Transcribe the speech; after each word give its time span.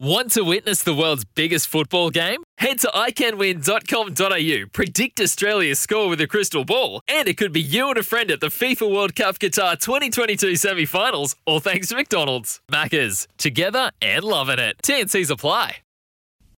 Want 0.00 0.30
to 0.34 0.42
witness 0.42 0.84
the 0.84 0.94
world's 0.94 1.24
biggest 1.24 1.66
football 1.66 2.10
game? 2.10 2.44
Head 2.58 2.78
to 2.80 2.86
iCanWin.com.au, 2.94 4.68
predict 4.72 5.18
Australia's 5.20 5.80
score 5.80 6.08
with 6.08 6.20
a 6.20 6.28
crystal 6.28 6.64
ball, 6.64 7.00
and 7.08 7.26
it 7.26 7.36
could 7.36 7.52
be 7.52 7.60
you 7.60 7.88
and 7.88 7.98
a 7.98 8.04
friend 8.04 8.30
at 8.30 8.38
the 8.38 8.46
FIFA 8.46 8.94
World 8.94 9.16
Cup 9.16 9.40
Qatar 9.40 9.76
2022 9.76 10.54
semi 10.54 10.84
finals, 10.84 11.34
all 11.46 11.58
thanks 11.58 11.88
to 11.88 11.96
McDonald's. 11.96 12.60
Maccas, 12.70 13.26
together 13.38 13.90
and 14.00 14.22
loving 14.22 14.60
it. 14.60 14.76
TNC's 14.84 15.30
apply. 15.30 15.78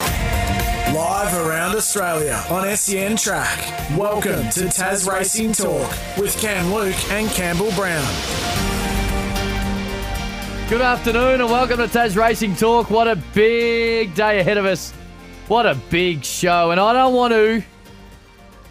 Live 0.02 1.34
around 1.34 1.78
Australia 1.78 2.44
on 2.50 2.68
SEN 2.76 3.16
Track. 3.16 3.58
Welcome 3.98 4.50
to 4.50 4.68
Tas 4.68 5.08
Racing 5.08 5.54
Talk 5.54 5.90
with 6.18 6.38
Cam 6.42 6.74
Luke 6.74 7.10
and 7.10 7.30
Campbell 7.30 7.72
Brown. 7.72 8.59
Good 10.70 10.82
afternoon 10.82 11.42
and 11.42 11.50
welcome 11.50 11.78
to 11.78 11.88
Tas 11.88 12.16
Racing 12.16 12.56
Talk. 12.56 12.92
What 12.92 13.08
a 13.08 13.16
big 13.34 14.14
day 14.14 14.40
ahead 14.40 14.58
of 14.58 14.66
us. 14.66 14.92
What 15.48 15.66
a 15.66 15.74
big 15.90 16.24
show. 16.24 16.70
And 16.70 16.80
I 16.80 16.94
don't 16.94 17.16
want 17.16 17.34
to 17.34 17.64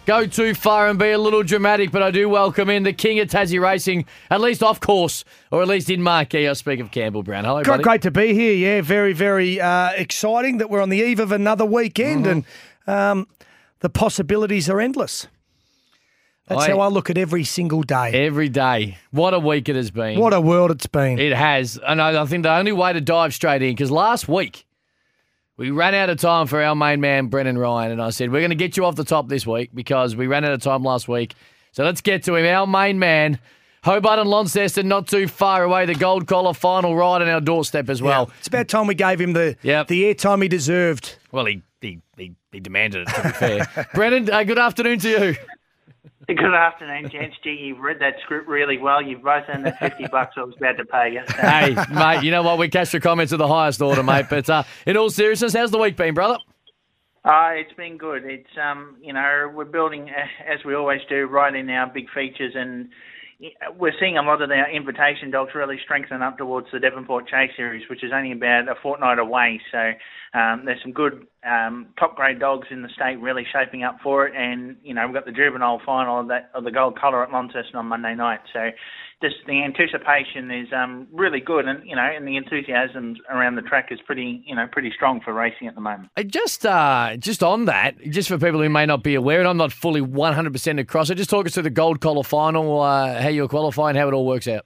go 0.05 0.25
too 0.25 0.53
far 0.53 0.87
and 0.87 0.97
be 0.97 1.09
a 1.11 1.17
little 1.17 1.43
dramatic, 1.43 1.91
but 1.91 2.01
I 2.01 2.09
do 2.09 2.29
welcome 2.29 2.69
in 2.69 2.83
the 2.83 2.93
king 2.93 3.19
of 3.19 3.27
Tassie 3.27 3.59
Racing, 3.61 4.05
at 4.31 4.39
least 4.39 4.63
off 4.63 4.79
course, 4.79 5.25
or 5.51 5.61
at 5.61 5.67
least 5.67 5.89
in 5.89 6.01
marquee. 6.01 6.47
I 6.47 6.53
speak 6.53 6.79
of 6.79 6.89
Campbell 6.89 7.21
Brown. 7.21 7.43
Hello, 7.43 7.63
Great, 7.63 7.73
buddy. 7.73 7.83
great 7.83 8.01
to 8.03 8.11
be 8.11 8.33
here. 8.33 8.53
Yeah, 8.53 8.81
very, 8.81 9.11
very 9.11 9.59
uh, 9.59 9.89
exciting 9.97 10.59
that 10.59 10.69
we're 10.69 10.81
on 10.81 10.87
the 10.89 10.99
eve 11.01 11.19
of 11.19 11.33
another 11.33 11.65
weekend, 11.65 12.25
Mm-hmm. 12.25 12.39
and 12.87 12.95
um, 13.21 13.27
the 13.81 13.89
possibilities 13.89 14.69
are 14.69 14.79
endless. 14.79 15.27
That's 16.49 16.61
I- 16.63 16.69
how 16.71 16.79
I 16.81 16.87
look 16.87 17.09
at 17.09 17.17
every 17.17 17.43
single 17.43 17.83
day. 17.83 18.25
Every 18.25 18.49
day. 18.49 18.97
What 19.11 19.33
a 19.33 19.39
week 19.39 19.69
it 19.69 19.75
has 19.75 19.91
been. 19.91 20.19
What 20.19 20.33
a 20.33 20.41
world 20.41 20.71
it's 20.71 20.87
been. 20.87 21.19
It 21.19 21.33
has. 21.33 21.79
And 21.87 22.01
I, 22.01 22.21
I 22.21 22.25
think 22.25 22.43
the 22.43 22.51
only 22.53 22.71
way 22.71 22.91
to 22.91 22.99
dive 23.01 23.33
straight 23.33 23.61
in, 23.61 23.71
because 23.71 23.91
last 23.91 24.27
week 24.27 24.65
we 25.57 25.71
ran 25.71 25.93
out 25.93 26.09
of 26.09 26.17
time 26.17 26.47
for 26.47 26.61
our 26.61 26.75
main 26.75 27.01
man, 27.01 27.27
Brennan 27.27 27.57
Ryan. 27.57 27.91
And 27.91 28.01
I 28.01 28.09
said, 28.09 28.31
we're 28.31 28.39
going 28.41 28.49
to 28.49 28.55
get 28.55 28.77
you 28.77 28.85
off 28.85 28.95
the 28.95 29.03
top 29.03 29.27
this 29.29 29.45
week 29.45 29.69
because 29.73 30.15
we 30.15 30.27
ran 30.27 30.43
out 30.43 30.53
of 30.53 30.61
time 30.61 30.83
last 30.83 31.07
week. 31.07 31.35
So 31.71 31.83
let's 31.83 32.01
get 32.01 32.23
to 32.23 32.35
him. 32.35 32.45
Our 32.45 32.65
main 32.65 32.97
man, 32.97 33.37
Hobart 33.83 34.17
and 34.19 34.29
Launceston, 34.29 34.87
not 34.87 35.07
too 35.07 35.27
far 35.27 35.63
away. 35.63 35.85
The 35.85 35.93
gold 35.95 36.27
collar 36.27 36.53
final 36.53 36.95
ride 36.95 37.21
on 37.21 37.27
our 37.29 37.41
doorstep 37.41 37.89
as 37.89 38.01
well. 38.01 38.31
it's 38.39 38.47
about 38.47 38.67
time 38.69 38.87
we 38.87 38.95
gave 38.95 39.21
him 39.21 39.33
the 39.33 39.55
Yep. 39.61 39.87
the 39.87 40.03
airtime 40.13 40.41
he 40.41 40.47
deserved. 40.47 41.17
Well, 41.31 41.45
he, 41.45 41.61
he, 41.81 41.99
he, 42.17 42.35
he 42.51 42.59
demanded 42.59 43.07
it, 43.07 43.13
to 43.13 43.21
be 43.23 43.29
fair. 43.29 43.87
Brennan, 43.93 44.31
uh, 44.31 44.43
good 44.43 44.57
afternoon 44.57 44.97
to 44.99 45.09
you. 45.09 45.35
Good 46.37 46.53
afternoon, 46.53 47.09
gents. 47.09 47.37
Gee, 47.43 47.57
you've 47.59 47.79
read 47.79 47.97
that 48.01 48.13
script 48.23 48.47
really 48.47 48.77
well. 48.77 49.01
You've 49.01 49.23
both 49.23 49.45
earned 49.49 49.65
that 49.65 49.79
50 49.79 50.09
bucks 50.11 50.35
I 50.37 50.43
was 50.43 50.53
about 50.57 50.77
to 50.77 50.85
pay 50.85 51.13
you. 51.13 51.21
hey, 51.41 51.75
mate, 51.91 52.23
you 52.23 52.29
know 52.29 52.43
what? 52.43 52.59
We 52.59 52.69
catch 52.69 52.91
the 52.91 52.99
comments 52.99 53.31
of 53.31 53.39
the 53.39 53.47
highest 53.47 53.81
order, 53.81 54.03
mate. 54.03 54.27
But 54.29 54.47
uh, 54.47 54.61
in 54.85 54.95
all 54.95 55.09
seriousness, 55.09 55.53
how's 55.53 55.71
the 55.71 55.79
week 55.79 55.95
been, 55.95 56.13
brother? 56.13 56.37
Uh, 57.25 57.49
it's 57.53 57.73
been 57.73 57.97
good. 57.97 58.25
It's 58.25 58.49
um, 58.61 58.97
you 59.01 59.11
know, 59.11 59.51
we're 59.51 59.65
building 59.65 60.11
as 60.47 60.63
we 60.63 60.75
always 60.75 61.01
do, 61.09 61.25
right 61.25 61.55
in 61.55 61.67
our 61.71 61.87
big 61.87 62.07
features, 62.11 62.53
and 62.53 62.89
we're 63.79 63.93
seeing 63.99 64.17
a 64.17 64.21
lot 64.21 64.43
of 64.43 64.51
our 64.51 64.69
invitation 64.69 65.31
dogs 65.31 65.55
really 65.55 65.79
strengthen 65.83 66.21
up 66.21 66.37
towards 66.37 66.67
the 66.71 66.79
Devonport 66.79 67.27
Chase 67.27 67.51
Series, 67.57 67.89
which 67.89 68.03
is 68.03 68.11
only 68.13 68.33
about 68.33 68.67
a 68.69 68.75
fortnight 68.83 69.17
away. 69.17 69.59
So 69.71 69.93
um, 70.33 70.63
there's 70.65 70.81
some 70.83 70.91
good 70.91 71.25
um, 71.47 71.87
top 71.97 72.15
grade 72.15 72.39
dogs 72.39 72.67
in 72.69 72.83
the 72.83 72.89
state 72.89 73.19
really 73.19 73.45
shaping 73.51 73.83
up 73.83 73.97
for 74.03 74.27
it, 74.27 74.33
and 74.35 74.77
you 74.83 74.93
know 74.93 75.05
we've 75.05 75.15
got 75.15 75.25
the 75.25 75.31
juvenile 75.31 75.81
final 75.83 76.19
of 76.19 76.27
that 76.27 76.51
of 76.53 76.63
the 76.63 76.71
Gold 76.71 76.99
Collar 76.99 77.23
at 77.23 77.31
Launceston 77.31 77.75
on 77.75 77.87
Monday 77.87 78.13
night. 78.13 78.41
So 78.53 78.69
just 79.23 79.35
the 79.47 79.63
anticipation 79.63 80.51
is 80.51 80.67
um, 80.71 81.07
really 81.11 81.39
good, 81.39 81.67
and 81.67 81.83
you 81.83 81.95
know, 81.95 82.03
and 82.03 82.27
the 82.27 82.37
enthusiasm 82.37 83.15
around 83.31 83.55
the 83.55 83.63
track 83.63 83.87
is 83.91 83.99
pretty 84.05 84.43
you 84.45 84.55
know 84.55 84.67
pretty 84.71 84.91
strong 84.95 85.19
for 85.19 85.33
racing 85.33 85.67
at 85.67 85.73
the 85.73 85.81
moment. 85.81 86.09
Just, 86.27 86.63
uh, 86.63 87.17
just 87.17 87.41
on 87.41 87.65
that, 87.65 87.99
just 88.09 88.29
for 88.29 88.37
people 88.37 88.61
who 88.61 88.69
may 88.69 88.85
not 88.85 89.03
be 89.03 89.15
aware, 89.15 89.39
and 89.39 89.47
I'm 89.47 89.57
not 89.57 89.71
fully 89.71 90.01
100% 90.01 90.79
across 90.79 91.09
it, 91.09 91.15
just 91.15 91.31
talk 91.31 91.47
us 91.47 91.55
through 91.55 91.63
the 91.63 91.71
gold 91.71 92.01
collar 92.01 92.23
final, 92.23 92.81
uh, 92.81 93.19
how 93.19 93.29
you're 93.29 93.47
qualifying, 93.47 93.95
how 93.95 94.07
it 94.07 94.13
all 94.13 94.27
works 94.27 94.47
out. 94.47 94.65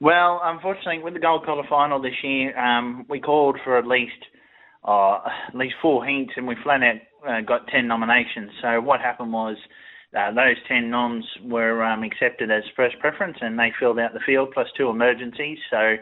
Well, 0.00 0.40
unfortunately, 0.42 1.02
with 1.02 1.14
the 1.14 1.20
gold 1.20 1.44
collar 1.44 1.64
final 1.68 2.02
this 2.02 2.14
year, 2.24 2.58
um, 2.58 3.06
we 3.08 3.20
called 3.20 3.58
for 3.62 3.78
at 3.78 3.86
least 3.86 4.12
uh, 4.84 5.18
at 5.48 5.54
least 5.54 5.74
four 5.80 6.04
heats, 6.04 6.32
and 6.36 6.46
we 6.46 6.56
flat 6.62 6.82
out 6.82 6.96
uh, 7.28 7.40
got 7.40 7.66
ten 7.68 7.86
nominations. 7.88 8.50
So 8.60 8.80
what 8.80 9.00
happened 9.00 9.32
was 9.32 9.56
uh, 10.16 10.30
those 10.32 10.56
ten 10.68 10.90
noms 10.90 11.24
were 11.42 11.82
um, 11.84 12.02
accepted 12.02 12.50
as 12.50 12.62
first 12.76 12.98
preference, 13.00 13.38
and 13.40 13.58
they 13.58 13.72
filled 13.78 13.98
out 13.98 14.12
the 14.12 14.20
field 14.26 14.50
plus 14.52 14.68
two 14.76 14.88
emergencies. 14.90 15.58
So 15.70 15.96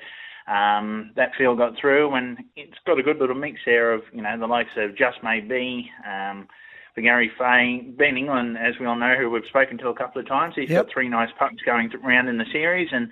um, 0.53 1.13
that 1.17 1.31
field 1.39 1.59
got 1.59 1.75
through, 1.81 2.15
and 2.15 2.39
it's 2.57 2.77
got 2.87 2.99
a 2.99 3.03
good 3.03 3.19
little 3.19 3.37
mix 3.37 3.61
there 3.65 3.93
of 3.93 4.03
you 4.13 4.23
know 4.23 4.39
the 4.39 4.47
likes 4.47 4.71
of 4.77 4.97
Just 4.97 5.19
Maybe. 5.23 5.91
Um, 6.07 6.49
for 6.95 7.01
Gary 7.01 7.31
Fay, 7.39 7.89
Ben 7.97 8.19
England, 8.19 8.59
as 8.59 8.75
we 8.79 8.85
all 8.85 8.97
know, 8.97 9.15
who 9.19 9.31
we've 9.31 9.47
spoken 9.49 9.79
to 9.79 9.89
a 9.89 9.95
couple 9.95 10.21
of 10.21 10.29
times, 10.29 10.55
he's 10.55 10.69
Yep. 10.69 10.87
got 10.89 10.93
three 10.93 11.09
nice 11.09 11.31
pups 11.39 11.63
going 11.65 11.91
around 12.05 12.29
in 12.29 12.37
the 12.37 12.45
series, 12.53 12.89
and 12.93 13.11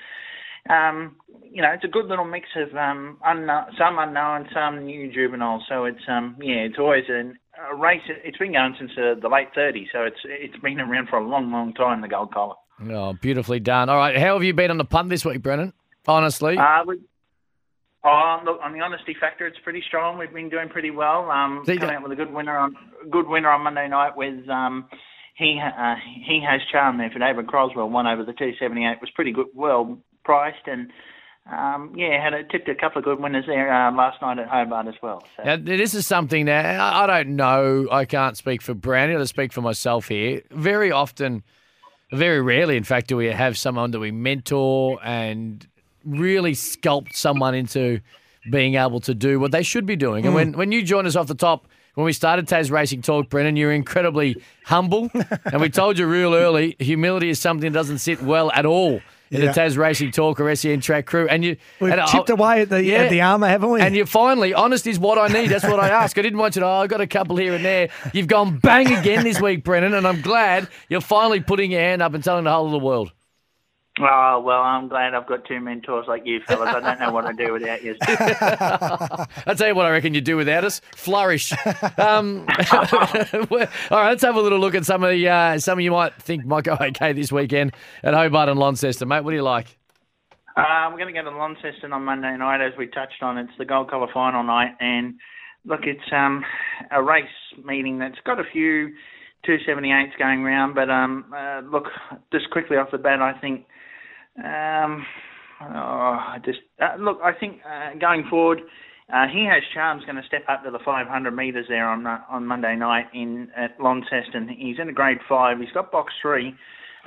um, 0.69 1.17
you 1.51 1.63
know, 1.63 1.71
it's 1.73 1.85
a 1.85 1.89
good 1.89 2.07
little 2.07 2.25
mix 2.25 2.49
of 2.57 2.75
um, 2.77 3.19
unknown, 3.25 3.67
some 3.79 3.99
unknown, 3.99 4.49
some 4.55 4.85
new 4.85 5.13
juveniles. 5.13 5.63
So 5.69 5.85
it's 5.85 6.03
um, 6.09 6.37
yeah, 6.41 6.67
it's 6.67 6.79
always 6.79 7.05
an, 7.09 7.39
a 7.71 7.75
race. 7.77 8.03
It's 8.09 8.39
been 8.39 8.53
going 8.53 8.77
since 8.79 8.93
uh, 8.97 9.15
the 9.21 9.29
late 9.29 9.49
30s, 9.57 9.87
so 9.93 10.03
it's 10.03 10.21
it's 10.25 10.57
been 10.63 10.81
around 10.81 11.09
for 11.09 11.19
a 11.19 11.27
long, 11.27 11.51
long 11.51 11.75
time. 11.75 12.03
The 12.03 12.09
gold 12.09 12.33
collar. 12.33 12.55
Oh, 12.91 13.13
beautifully 13.15 13.61
done. 13.61 13.89
All 13.89 13.97
right, 13.97 14.17
how 14.17 14.35
have 14.35 14.43
you 14.43 14.55
been 14.55 14.71
on 14.71 14.79
the 14.79 14.85
punt 14.85 15.11
this 15.11 15.25
week, 15.25 15.43
Brennan? 15.43 15.73
Honestly. 16.07 16.57
Uh, 16.57 16.83
we, 16.87 16.97
oh, 18.05 18.41
look, 18.45 18.59
on 18.63 18.73
the 18.73 18.81
honesty 18.81 19.15
factor, 19.21 19.47
it's 19.47 19.59
pretty 19.63 19.83
strong. 19.87 20.17
We've 20.19 20.33
been 20.33 20.49
doing 20.49 20.71
pretty 20.71 20.91
well. 20.91 21.31
Um, 21.31 21.63
you 21.67 21.79
out 21.83 22.03
with 22.03 22.13
a 22.13 22.17
good 22.17 22.33
winner 22.33 22.57
on 22.57 22.75
good 23.11 23.29
winner 23.29 23.51
on 23.51 23.63
Monday 23.63 23.89
night 23.89 24.17
with 24.17 24.49
um, 24.49 24.89
he 25.37 25.61
uh, 25.61 25.97
he 26.27 26.43
has 26.49 26.61
charm 26.71 26.99
there 26.99 27.11
for 27.11 27.19
David 27.19 27.49
Croswell. 27.49 27.91
Won 27.91 28.07
over 28.07 28.25
the 28.25 28.33
278 28.33 29.01
was 29.01 29.11
pretty 29.15 29.33
good, 29.33 29.47
well 29.55 29.99
priced, 30.25 30.67
and 30.67 30.91
um, 31.51 31.93
yeah, 31.97 32.23
had 32.23 32.35
a, 32.35 32.45
tipped 32.45 32.69
a 32.69 32.75
couple 32.75 32.99
of 32.99 33.05
good 33.05 33.21
winners 33.21 33.45
there 33.47 33.73
uh, 33.73 33.93
last 33.93 34.21
night 34.23 34.39
at 34.39 34.49
Hobart 34.49 34.87
as 34.87 34.95
well. 35.03 35.23
So. 35.37 35.45
Now, 35.45 35.57
this 35.57 35.95
is 35.95 36.07
something 36.07 36.47
that 36.47 36.81
I 36.81 37.05
I 37.05 37.07
don't 37.07 37.37
know. 37.37 37.89
I 37.91 38.05
can't 38.05 38.37
speak 38.37 38.63
for 38.63 38.75
Brownie. 38.75 39.15
I'll 39.15 39.27
speak 39.27 39.53
for 39.53 39.63
myself 39.63 40.09
here. 40.09 40.43
Very 40.51 40.91
often, 40.93 41.43
very 42.13 42.41
rarely, 42.41 42.77
in 42.77 42.85
fact, 42.85 43.09
do 43.09 43.17
we 43.17 43.27
have 43.27 43.59
someone 43.59 43.91
that 43.93 44.01
we 44.01 44.11
mentor 44.11 44.99
and 45.03 45.67
really 46.05 46.53
sculpt 46.53 47.15
someone 47.15 47.55
into 47.55 48.01
being 48.51 48.77
able 48.77 49.01
to 49.01 49.15
do 49.15 49.39
what 49.39 49.53
they 49.53 49.63
should 49.63 49.87
be 49.87 49.97
doing. 49.97 50.25
And 50.25 50.35
when, 50.35 50.53
when 50.53 50.73
you 50.73 50.83
joined 50.83 51.07
us 51.07 51.17
off 51.17 51.27
the 51.27 51.35
top, 51.35 51.67
when 51.95 52.05
we 52.05 52.13
started 52.13 52.49
Tas 52.49 52.71
Racing 52.71 53.03
Talk, 53.03 53.29
Brennan, 53.29 53.57
you 53.57 53.67
were 53.67 53.73
incredibly 53.73 54.43
humble. 54.65 55.11
and 55.45 55.61
we 55.61 55.69
told 55.69 55.99
you 55.99 56.07
real 56.07 56.35
early, 56.35 56.77
humility 56.79 57.29
is 57.29 57.39
something 57.39 57.71
that 57.73 57.79
doesn't 57.79 57.99
sit 57.99 58.23
well 58.23 58.51
at 58.53 58.65
all 58.65 59.01
in 59.31 59.41
Yeah. 59.41 59.47
the 59.49 59.53
Tas 59.53 59.77
Racing 59.77 60.11
Talk 60.11 60.41
or 60.41 60.55
SEN 60.55 60.81
Track 60.81 61.07
crew. 61.07 61.27
And 61.29 61.45
you 61.45 61.57
We've 61.79 61.93
and 61.93 62.01
I- 62.01 62.07
chipped 62.07 62.31
away 62.31 62.63
at 62.63 62.69
the 62.69 62.83
Yeah. 62.83 62.99
at 63.05 63.11
the 63.11 63.21
armour, 63.21 63.49
haven't 63.49 63.71
we? 63.71 63.81
and 63.81 63.95
you 63.95 64.05
finally, 64.07 64.53
honest 64.55 64.87
is 64.87 64.99
what 64.99 65.19
I 65.19 65.29
need. 65.29 65.49
That's 65.51 65.65
what 65.65 65.79
I 65.81 65.89
ask. 66.03 66.19
I 66.19 66.23
didn't 66.23 66.39
want 66.39 66.57
you 66.57 66.61
to, 66.61 66.67
oh, 66.67 66.81
I 66.83 66.87
got 66.87 67.01
a 67.01 67.07
couple 67.07 67.37
here 67.37 67.55
and 67.55 67.65
there. 67.65 67.89
You've 68.13 68.27
gone 68.27 68.59
bang 68.59 68.93
again 68.93 69.23
this 69.25 69.41
week, 69.41 69.63
Brennan, 69.65 69.95
and 69.95 70.07
I'm 70.07 70.21
glad 70.21 70.69
you're 70.89 71.01
finally 71.01 71.41
putting 71.41 71.71
your 71.71 71.81
hand 71.81 72.03
up 72.03 72.15
and 72.15 72.25
telling 72.25 72.45
the 72.45 72.51
whole 72.53 72.67
of 72.67 72.73
the 72.73 72.79
world. 72.79 73.13
Oh 74.03 74.41
well, 74.41 74.63
I'm 74.63 74.89
glad 74.89 75.15
I've 75.15 75.27
got 75.27 75.45
two 75.45 75.61
mentors 75.61 76.07
like 76.09 76.23
you 76.25 76.41
fellas. 76.47 76.75
I 76.75 76.81
don't 76.81 77.01
know 77.01 77.13
what 77.13 77.27
I'd 77.27 77.37
do 77.37 77.53
without 77.53 77.83
you. 77.83 77.97
I'll 79.47 79.55
tell 79.55 79.69
you 79.69 79.75
what 79.75 79.87
I 79.87 79.91
reckon 79.91 80.15
you'd 80.15 80.25
do 80.25 80.37
without 80.37 80.65
us. 80.65 80.81
Flourish. 80.97 81.53
Um, 81.99 82.47
all 82.73 82.79
right, 82.81 83.69
let's 83.91 84.23
have 84.23 84.37
a 84.37 84.41
little 84.41 84.59
look 84.59 84.75
at 84.75 84.87
some 84.87 85.05
of 85.05 85.11
the 85.11 85.29
uh, 85.29 85.59
some 85.59 85.79
of 85.79 85.85
you 85.85 85.91
might 85.91 86.15
think 86.15 86.47
might 86.47 86.65
go 86.65 86.77
okay 86.81 87.13
this 87.13 87.31
weekend 87.31 87.73
at 88.03 88.15
Hobart 88.15 88.49
and 88.49 88.59
Launceston, 88.59 89.09
mate. 89.09 89.23
What 89.23 89.31
do 89.31 89.37
you 89.37 89.43
like? 89.43 89.77
Uh, 90.57 90.89
we're 90.91 90.99
going 90.99 91.15
to 91.15 91.23
go 91.23 91.29
to 91.29 91.37
Launceston 91.37 91.93
on 91.93 92.05
Monday 92.05 92.37
night, 92.37 92.61
as 92.61 92.73
we 92.77 92.87
touched 92.87 93.23
on. 93.23 93.39
It's 93.39 93.53
the 93.59 93.65
Gold 93.65 93.91
Collar 93.91 94.09
final 94.13 94.43
night, 94.43 94.75
and 94.81 95.15
look, 95.65 95.81
it's 95.85 96.13
um, 96.13 96.45
a 96.91 97.03
race 97.03 97.25
meeting 97.65 97.99
that's 97.99 98.19
got 98.25 98.41
a 98.41 98.45
few 98.53 98.91
278s 99.47 100.19
going 100.19 100.43
round. 100.43 100.75
But 100.75 100.91
um, 100.91 101.33
uh, 101.37 101.61
look, 101.61 101.85
just 102.33 102.51
quickly 102.51 102.77
off 102.77 102.91
the 102.91 102.99
bat, 102.99 103.21
I 103.21 103.39
think. 103.41 103.67
Um, 104.45 105.07
oh, 105.63 105.67
I 106.35 106.39
just 106.45 106.61
uh, 106.81 106.97
look. 106.99 107.19
I 107.23 107.33
think 107.33 107.61
uh, 107.65 107.99
going 107.99 108.25
forward, 108.31 108.61
Uh, 109.13 109.27
he 109.27 109.45
has 109.45 109.63
Charm's 109.75 110.05
going 110.05 110.17
to 110.17 110.27
step 110.29 110.45
up 110.49 110.63
to 110.63 110.71
the 110.71 110.79
500 110.85 111.31
metres 111.35 111.67
there 111.69 111.89
on 111.89 112.07
uh, 112.07 112.21
on 112.31 112.47
Monday 112.47 112.77
night 112.77 113.07
in 113.13 113.49
at 113.57 113.79
Launceston. 113.81 114.49
He's 114.49 114.79
in 114.79 114.89
a 114.89 114.93
Grade 114.93 115.19
Five. 115.29 115.59
He's 115.59 115.73
got 115.73 115.91
box 115.91 116.13
three. 116.23 116.55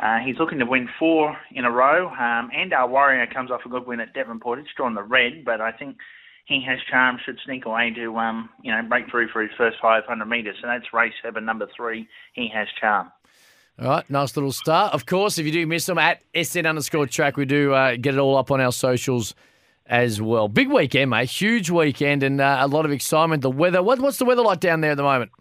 Uh, 0.02 0.18
he's 0.26 0.36
looking 0.40 0.60
to 0.60 0.66
win 0.66 0.90
four 1.00 1.38
in 1.54 1.66
a 1.66 1.72
row. 1.72 2.10
Um, 2.10 2.50
and 2.54 2.74
our 2.74 2.88
Warrior 2.90 3.28
comes 3.28 3.52
off 3.52 3.62
a 3.66 3.70
good 3.70 3.86
win 3.88 4.00
at 4.02 4.14
Devonport. 4.14 4.60
It's 4.60 4.74
drawn 4.76 4.96
the 4.96 5.04
red, 5.04 5.46
but 5.46 5.62
I 5.62 5.72
think 5.72 5.96
he 6.46 6.62
has 6.68 6.80
charm. 6.92 7.18
Should 7.24 7.40
sneak 7.46 7.66
away 7.66 7.92
to 7.96 8.18
um, 8.18 8.50
you 8.62 8.72
know 8.72 8.82
break 8.90 9.10
through 9.10 9.30
for 9.30 9.42
his 9.42 9.52
first 9.58 9.78
500 9.82 10.26
metres. 10.26 10.58
So 10.62 10.68
that's 10.68 10.92
race 10.94 11.14
seven, 11.24 11.46
number 11.46 11.68
three. 11.78 12.08
He 12.34 12.50
has 12.54 12.68
charm. 12.82 13.12
All 13.80 13.88
right, 13.88 14.08
nice 14.10 14.36
little 14.38 14.52
start. 14.52 14.94
Of 14.94 15.06
course, 15.06 15.40
if 15.40 15.46
you 15.46 15.52
do 15.52 15.66
miss 15.66 15.88
them 15.88 15.98
at 15.98 16.22
SEN 16.40 16.66
underscore 16.66 17.08
track, 17.08 17.38
we 17.38 17.46
do 17.46 17.74
uh, 17.74 17.96
get 17.96 18.14
it 18.14 18.20
all 18.20 18.38
up 18.38 18.52
on 18.52 18.62
our 18.62 18.72
socials 18.72 19.34
as 19.88 20.22
well. 20.22 20.48
Big 20.48 20.70
weekend, 20.70 21.10
mate. 21.10 21.30
Huge 21.30 21.70
weekend 21.70 22.24
and 22.24 22.40
uh, 22.40 22.58
a 22.62 22.68
lot 22.68 22.86
of 22.86 22.92
excitement. 22.92 23.42
The 23.42 23.50
weather. 23.50 23.82
What, 23.82 24.00
what's 24.00 24.18
the 24.18 24.26
weather 24.26 24.44
like 24.44 24.60
down 24.60 24.82
there 24.82 24.92
at 24.92 24.98
the 24.98 25.04
moment? 25.04 25.32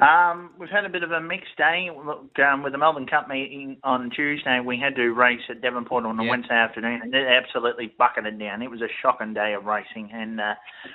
Um, 0.00 0.50
we've 0.58 0.70
had 0.70 0.84
a 0.84 0.88
bit 0.88 1.02
of 1.02 1.10
a 1.10 1.20
mixed 1.20 1.56
day. 1.58 1.90
Look, 1.92 2.38
um, 2.38 2.62
with 2.62 2.72
the 2.72 2.78
Melbourne 2.78 3.06
Cup 3.06 3.28
meeting 3.28 3.76
on 3.82 4.10
Tuesday, 4.10 4.60
we 4.64 4.78
had 4.78 4.94
to 4.96 5.10
race 5.10 5.40
at 5.50 5.60
Devonport 5.60 6.06
on 6.06 6.18
a 6.18 6.24
Yeah. 6.24 6.30
Wednesday 6.30 6.54
afternoon, 6.54 7.00
and 7.02 7.14
it 7.14 7.26
absolutely 7.26 7.92
bucketed 7.98 8.38
down. 8.38 8.62
It 8.62 8.70
was 8.70 8.80
a 8.80 8.88
shocking 9.02 9.34
day 9.34 9.52
of 9.52 9.64
racing, 9.66 10.10
and 10.14 10.40
uh, 10.40 10.54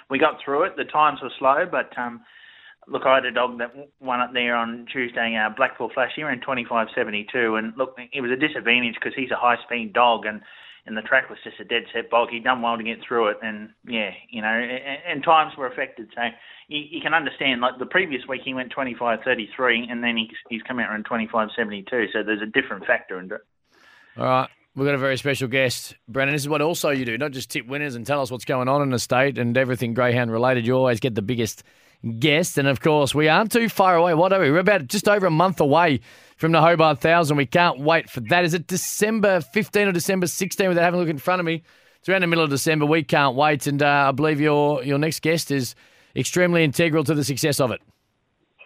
we 0.10 0.18
got 0.18 0.40
through 0.44 0.64
it. 0.64 0.78
The 0.78 0.86
times 0.86 1.20
were 1.22 1.30
slow, 1.38 1.68
but 1.70 1.96
um, 2.00 2.22
look, 2.88 3.04
I 3.06 3.16
had 3.16 3.26
a 3.26 3.32
dog 3.32 3.58
that 3.60 3.74
won 4.00 4.20
up 4.22 4.34
there 4.34 4.56
on 4.56 4.86
Tuesday, 4.92 5.36
uh, 5.36 5.50
Blackpool 5.56 5.90
Flash. 5.94 6.12
He 6.16 6.24
ran 6.24 6.40
25.72, 6.40 7.58
and 7.58 7.74
look, 7.78 7.98
it 8.14 8.22
was 8.22 8.32
a 8.32 8.36
disadvantage 8.36 8.96
because 8.96 9.14
he's 9.16 9.32
a 9.32 9.36
high-speed 9.36 9.94
dog, 9.94 10.26
and 10.26 10.42
and 10.88 10.96
the 10.96 11.02
track 11.02 11.32
was 11.32 11.40
just 11.44 11.60
a 11.60 11.64
dead 11.64 11.84
set 11.92 12.12
bog. 12.12 12.30
He'd 12.30 12.44
done 12.44 12.62
well 12.62 12.78
to 12.78 12.84
get 12.84 13.00
through 13.06 13.30
it, 13.30 13.38
and 13.42 13.70
yeah, 13.88 14.12
you 14.30 14.42
know, 14.42 14.48
and, 14.48 15.00
and 15.08 15.24
times 15.24 15.58
were 15.58 15.66
affected. 15.66 16.10
So 16.16 16.22
you, 16.68 16.84
you 16.90 17.02
can 17.02 17.14
understand. 17.14 17.62
Like 17.62 17.80
the 17.80 17.88
previous 17.88 18.22
week, 18.28 18.42
he 18.46 18.54
went 18.54 18.74
25.33, 18.74 19.92
and 19.92 20.04
then 20.04 20.16
he, 20.16 20.30
he's 20.50 20.62
come 20.62 20.80
out 20.80 20.90
around 20.90 21.08
25.72. 21.08 22.14
So 22.14 22.22
there's 22.24 22.42
a 22.42 22.46
different 22.46 22.86
factor 22.86 23.20
in 23.20 23.26
it. 23.26 23.42
All 24.18 24.26
right. 24.26 24.50
We've 24.76 24.86
got 24.86 24.94
a 24.94 25.00
very 25.00 25.18
special 25.18 25.48
guest, 25.48 25.96
Brennan. 26.08 26.36
This 26.36 26.42
is 26.42 26.50
what 26.50 26.62
also 26.62 26.90
you 26.90 27.06
do, 27.06 27.18
not 27.18 27.32
just 27.32 27.50
tip 27.50 27.66
winners 27.66 27.96
and 27.96 28.06
tell 28.06 28.22
us 28.22 28.30
what's 28.30 28.44
going 28.44 28.68
on 28.68 28.82
in 28.82 28.90
the 28.90 29.00
state 29.00 29.38
and 29.38 29.58
everything 29.58 29.94
Greyhound 29.94 30.32
related. 30.32 30.68
You 30.68 30.76
always 30.76 31.00
get 31.00 31.16
the 31.16 31.22
biggest 31.22 31.64
guest. 32.20 32.58
And 32.58 32.68
of 32.68 32.82
course, 32.82 33.14
we 33.16 33.28
aren't 33.28 33.52
too 33.52 33.70
far 33.70 33.96
away. 33.96 34.14
What 34.14 34.34
are 34.34 34.40
we? 34.40 34.52
We're 34.52 34.60
about 34.60 34.88
just 34.88 35.08
over 35.08 35.26
a 35.26 35.32
month 35.32 35.60
away 35.60 36.02
from 36.38 36.52
the 36.52 36.62
Hobart 36.62 37.00
Thousand. 37.00 37.38
We 37.38 37.46
can't 37.46 37.80
wait 37.80 38.10
for 38.10 38.22
that. 38.22 38.46
Is 38.46 38.54
it 38.54 38.68
December 38.68 39.42
15 39.42 39.88
or 39.88 39.92
December 39.92 40.28
16 40.28 40.70
without 40.70 40.84
having 40.84 41.00
a 41.00 41.02
look 41.02 41.10
in 41.10 41.18
front 41.18 41.40
of 41.40 41.46
me? 41.46 41.64
It's 42.00 42.10
around 42.10 42.22
the 42.22 42.28
middle 42.28 42.44
of 42.44 42.50
December. 42.50 42.86
We 42.86 43.04
can't 43.04 43.36
wait. 43.36 43.68
And 43.68 43.82
uh, 43.82 44.08
I 44.10 44.12
believe 44.12 44.40
your, 44.40 44.84
your 44.84 44.98
next 44.98 45.22
guest 45.22 45.52
is 45.52 45.76
extremely 46.16 46.64
integral 46.64 47.04
to 47.04 47.14
the 47.14 47.24
success 47.24 47.60
of 47.60 47.72
it. 47.72 47.82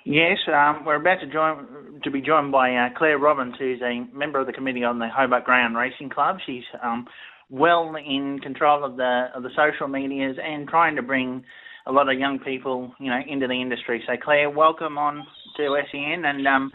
Yes, 0.06 0.38
um, 0.48 0.86
we're 0.86 0.96
about 0.96 1.20
to 1.20 1.28
join 1.28 2.02
to 2.04 2.10
be 2.12 2.22
joined 2.22 2.52
by 2.52 2.74
uh, 2.74 2.90
Claire 2.98 3.20
Robbins, 3.20 3.56
who's 3.60 3.82
a 3.82 4.02
member 4.16 4.40
of 4.40 4.48
the 4.48 4.54
committee 4.54 4.84
on 4.84 5.00
the 5.00 5.10
Hobart 5.10 5.44
Greyhound 5.44 5.76
Racing 5.76 6.10
Club. 6.10 6.38
She's 6.46 6.64
um, 6.82 7.06
well 7.50 7.96
in 7.96 8.40
control 8.42 8.84
of 8.84 8.96
the 8.96 9.28
of 9.36 9.44
the 9.44 9.50
social 9.56 9.88
medias 9.88 10.38
and 10.42 10.68
trying 10.68 10.96
to 10.96 11.02
bring 11.02 11.44
a 11.90 11.92
lot 11.92 12.08
of 12.08 12.20
young 12.20 12.40
people, 12.40 12.94
you 13.00 13.10
know, 13.10 13.20
into 13.28 13.48
the 13.48 13.60
industry. 13.60 14.02
So, 14.06 14.14
Claire, 14.24 14.50
welcome 14.50 14.98
on 14.98 15.26
to 15.58 15.82
SEN, 15.92 16.24
and 16.24 16.48
um, 16.48 16.72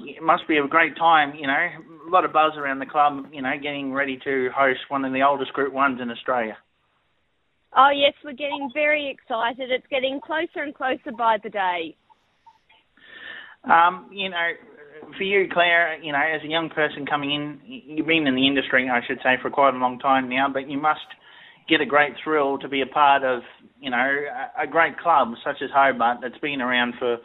it 0.00 0.22
must 0.22 0.46
be 0.46 0.58
a 0.58 0.68
great 0.68 0.96
time. 0.96 1.34
You 1.34 1.46
know, 1.46 1.68
a 2.06 2.10
lot 2.10 2.26
of 2.26 2.32
buzz 2.32 2.52
around 2.58 2.78
the 2.78 2.86
club. 2.86 3.24
You 3.32 3.40
know, 3.40 3.52
getting 3.60 3.92
ready 3.92 4.18
to 4.24 4.50
host 4.54 4.80
one 4.88 5.04
of 5.06 5.12
the 5.12 5.22
oldest 5.22 5.54
Group 5.54 5.72
Ones 5.72 6.00
in 6.02 6.10
Australia. 6.10 6.58
Oh 7.74 7.90
yes, 7.94 8.12
we're 8.22 8.32
getting 8.32 8.70
very 8.74 9.08
excited. 9.10 9.70
It's 9.70 9.86
getting 9.90 10.20
closer 10.20 10.62
and 10.62 10.74
closer 10.74 11.16
by 11.16 11.38
the 11.42 11.48
day. 11.48 11.96
Um, 13.64 14.10
you 14.12 14.28
know, 14.28 14.48
for 15.16 15.22
you, 15.22 15.48
Claire, 15.50 15.98
you 16.02 16.12
know, 16.12 16.20
as 16.20 16.42
a 16.44 16.48
young 16.48 16.68
person 16.68 17.06
coming 17.06 17.32
in, 17.32 17.60
you've 17.64 18.06
been 18.06 18.26
in 18.26 18.34
the 18.34 18.46
industry, 18.46 18.90
I 18.92 19.00
should 19.06 19.18
say, 19.22 19.36
for 19.40 19.50
quite 19.50 19.72
a 19.74 19.78
long 19.78 19.98
time 19.98 20.28
now, 20.28 20.48
but 20.52 20.68
you 20.68 20.78
must 20.78 21.00
get 21.72 21.80
a 21.80 21.86
great 21.86 22.12
thrill 22.22 22.58
to 22.58 22.68
be 22.68 22.82
a 22.82 22.86
part 22.86 23.24
of, 23.24 23.40
you 23.80 23.90
know, 23.90 24.10
a, 24.60 24.66
great 24.66 24.98
club 24.98 25.28
such 25.42 25.56
as 25.62 25.70
Hobart 25.74 26.18
that's 26.20 26.36
been 26.38 26.60
around 26.60 26.92
for 26.98 27.16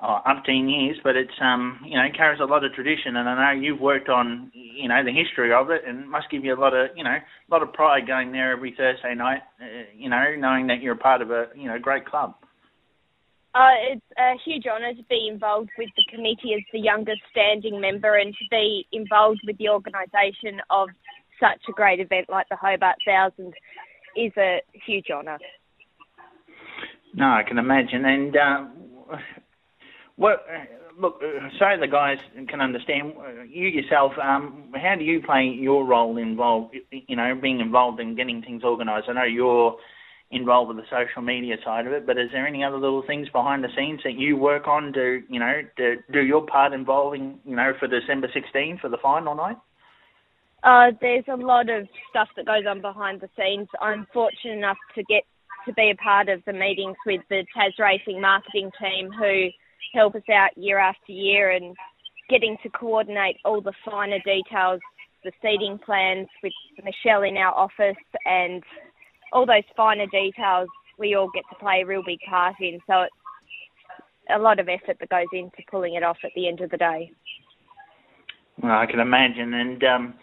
uh, 0.00 0.20
umpteen 0.26 0.68
years, 0.68 0.98
but 1.04 1.14
it's, 1.14 1.38
um, 1.40 1.78
you 1.86 1.94
know, 1.94 2.04
carries 2.16 2.40
a 2.40 2.44
lot 2.44 2.64
of 2.64 2.72
tradition, 2.74 3.16
and 3.16 3.28
I 3.28 3.54
know 3.54 3.60
you've 3.60 3.80
worked 3.80 4.08
on, 4.08 4.50
you 4.52 4.88
know, 4.88 5.04
the 5.04 5.12
history 5.12 5.54
of 5.54 5.70
it, 5.70 5.82
and 5.86 6.10
must 6.10 6.28
give 6.28 6.44
you 6.44 6.54
a 6.54 6.60
lot 6.60 6.74
of, 6.74 6.90
you 6.96 7.04
know, 7.04 7.14
a 7.14 7.50
lot 7.50 7.62
of 7.62 7.72
pride 7.72 8.06
going 8.08 8.32
there 8.32 8.50
every 8.50 8.74
Thursday 8.76 9.14
night, 9.14 9.42
uh, 9.62 9.86
you 9.96 10.10
know, 10.10 10.34
knowing 10.36 10.66
that 10.66 10.82
you're 10.82 10.94
a 10.94 10.98
part 10.98 11.22
of 11.22 11.30
a, 11.30 11.46
you 11.54 11.68
know, 11.68 11.78
great 11.78 12.04
club. 12.04 12.34
Uh, 13.54 13.78
it's 13.92 14.06
a 14.18 14.32
huge 14.44 14.64
honour 14.66 14.92
to 14.94 15.04
be 15.08 15.28
involved 15.30 15.70
with 15.78 15.88
the 15.94 16.02
committee 16.10 16.54
as 16.56 16.64
the 16.72 16.80
youngest 16.80 17.22
standing 17.30 17.80
member 17.80 18.16
and 18.16 18.34
to 18.34 18.44
be 18.50 18.84
involved 18.90 19.38
with 19.46 19.56
the 19.58 19.68
organisation 19.68 20.58
of 20.70 20.88
such 21.40 21.60
a 21.68 21.72
great 21.72 22.00
event 22.00 22.26
like 22.28 22.48
the 22.48 22.56
Hobart 22.56 22.96
Thousand 23.06 23.52
is 24.16 24.32
a 24.36 24.60
huge 24.86 25.06
honour. 25.12 25.38
No, 27.14 27.26
I 27.26 27.42
can 27.46 27.58
imagine. 27.58 28.04
And 28.04 28.36
uh, 28.36 28.64
what? 30.16 30.44
Look, 30.98 31.20
so 31.58 31.66
the 31.80 31.88
guys 31.88 32.18
can 32.48 32.60
understand. 32.60 33.14
You 33.48 33.66
yourself, 33.66 34.12
um, 34.22 34.72
how 34.74 34.94
do 34.96 35.04
you 35.04 35.20
play 35.22 35.44
your 35.44 35.84
role 35.84 36.18
involved? 36.18 36.76
You 36.90 37.16
know, 37.16 37.34
being 37.40 37.60
involved 37.60 38.00
in 38.00 38.14
getting 38.14 38.42
things 38.42 38.62
organised. 38.62 39.08
I 39.08 39.14
know 39.14 39.24
you're 39.24 39.76
involved 40.30 40.68
with 40.68 40.76
the 40.76 40.84
social 40.90 41.22
media 41.22 41.56
side 41.64 41.86
of 41.86 41.92
it, 41.92 42.06
but 42.06 42.18
is 42.18 42.30
there 42.32 42.46
any 42.46 42.64
other 42.64 42.78
little 42.78 43.02
things 43.06 43.28
behind 43.30 43.62
the 43.62 43.68
scenes 43.76 44.00
that 44.04 44.14
you 44.14 44.36
work 44.36 44.66
on 44.66 44.92
to, 44.92 45.22
you 45.28 45.38
know, 45.38 45.62
to 45.76 45.96
do 46.12 46.20
your 46.22 46.46
part 46.46 46.72
involving, 46.72 47.38
you 47.44 47.54
know, 47.54 47.72
for 47.78 47.86
December 47.86 48.28
16 48.32 48.78
for 48.80 48.88
the 48.88 48.96
final 49.02 49.34
night? 49.34 49.56
Uh, 50.64 50.90
there's 51.00 51.24
a 51.30 51.36
lot 51.36 51.68
of 51.68 51.86
stuff 52.08 52.28
that 52.36 52.46
goes 52.46 52.64
on 52.68 52.80
behind 52.80 53.20
the 53.20 53.28
scenes. 53.36 53.68
I'm 53.80 54.06
fortunate 54.12 54.56
enough 54.56 54.78
to 54.94 55.02
get 55.04 55.22
to 55.66 55.74
be 55.74 55.90
a 55.90 56.02
part 56.02 56.28
of 56.28 56.42
the 56.46 56.52
meetings 56.52 56.96
with 57.06 57.20
the 57.28 57.44
Tas 57.54 57.72
Racing 57.78 58.20
marketing 58.20 58.70
team 58.80 59.10
who 59.12 59.48
help 59.92 60.14
us 60.14 60.22
out 60.32 60.56
year 60.56 60.78
after 60.78 61.12
year 61.12 61.50
and 61.50 61.76
getting 62.30 62.56
to 62.62 62.70
coordinate 62.70 63.36
all 63.44 63.60
the 63.60 63.72
finer 63.84 64.18
details, 64.24 64.80
the 65.22 65.32
seating 65.42 65.78
plans 65.84 66.28
with 66.42 66.52
Michelle 66.82 67.22
in 67.22 67.36
our 67.36 67.52
office 67.52 68.02
and 68.24 68.62
all 69.32 69.46
those 69.46 69.62
finer 69.76 70.06
details 70.06 70.68
we 70.98 71.14
all 71.14 71.30
get 71.34 71.44
to 71.50 71.56
play 71.58 71.82
a 71.82 71.86
real 71.86 72.02
big 72.04 72.20
part 72.28 72.54
in. 72.60 72.78
So 72.86 73.02
it's 73.02 73.14
a 74.34 74.38
lot 74.38 74.58
of 74.58 74.68
effort 74.68 74.96
that 75.00 75.08
goes 75.08 75.26
into 75.32 75.56
pulling 75.70 75.94
it 75.94 76.02
off 76.02 76.18
at 76.24 76.30
the 76.34 76.48
end 76.48 76.60
of 76.60 76.70
the 76.70 76.76
day. 76.76 77.10
Well, 78.62 78.78
I 78.78 78.86
can 78.86 79.00
imagine, 79.00 79.52
and 79.54 79.84
um, 79.84 80.14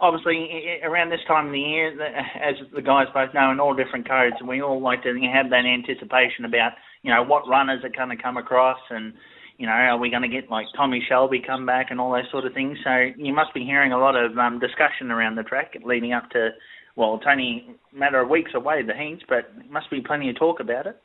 obviously 0.00 0.80
around 0.82 1.10
this 1.10 1.20
time 1.26 1.46
of 1.46 1.52
the 1.52 1.60
year, 1.60 1.92
as 2.40 2.56
the 2.74 2.82
guys 2.82 3.06
both 3.12 3.34
know, 3.34 3.50
in 3.50 3.60
all 3.60 3.74
different 3.74 4.08
codes, 4.08 4.36
we 4.46 4.62
all 4.62 4.80
like 4.80 5.02
to 5.02 5.14
have 5.32 5.50
that 5.50 5.64
anticipation 5.64 6.44
about 6.44 6.72
you 7.02 7.12
know 7.12 7.22
what 7.22 7.48
runners 7.48 7.80
are 7.84 7.90
going 7.90 8.16
to 8.16 8.22
come 8.22 8.36
across, 8.36 8.78
and 8.90 9.14
you 9.58 9.66
know 9.66 9.72
are 9.72 9.98
we 9.98 10.10
going 10.10 10.22
to 10.22 10.28
get 10.28 10.50
like 10.50 10.66
Tommy 10.76 11.02
Shelby 11.08 11.42
come 11.44 11.66
back 11.66 11.86
and 11.90 12.00
all 12.00 12.12
those 12.12 12.30
sort 12.30 12.44
of 12.44 12.54
things. 12.54 12.78
So 12.84 13.10
you 13.16 13.34
must 13.34 13.54
be 13.54 13.64
hearing 13.64 13.92
a 13.92 13.98
lot 13.98 14.16
of 14.16 14.36
um, 14.38 14.58
discussion 14.58 15.10
around 15.10 15.36
the 15.36 15.42
track 15.42 15.74
leading 15.84 16.12
up 16.12 16.30
to. 16.30 16.50
Well, 16.96 17.16
it's 17.16 17.26
only 17.30 17.76
a 17.92 17.98
matter 17.98 18.22
of 18.22 18.30
weeks 18.30 18.52
away, 18.54 18.82
the 18.82 18.94
heats, 18.94 19.22
but 19.28 19.52
must 19.70 19.90
be 19.90 20.00
plenty 20.00 20.30
of 20.30 20.38
talk 20.38 20.60
about 20.60 20.86
it. 20.86 20.96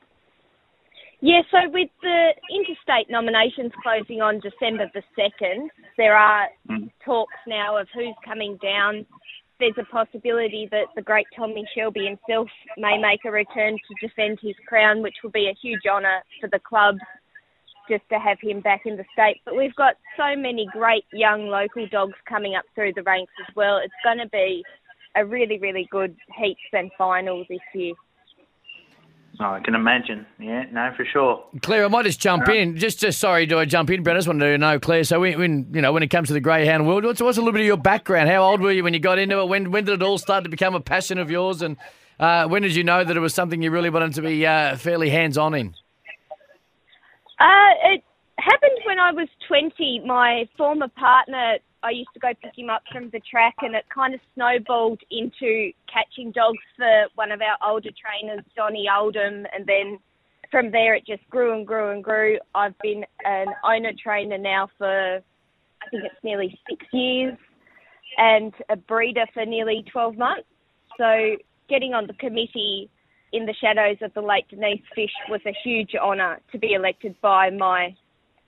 Yeah, 1.22 1.42
so 1.52 1.70
with 1.70 1.90
the 2.02 2.34
interstate 2.50 3.10
nominations 3.10 3.72
closing 3.84 4.22
on 4.22 4.40
December 4.40 4.90
the 4.94 5.04
2nd, 5.16 5.70
there 5.96 6.18
are 6.18 6.50
Mm. 6.68 6.92
talks 7.00 7.38
now 7.46 7.78
of 7.78 7.88
who's 7.92 8.16
coming 8.26 8.58
down. 8.58 9.06
There's 9.60 9.78
a 9.78 9.86
possibility 9.86 10.66
that 10.72 10.88
the 10.96 11.04
great 11.04 11.28
Tommy 11.36 11.64
Shelby 11.76 12.06
himself 12.08 12.50
may 12.76 12.98
make 12.98 13.24
a 13.26 13.32
return 13.32 13.78
to 13.78 14.08
defend 14.08 14.40
his 14.40 14.56
crown, 14.66 15.04
which 15.04 15.22
will 15.22 15.30
be 15.30 15.48
a 15.48 15.54
huge 15.54 15.86
honour 15.86 16.24
for 16.40 16.48
the 16.48 16.60
club 16.60 16.98
just 17.88 18.08
to 18.10 18.18
have 18.18 18.40
him 18.42 18.62
back 18.62 18.88
in 18.88 18.98
the 18.98 19.06
state. 19.14 19.42
But 19.46 19.56
we've 19.56 19.76
got 19.76 19.98
so 20.18 20.36
many 20.36 20.66
great 20.72 21.06
young 21.14 21.50
local 21.50 21.86
dogs 21.88 22.18
coming 22.26 22.56
up 22.56 22.66
through 22.74 22.94
the 22.94 23.04
ranks 23.04 23.34
as 23.48 23.56
well. 23.56 23.78
It's 23.78 23.94
going 24.04 24.18
to 24.18 24.30
be 24.30 24.64
a 25.16 25.24
really, 25.24 25.60
really 25.60 25.88
good 25.92 26.16
heats 26.36 26.62
and 26.74 26.92
finals 26.98 27.46
this 27.48 27.60
year. 27.76 27.94
Oh, 29.40 29.46
I 29.46 29.60
can 29.62 29.76
imagine. 29.76 30.26
Yeah, 30.40 30.66
no, 30.72 30.92
for 30.96 31.06
sure. 31.06 31.44
Claire, 31.62 31.86
I 31.86 31.88
might 31.88 32.06
just 32.06 32.20
jump 32.20 32.48
in. 32.50 32.78
Just, 32.78 33.00
just 33.00 33.20
sorry, 33.20 33.46
do 33.46 33.58
I 33.58 33.66
jump 33.66 33.90
in, 33.90 34.04
Brent? 34.04 34.18
I 34.18 34.20
just 34.20 34.28
wanted 34.28 34.52
to 34.52 34.58
know, 34.58 34.80
Claire. 34.80 35.04
So, 35.04 35.20
when, 35.22 35.40
when 35.40 35.68
you 35.74 35.82
know, 35.82 35.94
when 35.94 36.04
it 36.04 36.10
comes 36.10 36.28
to 36.28 36.34
the 36.34 36.40
greyhound 36.40 36.86
world, 36.88 37.06
what's, 37.06 37.22
what's 37.22 37.38
a 37.38 37.42
little 37.42 37.54
bit 37.54 37.62
of 37.62 37.68
your 37.68 37.78
background? 37.78 38.30
How 38.30 38.44
old 38.44 38.62
were 38.62 38.72
you 38.72 38.84
when 38.84 38.94
you 38.94 39.00
got 39.00 39.18
into 39.18 39.40
it? 39.40 39.48
When, 39.48 39.72
when 39.72 39.86
did 39.86 40.02
it 40.02 40.04
all 40.04 40.18
start 40.18 40.44
to 40.44 40.50
become 40.50 40.76
a 40.76 40.82
passion 40.82 41.18
of 41.18 41.32
yours? 41.32 41.62
And 41.62 41.78
uh, 42.20 42.48
when 42.48 42.62
did 42.62 42.76
you 42.76 42.84
know 42.84 43.04
that 43.04 43.16
it 43.16 43.20
was 43.20 43.34
something 43.34 43.62
you 43.62 43.72
really 43.72 43.90
wanted 43.90 44.14
to 44.16 44.22
be 44.22 44.46
uh, 44.46 44.76
fairly 44.76 45.10
hands-on 45.10 45.56
in? 45.56 45.76
Uh, 47.40 47.74
it 47.86 48.04
happened 48.38 48.80
when 48.86 49.00
I 49.00 49.12
was 49.12 49.28
20. 49.48 50.04
My 50.06 50.48
former 50.58 50.88
partner 50.90 51.58
I 51.84 51.92
used 51.92 52.10
to 52.14 52.20
go 52.20 52.30
pick 52.42 52.58
him 52.58 52.70
up 52.70 52.84
from 52.92 53.10
the 53.10 53.20
track, 53.20 53.56
and 53.62 53.76
it 53.76 53.86
kind 53.94 54.14
of 54.14 54.20
snowballed 54.36 55.02
into 55.10 55.72
catching 55.92 56.32
dogs 56.32 56.60
for 56.78 57.08
one 57.16 57.32
of 57.32 57.42
our 57.42 57.58
older 57.68 57.90
trainers, 57.90 58.44
Donny 58.56 58.88
Oldham, 58.88 59.46
and 59.54 59.66
then 59.66 59.98
from 60.52 60.70
there 60.72 60.94
it 60.94 61.06
just 61.08 61.28
grew 61.30 61.56
and 61.56 61.66
grew 61.66 61.92
and 61.92 62.04
grew. 62.04 62.38
I've 62.54 62.78
been 62.80 63.04
an 63.26 63.48
owner 63.64 63.92
trainer 64.02 64.38
now 64.38 64.70
for 64.78 65.18
I 65.84 65.90
think 65.90 66.04
it's 66.04 66.24
nearly 66.24 66.60
six 66.70 66.86
years, 66.94 67.36
and 68.18 68.54
a 68.70 68.76
breeder 68.76 69.26
for 69.34 69.46
nearly 69.46 69.84
12 69.92 70.18
months. 70.18 70.48
So 70.98 71.38
getting 71.70 71.94
on 71.94 72.06
the 72.06 72.14
committee 72.14 72.90
in 73.34 73.46
the 73.46 73.56
shadows 73.60 73.98
of 74.02 74.14
the 74.14 74.22
late 74.22 74.48
Denise 74.50 74.84
Fish 74.94 75.14
was 75.30 75.42
a 75.48 75.56
huge 75.64 75.96
honour 75.96 76.40
to 76.52 76.60
be 76.60 76.74
elected 76.74 77.16
by 77.22 77.50
my 77.50 77.96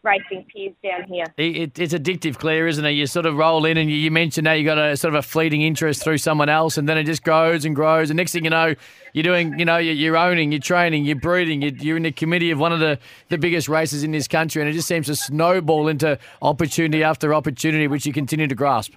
racing 0.03 0.45
peers 0.53 0.73
down 0.83 1.07
here. 1.07 1.25
It, 1.37 1.79
it's 1.79 1.93
addictive, 1.93 2.37
Claire, 2.37 2.67
isn't 2.67 2.85
it? 2.85 2.91
You 2.91 3.07
sort 3.07 3.25
of 3.25 3.35
roll 3.35 3.65
in 3.65 3.77
and 3.77 3.89
you, 3.89 3.95
you 3.95 4.11
mentioned 4.11 4.45
now 4.45 4.53
you 4.53 4.65
got 4.65 4.77
a 4.77 4.97
sort 4.97 5.13
of 5.13 5.19
a 5.19 5.21
fleeting 5.21 5.61
interest 5.61 6.03
through 6.03 6.17
someone 6.17 6.49
else, 6.49 6.77
and 6.77 6.87
then 6.87 6.97
it 6.97 7.05
just 7.05 7.23
grows 7.23 7.65
and 7.65 7.75
grows. 7.75 8.09
And 8.09 8.17
next 8.17 8.33
thing 8.33 8.43
you 8.43 8.49
know, 8.49 8.75
you're 9.13 9.23
doing, 9.23 9.57
you 9.57 9.65
know, 9.65 9.77
you're, 9.77 9.93
you're 9.93 10.17
owning, 10.17 10.51
you're 10.51 10.61
training, 10.61 11.05
you're 11.05 11.15
breeding, 11.15 11.61
you're, 11.61 11.73
you're 11.73 11.97
in 11.97 12.03
the 12.03 12.11
committee 12.11 12.51
of 12.51 12.59
one 12.59 12.73
of 12.73 12.79
the, 12.79 12.99
the 13.29 13.37
biggest 13.37 13.69
races 13.69 14.03
in 14.03 14.11
this 14.11 14.27
country, 14.27 14.61
and 14.61 14.69
it 14.69 14.73
just 14.73 14.87
seems 14.87 15.07
to 15.07 15.15
snowball 15.15 15.87
into 15.87 16.19
opportunity 16.41 17.03
after 17.03 17.33
opportunity, 17.33 17.87
which 17.87 18.05
you 18.05 18.13
continue 18.13 18.47
to 18.47 18.55
grasp. 18.55 18.93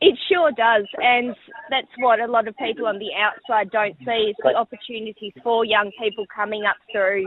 It 0.00 0.18
sure 0.28 0.50
does, 0.52 0.86
and 0.98 1.34
that's 1.70 1.88
what 1.98 2.20
a 2.20 2.26
lot 2.26 2.46
of 2.46 2.56
people 2.58 2.86
on 2.86 2.98
the 2.98 3.10
outside 3.18 3.70
don't 3.70 3.96
see 4.04 4.30
is 4.30 4.36
the 4.42 4.54
opportunities 4.54 5.32
for 5.42 5.64
young 5.64 5.90
people 5.98 6.26
coming 6.34 6.64
up 6.64 6.76
through 6.92 7.24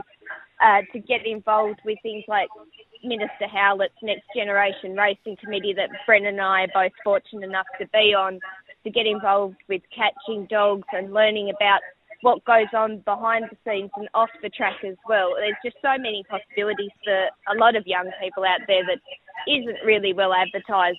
uh, 0.62 0.82
to 0.92 0.98
get 0.98 1.26
involved 1.26 1.80
with 1.84 1.98
things 2.02 2.24
like 2.28 2.48
Minister 3.02 3.46
Howlett's 3.50 3.94
Next 4.02 4.24
Generation 4.36 4.94
Racing 4.94 5.36
Committee 5.42 5.74
that 5.74 5.88
Brennan 6.06 6.34
and 6.34 6.40
I 6.40 6.62
are 6.62 6.68
both 6.74 6.92
fortunate 7.02 7.44
enough 7.44 7.66
to 7.80 7.86
be 7.88 8.14
on, 8.14 8.40
to 8.84 8.90
get 8.90 9.06
involved 9.06 9.56
with 9.68 9.82
catching 9.94 10.46
dogs 10.46 10.86
and 10.92 11.12
learning 11.12 11.50
about 11.50 11.80
what 12.22 12.44
goes 12.44 12.66
on 12.74 12.98
behind 13.00 13.46
the 13.50 13.56
scenes 13.64 13.90
and 13.96 14.08
off 14.12 14.28
the 14.42 14.50
track 14.50 14.76
as 14.86 14.96
well. 15.08 15.32
There's 15.36 15.56
just 15.64 15.76
so 15.80 15.96
many 15.98 16.22
possibilities 16.28 16.90
for 17.02 17.28
a 17.52 17.56
lot 17.58 17.76
of 17.76 17.86
young 17.86 18.10
people 18.22 18.44
out 18.44 18.60
there 18.66 18.84
that 18.84 19.00
isn't 19.50 19.78
really 19.84 20.12
well 20.12 20.34
advertised. 20.34 20.98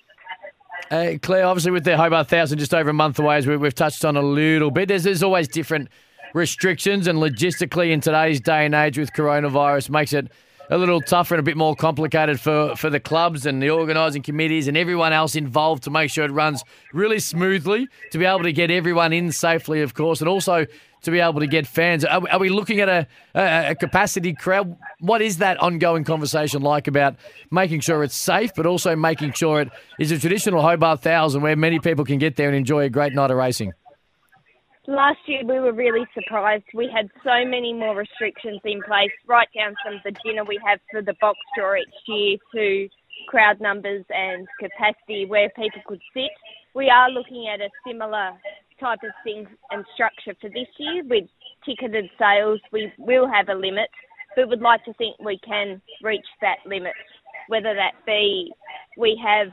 Uh, 0.90 1.12
Claire, 1.22 1.46
obviously 1.46 1.70
with 1.70 1.84
the 1.84 1.96
Hobart 1.96 2.28
Thousand 2.28 2.58
just 2.58 2.74
over 2.74 2.90
a 2.90 2.94
month 2.94 3.18
away, 3.20 3.36
as 3.36 3.46
we, 3.46 3.56
we've 3.56 3.74
touched 3.74 4.04
on 4.04 4.16
a 4.16 4.22
little 4.22 4.72
bit, 4.72 4.88
there's, 4.88 5.04
there's 5.04 5.22
always 5.22 5.46
different 5.46 5.88
restrictions, 6.34 7.06
and 7.06 7.18
logistically 7.18 7.90
in 7.90 8.00
today's 8.00 8.40
day 8.40 8.64
and 8.64 8.74
age 8.74 8.98
with 8.98 9.12
coronavirus 9.12 9.90
makes 9.90 10.12
it 10.12 10.30
a 10.70 10.78
little 10.78 11.00
tougher 11.00 11.34
and 11.34 11.40
a 11.40 11.42
bit 11.42 11.56
more 11.56 11.76
complicated 11.76 12.40
for, 12.40 12.74
for 12.76 12.88
the 12.88 13.00
clubs 13.00 13.44
and 13.44 13.62
the 13.62 13.68
organising 13.68 14.22
committees 14.22 14.68
and 14.68 14.76
everyone 14.76 15.12
else 15.12 15.34
involved 15.34 15.82
to 15.82 15.90
make 15.90 16.10
sure 16.10 16.24
it 16.24 16.30
runs 16.30 16.64
really 16.94 17.18
smoothly, 17.18 17.88
to 18.10 18.18
be 18.18 18.24
able 18.24 18.42
to 18.42 18.52
get 18.52 18.70
everyone 18.70 19.12
in 19.12 19.32
safely, 19.32 19.82
of 19.82 19.92
course, 19.94 20.20
and 20.20 20.28
also 20.28 20.66
to 21.02 21.10
be 21.10 21.18
able 21.18 21.40
to 21.40 21.46
get 21.46 21.66
fans. 21.66 22.04
Are, 22.04 22.22
are 22.30 22.38
we 22.38 22.48
looking 22.48 22.80
at 22.80 22.88
a, 22.88 23.06
a, 23.34 23.70
a, 23.70 23.74
capacity 23.74 24.32
crowd? 24.32 24.76
What 25.00 25.20
is 25.20 25.38
that 25.38 25.60
ongoing 25.60 26.04
conversation 26.04 26.62
like 26.62 26.86
about 26.86 27.16
making 27.50 27.80
sure 27.80 28.02
it's 28.04 28.16
safe, 28.16 28.52
but 28.54 28.66
also 28.66 28.96
making 28.96 29.32
sure 29.32 29.62
it 29.62 29.68
is 29.98 30.12
a 30.12 30.18
traditional 30.18 30.62
Hobart 30.62 31.02
Thousand 31.02 31.42
where 31.42 31.56
many 31.56 31.80
people 31.80 32.04
can 32.04 32.18
get 32.18 32.36
there 32.36 32.48
and 32.48 32.56
enjoy 32.56 32.84
a 32.84 32.88
great 32.88 33.14
night 33.14 33.30
of 33.30 33.36
racing? 33.36 33.72
Last 34.88 35.18
year 35.26 35.42
we 35.44 35.60
were 35.60 35.72
really 35.72 36.04
surprised. 36.12 36.64
We 36.74 36.90
had 36.92 37.08
so 37.22 37.48
many 37.48 37.72
more 37.72 37.94
restrictions 37.94 38.60
in 38.64 38.82
place, 38.82 39.12
right 39.28 39.46
down 39.54 39.74
from 39.80 40.00
the 40.04 40.10
dinner 40.24 40.42
we 40.44 40.58
have 40.66 40.80
for 40.90 41.02
the 41.02 41.14
box 41.20 41.38
draw 41.56 41.76
each 41.76 41.86
year 42.08 42.36
to 42.52 42.88
crowd 43.28 43.60
numbers 43.60 44.04
and 44.10 44.48
capacity 44.58 45.24
where 45.24 45.48
people 45.50 45.82
could 45.86 46.00
sit. 46.12 46.32
We 46.74 46.90
are 46.90 47.08
looking 47.10 47.46
at 47.46 47.60
a 47.60 47.70
similar 47.86 48.32
type 48.80 48.98
of 49.04 49.12
thing 49.22 49.46
and 49.70 49.84
structure 49.94 50.34
for 50.40 50.50
this 50.50 50.66
year 50.78 51.04
with 51.04 51.28
ticketed 51.64 52.10
sales. 52.18 52.60
We 52.72 52.92
will 52.98 53.28
have 53.28 53.50
a 53.50 53.54
limit, 53.54 53.88
but 54.34 54.48
would 54.48 54.62
like 54.62 54.84
to 54.86 54.94
think 54.94 55.16
we 55.20 55.38
can 55.46 55.80
reach 56.02 56.26
that 56.40 56.58
limit, 56.66 56.94
whether 57.46 57.72
that 57.72 57.92
be 58.04 58.50
we 58.98 59.20
have 59.24 59.46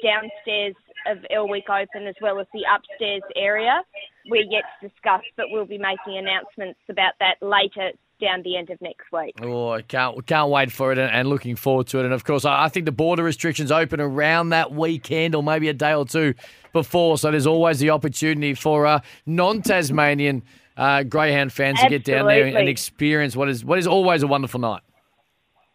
downstairs 0.00 0.76
of 1.08 1.18
Elwick 1.34 1.68
open 1.68 2.06
as 2.06 2.14
well 2.22 2.38
as 2.38 2.46
the 2.52 2.62
upstairs 2.72 3.22
area. 3.34 3.82
We're 4.28 4.42
yet 4.50 4.64
to 4.80 4.88
discuss, 4.88 5.22
but 5.36 5.46
we'll 5.50 5.66
be 5.66 5.78
making 5.78 6.18
announcements 6.18 6.80
about 6.88 7.12
that 7.20 7.36
later 7.40 7.92
down 8.20 8.42
the 8.42 8.56
end 8.56 8.70
of 8.70 8.80
next 8.80 9.04
week. 9.12 9.34
Oh, 9.42 9.70
I 9.70 9.82
can't 9.82 10.26
can't 10.26 10.50
wait 10.50 10.72
for 10.72 10.92
it 10.92 10.98
and, 10.98 11.10
and 11.10 11.28
looking 11.28 11.56
forward 11.56 11.86
to 11.88 11.98
it. 11.98 12.04
And 12.04 12.14
of 12.14 12.24
course, 12.24 12.44
I, 12.44 12.64
I, 12.64 12.68
think 12.68 12.86
the 12.86 12.92
border 12.92 13.22
restrictions 13.22 13.70
open 13.70 14.00
around 14.00 14.50
that 14.50 14.72
weekend 14.72 15.34
or 15.34 15.42
maybe 15.42 15.68
a 15.68 15.74
day 15.74 15.92
or 15.94 16.06
two 16.06 16.34
before. 16.72 17.18
So 17.18 17.30
there's 17.30 17.46
always 17.46 17.78
the 17.78 17.90
opportunity 17.90 18.54
for 18.54 18.86
uh, 18.86 19.00
non-Tasmanian 19.26 20.42
uh, 20.76 21.02
greyhound 21.02 21.52
fans 21.52 21.78
Absolutely. 21.78 21.98
to 21.98 22.04
get 22.04 22.16
down 22.16 22.26
there 22.26 22.46
and 22.46 22.68
experience 22.68 23.36
what 23.36 23.48
is 23.48 23.64
what 23.64 23.78
is 23.78 23.86
always 23.86 24.22
a 24.22 24.26
wonderful 24.26 24.60
night. 24.60 24.82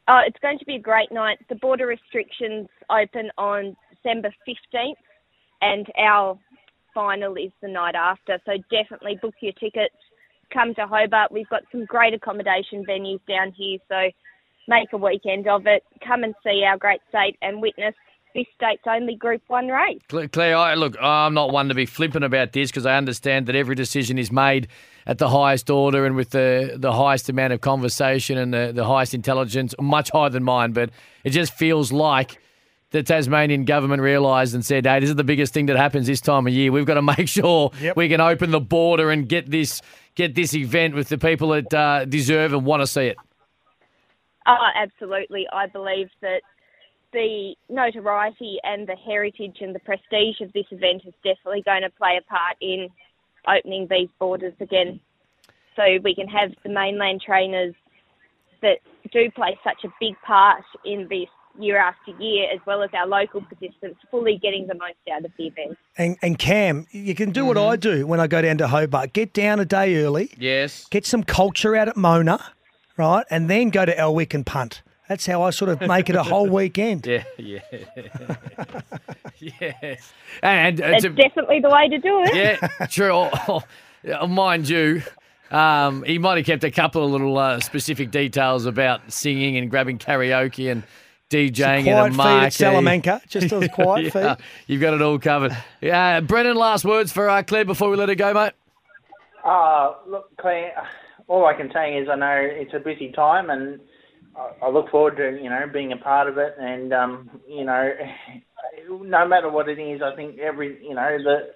Oh, 0.07 0.21
it's 0.25 0.39
going 0.41 0.59
to 0.59 0.65
be 0.65 0.75
a 0.75 0.79
great 0.79 1.11
night. 1.11 1.37
The 1.47 1.55
border 1.55 1.87
restrictions 1.87 2.67
open 2.89 3.29
on 3.37 3.75
December 3.91 4.33
15th 4.47 4.95
and 5.61 5.87
our 5.97 6.37
final 6.93 7.35
is 7.35 7.51
the 7.61 7.67
night 7.67 7.95
after. 7.95 8.39
So 8.45 8.53
definitely 8.69 9.19
book 9.21 9.35
your 9.41 9.53
tickets. 9.53 9.95
Come 10.53 10.73
to 10.75 10.85
Hobart. 10.85 11.31
We've 11.31 11.49
got 11.49 11.63
some 11.71 11.85
great 11.85 12.13
accommodation 12.13 12.85
venues 12.85 13.21
down 13.27 13.53
here, 13.55 13.77
so 13.87 14.09
make 14.67 14.91
a 14.91 14.97
weekend 14.97 15.47
of 15.47 15.65
it. 15.65 15.83
Come 16.05 16.23
and 16.23 16.35
see 16.43 16.63
our 16.67 16.77
great 16.77 17.01
state 17.09 17.37
and 17.41 17.61
witness 17.61 17.95
this 18.33 18.45
state's 18.55 18.83
only 18.87 19.15
Group 19.15 19.41
One 19.47 19.67
race. 19.67 19.99
Claire, 20.31 20.55
I, 20.55 20.75
look, 20.75 20.95
I'm 21.01 21.33
not 21.33 21.51
one 21.51 21.69
to 21.69 21.75
be 21.75 21.85
flippant 21.85 22.23
about 22.23 22.53
this 22.53 22.69
because 22.69 22.85
I 22.85 22.95
understand 22.95 23.47
that 23.47 23.55
every 23.55 23.75
decision 23.75 24.17
is 24.17 24.31
made 24.31 24.67
at 25.05 25.17
the 25.17 25.29
highest 25.29 25.69
order 25.69 26.05
and 26.05 26.15
with 26.15 26.29
the, 26.29 26.75
the 26.77 26.93
highest 26.93 27.29
amount 27.29 27.53
of 27.53 27.61
conversation 27.61 28.37
and 28.37 28.53
the, 28.53 28.71
the 28.73 28.85
highest 28.85 29.13
intelligence, 29.13 29.73
much 29.79 30.11
higher 30.11 30.29
than 30.29 30.43
mine. 30.43 30.71
But 30.71 30.91
it 31.23 31.31
just 31.31 31.53
feels 31.53 31.91
like 31.91 32.40
the 32.91 33.03
Tasmanian 33.03 33.65
government 33.65 34.01
realised 34.01 34.53
and 34.53 34.65
said, 34.65 34.85
hey, 34.85 34.99
this 34.99 35.09
is 35.09 35.15
the 35.15 35.23
biggest 35.23 35.53
thing 35.53 35.65
that 35.67 35.77
happens 35.77 36.07
this 36.07 36.21
time 36.21 36.45
of 36.45 36.53
year. 36.53 36.71
We've 36.71 36.85
got 36.85 36.95
to 36.95 37.01
make 37.17 37.27
sure 37.27 37.71
Yep. 37.79 37.95
we 37.97 38.09
can 38.09 38.21
open 38.21 38.51
the 38.51 38.59
border 38.59 39.11
and 39.11 39.27
get 39.27 39.49
this 39.49 39.81
get 40.15 40.35
this 40.35 40.53
event 40.53 40.93
with 40.93 41.07
the 41.07 41.17
people 41.17 41.49
that 41.49 41.73
uh, 41.73 42.03
deserve 42.05 42.51
and 42.53 42.65
want 42.65 42.81
to 42.81 42.87
see 42.87 43.07
it. 43.07 43.17
Oh, 44.45 44.67
absolutely. 44.75 45.45
I 45.53 45.67
believe 45.67 46.09
that 46.21 46.41
the 47.13 47.55
notoriety 47.69 48.57
and 48.63 48.87
the 48.87 48.95
heritage 48.95 49.57
and 49.61 49.73
the 49.73 49.79
prestige 49.79 50.41
of 50.41 50.51
this 50.53 50.65
event 50.71 51.03
is 51.05 51.13
definitely 51.23 51.61
going 51.63 51.83
to 51.83 51.89
play 51.91 52.19
a 52.19 52.23
part 52.29 52.57
in 52.61 52.89
opening 53.47 53.87
these 53.89 54.09
borders 54.19 54.53
again. 54.59 54.99
So 55.75 55.83
we 56.03 56.13
can 56.13 56.27
have 56.27 56.51
the 56.63 56.69
mainland 56.69 57.21
trainers 57.25 57.73
that 58.61 58.79
do 59.13 59.31
play 59.31 59.57
such 59.63 59.83
a 59.85 59.89
big 59.99 60.15
part 60.25 60.63
in 60.85 61.07
this 61.09 61.29
year 61.59 61.77
after 61.77 62.11
year, 62.19 62.47
as 62.53 62.59
well 62.65 62.81
as 62.83 62.89
our 62.93 63.07
local 63.07 63.41
participants, 63.41 63.99
fully 64.09 64.37
getting 64.41 64.67
the 64.67 64.75
most 64.75 64.95
out 65.13 65.25
of 65.25 65.31
the 65.37 65.47
event. 65.47 65.77
And, 65.97 66.17
and 66.21 66.37
Cam, 66.39 66.87
you 66.91 67.13
can 67.15 67.31
do 67.31 67.45
what 67.45 67.57
I 67.57 67.75
do 67.75 68.05
when 68.07 68.19
I 68.19 68.27
go 68.27 68.41
down 68.41 68.57
to 68.59 68.67
Hobart. 68.67 69.13
Get 69.13 69.33
down 69.33 69.59
a 69.59 69.65
day 69.65 69.95
early, 70.03 70.31
Yes. 70.37 70.85
get 70.89 71.05
some 71.05 71.23
culture 71.23 71.75
out 71.75 71.87
at 71.87 71.97
Mona, 71.97 72.39
right, 72.97 73.25
and 73.29 73.49
then 73.49 73.69
go 73.69 73.85
to 73.85 73.97
Elwick 73.97 74.33
and 74.33 74.45
punt. 74.45 74.81
That's 75.09 75.25
how 75.25 75.41
I 75.43 75.49
sort 75.49 75.69
of 75.69 75.81
make 75.81 76.09
it 76.09 76.15
a 76.15 76.23
whole 76.23 76.47
weekend. 76.59 77.05
Yeah, 77.05 77.23
yeah. 77.37 77.59
yes. 79.39 80.13
And 80.41 80.79
uh, 80.81 80.91
That's 80.91 81.03
to- 81.03 81.09
definitely 81.09 81.59
the 81.59 81.69
way 81.69 81.89
to 81.89 81.97
do 81.97 82.23
it. 82.23 82.35
yeah, 82.35 82.85
true. 82.89 83.11
Oh, 83.13 83.61
oh, 84.19 84.27
mind 84.27 84.69
you, 84.69 85.01
um, 85.51 86.03
he 86.03 86.17
might 86.17 86.37
have 86.37 86.45
kept 86.45 86.63
a 86.63 86.71
couple 86.71 87.03
of 87.03 87.11
little 87.11 87.37
uh, 87.37 87.59
specific 87.59 88.11
details 88.11 88.65
about 88.65 89.11
singing 89.11 89.57
and 89.57 89.69
grabbing 89.69 89.97
karaoke 89.97 90.71
and 90.71 90.83
DJing 91.31 91.83
Quiet 91.83 91.87
and 91.87 91.89
a 91.89 92.03
feed 92.05 92.09
at 92.09 92.13
marquee. 92.17 92.49
Salamanca, 92.51 93.21
just 93.27 93.51
a 93.51 93.69
quiet 93.73 94.13
Yeah, 94.13 94.35
feed. 94.35 94.45
You've 94.67 94.81
got 94.81 94.93
it 94.93 95.01
all 95.01 95.17
covered. 95.17 95.55
Yeah, 95.79 96.19
Brennan, 96.19 96.55
last 96.55 96.83
words 96.83 97.11
for 97.11 97.29
uh, 97.29 97.41
Claire 97.43 97.65
before 97.65 97.89
we 97.89 97.97
let 97.97 98.09
her 98.09 98.15
go, 98.15 98.33
mate. 98.33 98.53
Uh, 99.43 99.93
look, 100.07 100.35
Claire, 100.37 100.73
all 101.27 101.45
I 101.45 101.53
can 101.53 101.71
say 101.73 101.97
is 101.97 102.09
I 102.11 102.15
know 102.15 102.37
it's 102.37 102.73
a 102.73 102.79
busy 102.79 103.11
time 103.13 103.49
and 103.49 103.79
I, 104.35 104.65
I 104.65 104.69
look 104.69 104.89
forward 104.89 105.17
to, 105.17 105.39
you 105.41 105.49
know, 105.49 105.65
being 105.71 105.93
a 105.93 105.97
part 105.97 106.27
of 106.27 106.37
it. 106.37 106.53
And, 106.59 106.93
um, 106.93 107.29
you 107.47 107.63
know, 107.63 107.91
no 109.01 109.27
matter 109.27 109.49
what 109.49 109.69
it 109.69 109.79
is, 109.79 110.01
I 110.01 110.15
think 110.15 110.37
every, 110.39 110.83
you 110.83 110.93
know, 110.93 111.17
the 111.23 111.53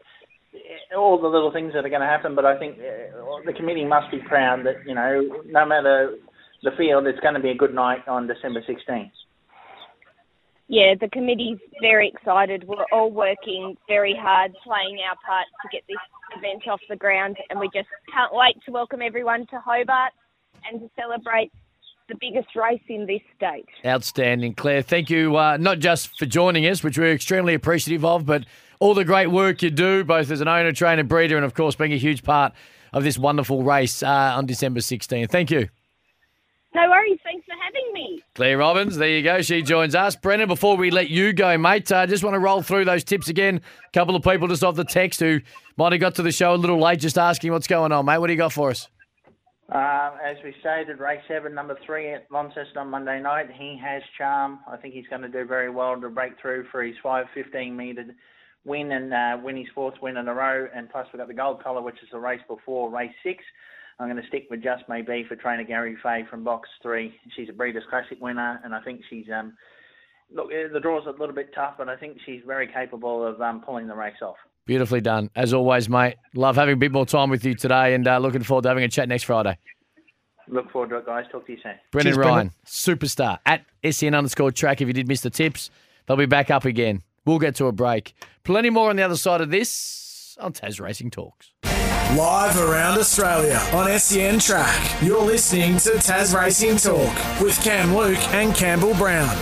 all 0.96 1.22
the 1.22 1.27
little 1.27 1.51
things 1.51 1.74
that 1.74 1.86
are 1.86 1.89
going 1.89 2.00
to 2.01 2.08
happen, 2.08 2.34
but 2.34 2.46
I 2.46 2.58
think 2.58 2.77
uh, 2.79 3.41
the 3.46 3.51
committee 3.51 3.84
must 3.84 4.10
be 4.10 4.20
proud 4.20 4.65
that, 4.65 4.75
you 4.88 4.96
know, 4.96 5.44
no 5.46 5.65
matter 5.65 6.15
the 6.63 6.72
field, 6.77 7.08
it's 7.08 7.20
going 7.20 7.34
to 7.34 7.39
be 7.41 7.50
a 7.50 7.55
good 7.55 7.74
night 7.74 8.08
on 8.08 8.27
December 8.27 8.62
16th. 8.62 9.12
Yeah, 10.67 10.95
the 11.00 11.10
committee's 11.10 11.60
very 11.79 12.10
excited. 12.10 12.67
We're 12.67 12.86
all 12.91 13.12
working 13.12 13.75
very 13.88 14.15
hard, 14.19 14.51
playing 14.63 14.98
our 15.07 15.15
part 15.25 15.45
to 15.62 15.69
get 15.72 15.84
this 15.88 15.98
event 16.38 16.67
off 16.67 16.79
the 16.89 16.95
ground, 16.95 17.38
and 17.50 17.60
we 17.60 17.67
just 17.67 17.88
can't 18.12 18.34
wait 18.34 18.55
to 18.65 18.72
welcome 18.72 19.01
everyone 19.01 19.45
to 19.48 19.60
Hobart 19.60 20.12
and 20.69 20.81
to 20.81 20.89
celebrate 21.00 21.51
the 22.10 22.15
biggest 22.19 22.55
race 22.55 22.81
in 22.88 23.05
this 23.05 23.22
state. 23.36 23.65
Outstanding, 23.86 24.55
Claire. 24.55 24.81
Thank 24.81 25.10
you, 25.10 25.38
uh, 25.38 25.57
not 25.57 25.79
just 25.79 26.17
for 26.17 26.25
joining 26.25 26.65
us, 26.65 26.84
which 26.84 26.98
we're 26.98 27.13
extremely 27.13 27.53
appreciative 27.53 28.03
of, 28.03 28.25
but 28.25 28.45
all 28.79 28.95
the 28.95 29.05
great 29.05 29.27
work 29.27 29.62
you 29.62 29.69
do, 29.69 30.03
both 30.03 30.31
as 30.31 30.41
an 30.41 30.48
owner, 30.48 30.72
trainer, 30.72 31.03
breeder, 31.03 31.36
and 31.36 31.45
of 31.45 31.53
course 31.53 31.75
being 31.75 31.93
a 31.93 31.98
huge 31.98 32.24
part 32.24 32.53
of 32.91 33.03
this 33.03 33.17
wonderful 33.17 33.63
race 33.63 34.01
uh, 34.01 34.07
on 34.07 34.45
December 34.45 34.79
16th. 34.79 35.29
Thank 35.29 35.51
you. 35.51 35.69
No 36.75 36.89
worries. 36.89 37.17
Thanks 37.24 37.46
for 37.46 37.53
having 37.63 37.94
me. 37.94 38.22
Claire 38.34 38.58
Robbins, 38.58 38.98
there 38.98 39.08
you 39.08 39.24
go. 39.24 39.41
She 39.41 39.62
joins 39.62 39.96
us. 39.96 40.17
Brendan, 40.17 40.50
before 40.50 40.75
we 40.75 40.91
let 40.91 41.10
you 41.10 41.32
go, 41.32 41.58
mate, 41.58 41.89
I 41.89 42.03
uh, 42.03 42.05
just 42.05 42.22
want 42.22 42.34
to 42.34 42.39
roll 42.39 42.62
through 42.62 42.84
those 42.84 43.05
tips 43.05 43.29
again. 43.29 43.62
A 43.88 43.91
couple 43.94 44.13
of 44.13 44.24
people 44.24 44.50
just 44.50 44.62
off 44.62 44.75
the 44.75 44.84
text 44.84 45.22
who 45.22 45.39
might 45.77 45.94
have 45.94 46.01
got 46.01 46.15
to 46.15 46.22
the 46.22 46.34
show 46.34 46.53
a 46.53 46.58
little 46.58 46.77
late 46.77 47.00
just 47.00 47.17
asking 47.17 47.53
what's 47.53 47.67
going 47.67 47.94
on, 47.94 48.05
mate. 48.05 48.17
What 48.17 48.27
do 48.27 48.34
you 48.34 48.38
got 48.38 48.51
for 48.51 48.72
us? 48.72 48.89
Uh, 49.72 50.17
as 50.22 50.36
we 50.44 50.53
stated, 50.60 51.00
race 51.00 51.22
seven, 51.29 51.53
number 51.53 51.77
three 51.86 52.12
at 52.12 52.29
Launceston 52.29 52.77
on 52.77 52.89
Monday 52.89 53.22
night. 53.22 53.48
He 53.58 53.79
has 53.82 54.03
charm. 54.17 54.60
I 54.70 54.75
think 54.75 54.96
he's 54.96 55.08
going 55.10 55.22
to 55.22 55.29
do 55.29 55.46
very 55.46 55.70
well 55.70 56.00
to 56.01 56.10
break 56.10 56.34
through 56.41 56.65
for 56.74 56.84
his 56.84 56.96
5.15 57.01 57.74
metre 57.74 58.13
win 58.65 58.91
and 58.91 59.13
uh, 59.13 59.38
win 59.41 59.55
his 59.55 59.67
fourth 59.74 59.96
win 60.01 60.17
in 60.17 60.27
a 60.27 60.34
row. 60.34 60.67
And 60.75 60.89
plus, 60.89 61.08
we've 61.13 61.22
got 61.22 61.29
the 61.29 61.34
gold 61.34 61.63
collar, 61.63 61.82
which 61.82 62.03
is 62.03 62.10
the 62.12 62.20
race 62.20 62.41
before 62.50 62.91
race 62.91 63.13
six. 63.24 63.46
I'm 64.00 64.10
going 64.10 64.22
to 64.22 64.28
stick 64.28 64.48
with 64.50 64.62
Just 64.62 64.84
Maybe 64.90 65.25
for 65.28 65.36
trainer 65.36 65.64
Gary 65.64 65.98
Fay 66.04 66.25
from 66.30 66.44
box 66.44 66.68
three. 66.82 67.14
She's 67.36 67.50
a 67.50 67.54
Breeders' 67.54 67.84
Classic 67.90 68.20
winner, 68.20 68.60
and 68.64 68.75
I 68.75 68.82
think 68.82 69.02
she's 69.10 69.25
um, 69.34 69.54
look 70.34 70.52
eh, 70.52 70.68
the 70.72 70.80
draw's 70.80 71.06
a 71.08 71.12
little 71.12 71.34
bit 71.34 71.54
tough, 71.56 71.75
but 71.78 71.88
I 71.88 71.96
think 71.96 72.18
she's 72.25 72.42
very 72.46 72.68
capable 72.68 73.25
of 73.25 73.42
um, 73.42 73.62
pulling 73.62 73.88
the 73.88 73.96
race 73.96 74.22
off. 74.22 74.36
Beautifully 74.66 75.00
done, 75.02 75.30
as 75.36 75.54
always, 75.54 75.88
mate. 75.88 76.16
Love 76.34 76.56
having 76.56 76.74
a 76.74 76.78
bit 76.78 76.92
more 76.92 77.06
time 77.06 77.30
with 77.30 77.46
you 77.46 77.54
today, 77.56 77.94
and 77.94 78.08
uh, 78.08 78.18
looking 78.18 78.44
forward 78.44 78.64
to 78.64 78.70
having 78.70 78.84
a 78.84 78.90
chat 78.90 79.08
next 79.08 79.24
Friday. 79.24 79.58
Look 80.48 80.72
forward 80.72 80.90
to 80.90 80.98
it, 80.98 81.06
guys. 81.06 81.25
Talk 81.32 81.46
to 81.48 81.54
you 81.54 81.60
soon. 81.64 81.74
Brendan 81.92 82.14
Cheers, 82.14 82.18
Ryan, 82.18 82.34
Brendan. 82.34 82.54
superstar 82.66 83.40
at 83.46 83.66
SEN 83.90 84.14
underscore 84.14 84.52
track. 84.52 84.82
If 84.82 84.88
you 84.88 84.94
did 84.94 85.08
miss 85.08 85.22
the 85.22 85.30
tips, 85.30 85.70
they'll 86.06 86.18
be 86.18 86.25
back 86.25 86.52
up 86.52 86.66
again. 86.66 87.02
We'll 87.25 87.40
get 87.40 87.56
to 87.56 87.66
a 87.66 87.72
break. 87.72 88.14
Plenty 88.44 88.70
more 88.70 88.90
on 88.90 88.96
the 88.96 89.04
other 89.04 89.16
side 89.16 89.42
of 89.42 89.50
this 89.50 90.38
on 90.40 90.54
Tas 90.54 90.80
Racing 90.80 91.12
Talks. 91.12 91.52
Live 92.14 92.58
around 92.60 92.98
Australia 93.00 93.60
on 93.74 93.90
SEN 94.00 94.40
Track. 94.40 95.02
You're 95.02 95.22
listening 95.22 95.78
to 95.80 96.00
Tas 96.00 96.34
Racing 96.34 96.78
Talk 96.78 97.14
with 97.42 97.60
Cam 97.62 97.94
Luke 97.94 98.20
and 98.34 98.56
Campbell 98.56 98.94
Brown. 98.94 99.36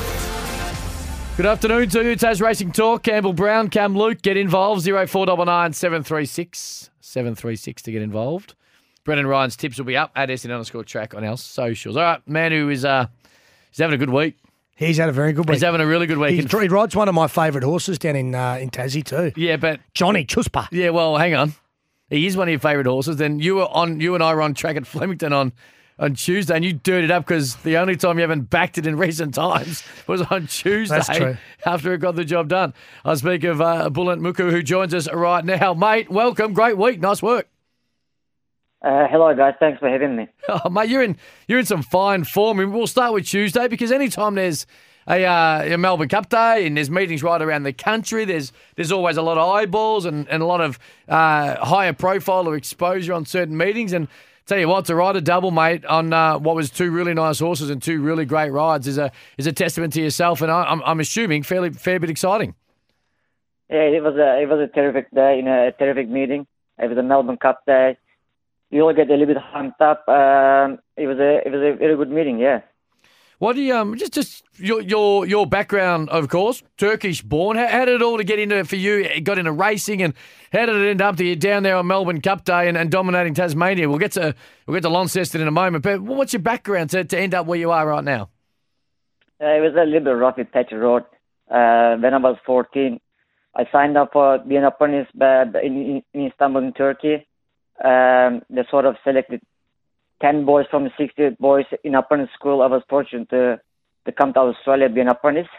Good 1.37 1.45
afternoon 1.45 1.89
to 1.89 2.03
you, 2.03 2.15
Tas 2.15 2.41
Racing 2.41 2.71
Talk. 2.71 3.03
Campbell 3.03 3.33
Brown, 3.33 3.69
Cam 3.69 3.95
Luke, 3.95 4.21
get 4.23 4.37
involved. 4.37 4.83
0499 4.85 5.73
736 5.73 6.89
736 6.99 7.81
to 7.83 7.91
get 7.91 8.01
involved. 8.01 8.55
Brendan 9.03 9.27
Ryan's 9.27 9.55
tips 9.55 9.77
will 9.77 9.85
be 9.85 9.97
up 9.97 10.11
at 10.15 10.35
SEN 10.39 10.49
underscore 10.51 10.83
track 10.85 11.13
on 11.13 11.23
our 11.23 11.37
socials. 11.37 11.95
All 11.95 12.03
right, 12.03 12.27
man 12.27 12.53
who 12.53 12.69
is 12.69 12.85
uh, 12.85 13.05
he's 13.69 13.79
having 13.79 13.93
a 13.93 13.97
good 13.99 14.09
week. 14.09 14.37
He's 14.75 14.97
had 14.97 15.09
a 15.09 15.13
very 15.13 15.33
good 15.33 15.47
week. 15.47 15.55
He's 15.55 15.63
having 15.63 15.81
a 15.81 15.85
really 15.85 16.07
good 16.07 16.17
week. 16.17 16.31
He, 16.49 16.59
he 16.59 16.67
rides 16.69 16.95
one 16.95 17.07
of 17.07 17.13
my 17.13 17.27
favourite 17.27 17.63
horses 17.63 17.99
down 17.99 18.15
in 18.15 18.33
uh, 18.33 18.55
in 18.55 18.71
Tassie 18.71 19.03
too. 19.03 19.31
yeah, 19.39 19.57
but 19.57 19.79
Johnny 19.93 20.25
Chuspa. 20.25 20.67
yeah, 20.71 20.89
well, 20.89 21.17
hang 21.17 21.35
on. 21.35 21.53
He 22.09 22.27
is 22.27 22.37
one 22.37 22.47
of 22.47 22.51
your 22.51 22.59
favourite 22.59 22.85
horses. 22.87 23.17
Then 23.17 23.39
you 23.39 23.55
were 23.55 23.67
on, 23.67 23.99
you 23.99 24.13
and 24.15 24.23
I 24.23 24.33
were 24.33 24.41
on 24.41 24.53
track 24.53 24.75
at 24.75 24.85
Flemington 24.87 25.33
on 25.33 25.53
on 25.99 26.15
Tuesday, 26.15 26.55
and 26.55 26.65
you 26.65 26.73
dirted 26.73 27.11
up 27.11 27.23
because 27.25 27.55
the 27.57 27.77
only 27.77 27.95
time 27.95 28.17
you 28.17 28.21
haven't 28.21 28.49
backed 28.49 28.77
it 28.79 28.87
in 28.87 28.97
recent 28.97 29.33
times 29.35 29.83
was 30.07 30.21
on 30.23 30.47
Tuesday 30.47 30.95
That's 30.95 31.07
true. 31.17 31.37
after 31.65 31.93
it 31.93 31.99
got 31.99 32.15
the 32.15 32.25
job 32.25 32.49
done. 32.49 32.73
I 33.05 33.13
speak 33.13 33.43
of 33.43 33.61
uh, 33.61 33.89
Bulent 33.91 34.19
Muku, 34.19 34.49
who 34.49 34.63
joins 34.63 34.93
us 34.93 35.11
right 35.11 35.45
now, 35.45 35.73
mate. 35.75 36.09
Welcome, 36.09 36.53
great 36.53 36.77
week, 36.77 36.99
nice 36.99 37.21
work. 37.21 37.47
Uh, 38.81 39.07
hello, 39.07 39.33
guys. 39.35 39.53
Thanks 39.59 39.79
for 39.79 39.87
having 39.89 40.15
me. 40.15 40.27
Oh, 40.49 40.69
mate, 40.69 40.89
you're 40.89 41.03
in 41.03 41.15
you're 41.47 41.59
in 41.59 41.65
some 41.65 41.83
fine 41.83 42.23
form. 42.23 42.57
We'll 42.73 42.87
start 42.87 43.13
with 43.13 43.25
Tuesday 43.25 43.67
because 43.67 43.91
anytime 43.91 44.35
there's 44.35 44.65
a, 45.07 45.25
uh, 45.25 45.73
a 45.73 45.77
Melbourne 45.77 46.09
Cup 46.09 46.29
Day 46.29 46.65
and 46.65 46.77
there's 46.77 46.89
meetings 46.89 47.23
right 47.23 47.41
around 47.41 47.63
the 47.63 47.73
country, 47.73 48.25
there's 48.25 48.51
there's 48.75 48.91
always 48.91 49.17
a 49.17 49.21
lot 49.21 49.37
of 49.37 49.49
eyeballs 49.49 50.05
and, 50.05 50.27
and 50.29 50.41
a 50.41 50.45
lot 50.45 50.61
of 50.61 50.79
uh, 51.07 51.63
higher 51.65 51.93
profile 51.93 52.47
or 52.47 52.55
exposure 52.55 53.13
on 53.13 53.25
certain 53.25 53.57
meetings. 53.57 53.93
And 53.93 54.07
tell 54.45 54.57
you 54.57 54.67
what, 54.67 54.85
to 54.85 54.95
ride 54.95 55.15
a 55.15 55.21
double, 55.21 55.51
mate, 55.51 55.85
on 55.85 56.13
uh, 56.13 56.37
what 56.37 56.55
was 56.55 56.69
two 56.69 56.91
really 56.91 57.13
nice 57.13 57.39
horses 57.39 57.69
and 57.69 57.81
two 57.81 58.01
really 58.01 58.25
great 58.25 58.51
rides 58.51 58.87
is 58.87 58.97
a 58.97 59.11
is 59.37 59.47
a 59.47 59.53
testament 59.53 59.93
to 59.93 60.01
yourself. 60.01 60.41
And 60.41 60.51
I, 60.51 60.63
I'm 60.63 60.81
I'm 60.83 60.99
assuming 60.99 61.43
fairly 61.43 61.71
fair 61.71 61.99
bit 61.99 62.09
exciting. 62.09 62.55
Yeah, 63.69 63.83
it 63.83 64.03
was 64.03 64.15
a 64.15 64.41
it 64.41 64.47
was 64.47 64.59
a 64.59 64.67
terrific 64.67 65.09
day, 65.11 65.37
you 65.37 65.43
know, 65.43 65.67
a 65.67 65.71
terrific 65.71 66.09
meeting. 66.09 66.47
It 66.79 66.89
was 66.89 66.97
a 66.97 67.03
Melbourne 67.03 67.37
Cup 67.37 67.65
day. 67.65 67.97
You 68.69 68.81
all 68.81 68.93
get 68.93 69.07
a 69.09 69.11
little 69.11 69.27
bit 69.27 69.37
humped 69.37 69.81
up. 69.81 70.07
Um, 70.09 70.79
it 70.97 71.07
was 71.07 71.19
a 71.19 71.45
it 71.45 71.51
was 71.51 71.61
a 71.61 71.77
very 71.77 71.95
good 71.95 72.09
meeting. 72.09 72.39
Yeah. 72.39 72.61
What 73.43 73.57
do 73.57 73.61
you 73.61 73.75
um 73.75 73.97
just 73.97 74.13
just 74.13 74.45
your 74.55 74.79
your 74.79 75.25
your 75.25 75.45
background, 75.45 76.07
of 76.11 76.29
course, 76.29 76.63
Turkish 76.77 77.21
born. 77.21 77.57
How, 77.57 77.67
how 77.67 77.83
did 77.83 77.95
it 77.95 78.01
all 78.01 78.17
to 78.17 78.23
get 78.23 78.39
into 78.39 78.55
it 78.55 78.69
for 78.69 78.77
you? 78.77 79.01
It 79.01 79.25
got 79.25 79.37
into 79.37 79.51
racing, 79.51 80.01
and 80.01 80.13
how 80.53 80.65
did 80.65 80.77
it 80.77 80.89
end 80.89 81.01
up 81.01 81.17
to 81.17 81.25
you 81.25 81.35
down 81.35 81.63
there 81.63 81.75
on 81.75 81.85
Melbourne 81.85 82.21
Cup 82.21 82.45
Day 82.45 82.69
and, 82.69 82.77
and 82.77 82.89
dominating 82.89 83.33
Tasmania? 83.33 83.89
We'll 83.89 83.99
get 83.99 84.13
to 84.13 84.33
we'll 84.65 84.75
get 84.75 84.83
to 84.83 84.89
Launceston 84.89 85.41
in 85.41 85.49
a 85.49 85.51
moment. 85.51 85.83
But 85.83 85.99
what's 85.99 86.31
your 86.31 86.41
background 86.41 86.91
to, 86.91 87.03
to 87.03 87.19
end 87.19 87.33
up 87.33 87.45
where 87.45 87.59
you 87.59 87.71
are 87.71 87.85
right 87.85 88.05
now? 88.05 88.29
Uh, 89.41 89.47
it 89.47 89.61
was 89.61 89.73
a 89.77 89.83
little 89.83 90.05
bit 90.05 90.11
rough 90.11 90.37
with 90.37 90.49
Thatcher 90.53 90.79
Road. 90.79 91.03
Uh, 91.51 91.97
when 91.97 92.13
I 92.13 92.19
was 92.19 92.37
14, 92.45 92.97
I 93.55 93.65
signed 93.73 93.97
up 93.97 94.13
for 94.13 94.37
being 94.39 94.63
apprentice 94.63 95.09
uh, 95.19 95.43
in, 95.61 96.01
in 96.13 96.27
Istanbul, 96.27 96.63
in 96.63 96.71
Turkey. 96.71 97.27
Um, 97.83 98.41
they 98.49 98.63
sort 98.71 98.85
of 98.85 98.95
selected 99.03 99.41
10 100.23 100.45
boys 100.45 100.65
from 100.71 100.85
the 100.85 100.91
60 100.97 101.35
boys 101.39 101.65
in 101.83 101.95
apprentice 101.95 102.29
school. 102.33 102.61
I 102.61 102.67
was 102.67 102.81
fortunate 102.89 103.29
to, 103.31 103.59
to 104.05 104.11
come 104.13 104.31
to 104.33 104.39
Australia 104.39 104.87
be 104.87 105.01
an 105.01 105.09
apprentice 105.09 105.49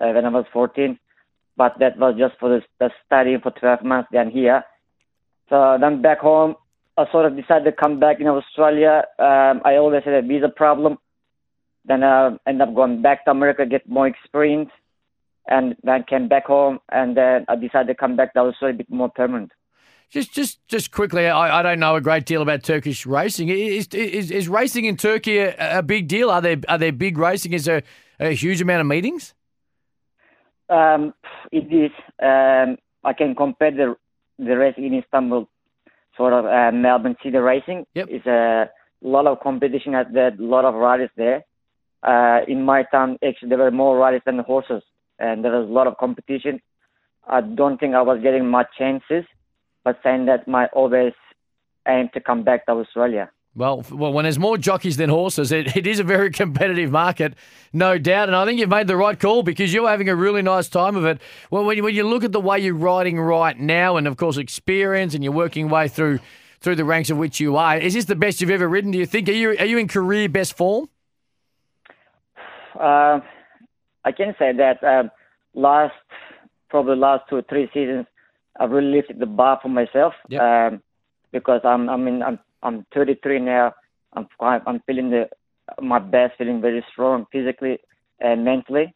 uh, 0.00 0.08
when 0.12 0.24
I 0.24 0.30
was 0.30 0.46
14. 0.50 0.98
But 1.56 1.78
that 1.78 1.98
was 1.98 2.16
just 2.18 2.34
for 2.40 2.48
the, 2.48 2.62
the 2.80 2.90
study 3.04 3.36
for 3.40 3.50
12 3.50 3.84
months 3.84 4.08
then 4.10 4.30
here. 4.30 4.64
So 5.50 5.76
then 5.78 6.00
back 6.00 6.20
home, 6.20 6.56
I 6.96 7.04
sort 7.12 7.26
of 7.26 7.36
decided 7.36 7.64
to 7.64 7.72
come 7.72 8.00
back 8.00 8.18
in 8.18 8.26
Australia. 8.26 9.04
Um, 9.18 9.60
I 9.64 9.76
always 9.76 10.02
had 10.04 10.14
a 10.14 10.22
visa 10.22 10.48
problem. 10.48 10.96
Then 11.84 12.02
I 12.02 12.36
ended 12.46 12.66
up 12.66 12.74
going 12.74 13.02
back 13.02 13.26
to 13.26 13.30
America, 13.30 13.66
get 13.66 13.86
more 13.86 14.06
experience, 14.06 14.70
and 15.46 15.76
then 15.82 16.04
came 16.08 16.28
back 16.28 16.46
home. 16.46 16.78
And 16.90 17.14
then 17.14 17.44
I 17.46 17.56
decided 17.56 17.88
to 17.88 17.94
come 17.94 18.16
back 18.16 18.32
to 18.32 18.40
Australia 18.40 18.74
a 18.74 18.78
bit 18.78 18.90
more 18.90 19.10
permanent. 19.10 19.52
Just 20.10 20.32
just 20.32 20.66
just 20.68 20.90
quickly, 20.90 21.26
I, 21.26 21.60
I 21.60 21.62
don't 21.62 21.80
know 21.80 21.96
a 21.96 22.00
great 22.00 22.24
deal 22.24 22.42
about 22.42 22.62
Turkish 22.62 23.04
racing. 23.04 23.48
Is 23.48 23.88
is, 23.88 24.30
is 24.30 24.48
racing 24.48 24.84
in 24.84 24.96
Turkey 24.96 25.38
a, 25.38 25.78
a 25.78 25.82
big 25.82 26.06
deal? 26.08 26.30
Are 26.30 26.40
there 26.40 26.58
are 26.68 26.78
there 26.78 26.92
big 26.92 27.18
racing? 27.18 27.52
Is 27.52 27.64
there 27.64 27.82
a 28.20 28.30
huge 28.30 28.60
amount 28.60 28.80
of 28.80 28.86
meetings? 28.86 29.34
Um, 30.68 31.14
it 31.50 31.72
is. 31.72 31.90
Um, 32.22 32.78
I 33.02 33.12
can 33.12 33.34
compare 33.34 33.70
the 33.70 33.96
the 34.38 34.56
racing 34.56 34.84
in 34.84 34.94
Istanbul, 34.94 35.48
sort 36.16 36.32
of 36.32 36.46
uh, 36.46 36.70
Melbourne 36.72 37.16
City 37.22 37.36
racing. 37.36 37.86
Yep. 37.94 38.08
It's 38.10 38.26
a 38.26 38.70
lot 39.02 39.26
of 39.26 39.40
competition 39.40 39.94
at 39.94 40.12
there, 40.12 40.28
a 40.28 40.42
lot 40.42 40.64
of 40.64 40.74
riders 40.74 41.10
there. 41.16 41.44
Uh, 42.02 42.40
in 42.46 42.62
my 42.62 42.82
town, 42.84 43.18
actually, 43.26 43.48
there 43.48 43.58
were 43.58 43.70
more 43.70 43.96
riders 43.96 44.22
than 44.26 44.38
horses, 44.40 44.82
and 45.18 45.44
there 45.44 45.52
was 45.52 45.68
a 45.68 45.72
lot 45.72 45.86
of 45.86 45.96
competition. 45.98 46.60
I 47.26 47.40
don't 47.40 47.78
think 47.78 47.94
I 47.94 48.02
was 48.02 48.20
getting 48.22 48.48
much 48.48 48.66
chances, 48.78 49.24
but 49.84 49.98
saying 50.02 50.26
that 50.26 50.48
my 50.48 50.66
always 50.72 51.12
aim 51.86 52.08
to 52.14 52.20
come 52.20 52.42
back 52.42 52.66
to 52.66 52.72
Australia. 52.72 53.30
Well, 53.56 53.84
well, 53.92 54.12
when 54.12 54.24
there's 54.24 54.38
more 54.38 54.58
jockeys 54.58 54.96
than 54.96 55.10
horses, 55.10 55.52
it, 55.52 55.76
it 55.76 55.86
is 55.86 56.00
a 56.00 56.04
very 56.04 56.30
competitive 56.42 56.90
market, 56.90 57.34
no 57.72 57.98
doubt. 57.98 58.28
And 58.28 58.34
I 58.34 58.44
think 58.44 58.58
you've 58.58 58.68
made 58.68 58.88
the 58.88 58.96
right 58.96 59.18
call 59.18 59.44
because 59.44 59.72
you're 59.72 59.88
having 59.88 60.08
a 60.08 60.16
really 60.16 60.42
nice 60.42 60.68
time 60.68 60.96
of 60.96 61.04
it. 61.04 61.20
Well, 61.50 61.64
when 61.64 61.76
you, 61.76 61.84
when 61.84 61.94
you 61.94 62.02
look 62.02 62.24
at 62.24 62.32
the 62.32 62.40
way 62.40 62.58
you're 62.58 62.74
riding 62.74 63.20
right 63.20 63.58
now, 63.58 63.96
and 63.96 64.08
of 64.08 64.16
course 64.16 64.38
experience, 64.38 65.14
and 65.14 65.22
you're 65.22 65.32
working 65.32 65.68
way 65.68 65.88
through 65.88 66.18
through 66.60 66.76
the 66.76 66.84
ranks 66.84 67.10
of 67.10 67.18
which 67.18 67.40
you 67.40 67.56
are, 67.56 67.76
is 67.76 67.92
this 67.92 68.06
the 68.06 68.16
best 68.16 68.40
you've 68.40 68.50
ever 68.50 68.66
ridden? 68.66 68.90
Do 68.90 68.98
you 68.98 69.06
think? 69.06 69.28
Are 69.28 69.32
you 69.32 69.50
are 69.50 69.66
you 69.66 69.78
in 69.78 69.86
career 69.86 70.28
best 70.28 70.56
form? 70.56 70.88
Uh, 72.74 73.20
I 74.04 74.10
can 74.10 74.34
say 74.36 74.52
that 74.52 74.82
um, 74.82 75.10
last 75.54 75.94
probably 76.70 76.96
last 76.96 77.22
two 77.30 77.36
or 77.36 77.42
three 77.42 77.70
seasons, 77.72 78.06
I've 78.58 78.70
really 78.70 78.92
lifted 78.92 79.18
the 79.18 79.26
bar 79.26 79.58
for 79.60 79.68
myself 79.68 80.14
Yep. 80.28 80.40
um, 80.40 80.82
because 81.32 81.60
I'm 81.64 81.88
I 81.88 81.96
mean 81.96 82.22
I'm 82.22 82.38
I'm 82.62 82.86
33 82.94 83.40
now. 83.40 83.74
I'm 84.14 84.26
quite, 84.38 84.62
I'm 84.66 84.80
feeling 84.86 85.10
the 85.10 85.28
my 85.80 85.98
best, 85.98 86.38
feeling 86.38 86.60
very 86.60 86.84
strong 86.92 87.26
physically 87.32 87.78
and 88.20 88.44
mentally. 88.44 88.94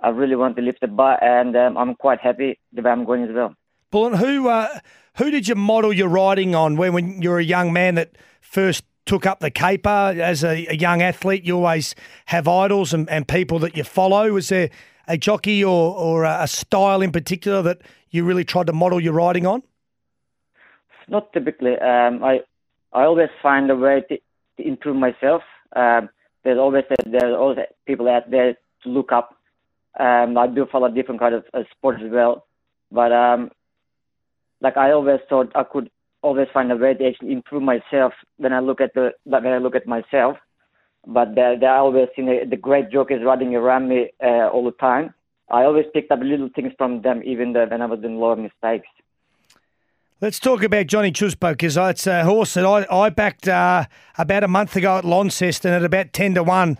I 0.00 0.08
really 0.08 0.36
want 0.36 0.56
to 0.56 0.62
lift 0.62 0.80
the 0.80 0.88
bar, 0.88 1.22
and 1.22 1.56
um, 1.56 1.76
I'm 1.76 1.94
quite 1.94 2.20
happy 2.20 2.58
the 2.72 2.82
way 2.82 2.90
I'm 2.90 3.04
going 3.04 3.24
as 3.24 3.30
well. 3.32 3.54
Bullen, 3.90 4.14
who 4.14 4.48
uh, 4.48 4.78
who 5.16 5.30
did 5.30 5.48
you 5.48 5.54
model 5.54 5.92
your 5.92 6.08
riding 6.08 6.54
on 6.54 6.76
when 6.76 6.92
when 6.92 7.22
you 7.22 7.30
were 7.30 7.38
a 7.38 7.44
young 7.44 7.72
man 7.72 7.94
that 7.96 8.12
first 8.40 8.84
took 9.04 9.26
up 9.26 9.40
the 9.40 9.50
caper 9.50 10.14
as 10.16 10.42
a, 10.44 10.66
a 10.66 10.74
young 10.74 11.02
athlete? 11.02 11.44
You 11.44 11.56
always 11.56 11.94
have 12.26 12.48
idols 12.48 12.94
and, 12.94 13.08
and 13.10 13.26
people 13.28 13.58
that 13.60 13.76
you 13.76 13.84
follow. 13.84 14.32
Was 14.32 14.48
there 14.48 14.70
a 15.08 15.16
jockey 15.16 15.62
or, 15.64 15.94
or 15.94 16.24
a, 16.24 16.42
a 16.42 16.48
style 16.48 17.02
in 17.02 17.12
particular 17.12 17.62
that 17.62 17.82
you 18.12 18.24
really 18.24 18.44
tried 18.44 18.68
to 18.68 18.72
model 18.72 19.00
your 19.00 19.14
riding 19.14 19.46
on? 19.46 19.62
Not 21.08 21.32
typically. 21.32 21.72
Um, 21.78 22.22
I 22.22 22.40
I 22.92 23.04
always 23.04 23.30
find 23.42 23.70
a 23.70 23.76
way 23.76 24.02
to, 24.08 24.18
to 24.58 24.68
improve 24.68 24.96
myself. 24.96 25.42
Um, 25.74 26.08
there's 26.44 26.58
always 26.58 26.84
there's 27.04 27.34
always 27.34 27.58
people 27.86 28.08
out 28.08 28.30
there 28.30 28.54
to 28.84 28.88
look 28.88 29.10
up. 29.10 29.36
Um, 29.98 30.38
I 30.38 30.46
do 30.46 30.66
follow 30.70 30.88
different 30.88 31.20
kind 31.20 31.34
of 31.34 31.44
uh, 31.52 31.62
sports 31.76 32.00
as 32.04 32.12
well, 32.12 32.46
but 32.90 33.12
um, 33.12 33.50
like 34.60 34.76
I 34.76 34.92
always 34.92 35.20
thought 35.28 35.52
I 35.54 35.64
could 35.64 35.90
always 36.22 36.48
find 36.54 36.70
a 36.70 36.76
way 36.76 36.94
to 36.94 37.08
actually 37.08 37.32
improve 37.32 37.62
myself 37.62 38.12
when 38.36 38.52
I 38.52 38.60
look 38.60 38.80
at 38.80 38.94
the 38.94 39.10
when 39.24 39.46
I 39.46 39.58
look 39.58 39.74
at 39.74 39.86
myself. 39.86 40.36
But 41.06 41.34
there, 41.34 41.58
there 41.58 41.70
are 41.70 41.78
always 41.78 42.08
you 42.16 42.24
know, 42.24 42.38
the 42.48 42.56
great 42.56 42.90
jokers 42.90 43.22
running 43.24 43.56
around 43.56 43.88
me 43.88 44.10
uh, 44.22 44.48
all 44.48 44.64
the 44.64 44.70
time. 44.72 45.12
I 45.52 45.64
always 45.64 45.84
picked 45.92 46.10
up 46.10 46.20
little 46.20 46.48
things 46.54 46.72
from 46.78 47.02
them, 47.02 47.22
even 47.24 47.52
though 47.52 47.66
when 47.66 47.82
I 47.82 47.86
was 47.86 48.00
doing 48.00 48.16
a 48.16 48.18
lot 48.18 48.32
of 48.32 48.38
mistakes. 48.38 48.88
Let's 50.22 50.38
talk 50.38 50.62
about 50.62 50.86
Johnny 50.86 51.12
Chuspo 51.12 51.50
because 51.50 51.76
it's 51.76 52.06
a 52.06 52.24
horse 52.24 52.54
that 52.54 52.64
I, 52.64 52.86
I 52.90 53.10
backed 53.10 53.48
uh, 53.48 53.84
about 54.16 54.44
a 54.44 54.48
month 54.48 54.76
ago 54.76 54.96
at 54.98 55.04
Launceston 55.04 55.72
at 55.72 55.84
about 55.84 56.12
10 56.12 56.34
to 56.34 56.42
1. 56.42 56.78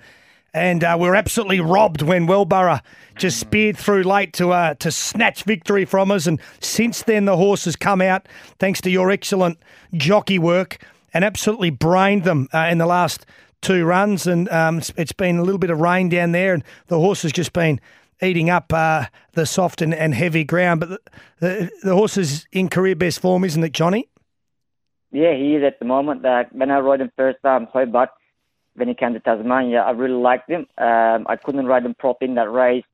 And 0.55 0.85
uh, 0.85 0.97
we 1.01 1.09
are 1.09 1.15
absolutely 1.15 1.61
robbed 1.61 2.03
when 2.03 2.27
Wellborough 2.27 2.81
just 3.17 3.41
speared 3.41 3.77
through 3.77 4.05
late 4.05 4.33
to 4.35 4.53
uh, 4.53 4.75
to 4.75 4.91
snatch 4.91 5.45
victory 5.45 5.85
from 5.85 6.11
us. 6.11 6.27
And 6.27 6.41
since 6.61 7.03
then, 7.03 7.25
the 7.25 7.37
horse 7.37 7.65
has 7.65 7.75
come 7.75 8.01
out, 8.01 8.29
thanks 8.59 8.81
to 8.83 8.91
your 8.91 9.11
excellent 9.11 9.59
jockey 9.95 10.39
work, 10.39 10.79
and 11.15 11.25
absolutely 11.25 11.71
brained 11.71 12.25
them 12.25 12.49
uh, 12.53 12.69
in 12.71 12.79
the 12.79 12.87
last 12.87 13.25
two 13.63 13.85
runs. 13.85 14.27
And 14.27 14.49
um, 14.51 14.83
it's 14.97 15.13
been 15.13 15.39
a 15.39 15.43
little 15.43 15.59
bit 15.59 15.71
of 15.71 15.81
rain 15.81 16.11
down 16.11 16.33
there, 16.33 16.53
and 16.53 16.63
the 16.89 16.99
horse 16.99 17.23
has 17.23 17.33
just 17.33 17.55
been 17.55 17.81
eating 18.23 18.51
up 18.51 18.73
uh, 18.73 19.07
the 19.33 19.47
soft 19.47 19.83
and, 19.83 19.95
and 19.95 20.15
heavy 20.15 20.45
ground. 20.45 20.81
But 20.81 20.89
the, 20.89 20.99
the, 21.41 21.71
the 21.83 21.95
horse 21.95 22.17
is 22.17 22.47
in 22.53 22.69
career 22.69 22.95
best 22.95 23.21
form, 23.21 23.45
isn't 23.45 23.63
it, 23.63 23.73
Johnny? 23.73 24.09
Yeah, 25.11 25.35
he 25.35 25.57
is 25.57 25.63
at 25.63 25.79
the 25.79 25.85
moment. 25.85 26.25
Uh, 26.25 26.45
when 26.53 26.71
I 26.71 26.79
rode 26.79 27.01
him 27.01 27.13
first 27.17 27.39
time, 27.43 27.67
Hobart, 27.73 28.11
when 28.75 28.89
he 28.89 28.95
came 28.95 29.13
to 29.13 29.21
Tasmania, 29.21 29.81
I 29.81 29.91
really 29.91 30.15
liked 30.15 30.49
him. 30.49 30.67
Um, 30.79 31.27
I 31.29 31.37
couldn't 31.37 31.67
ride 31.67 31.85
him 31.85 31.95
properly 31.95 32.31
in 32.31 32.37
that 32.37 32.51
race, 32.51 32.85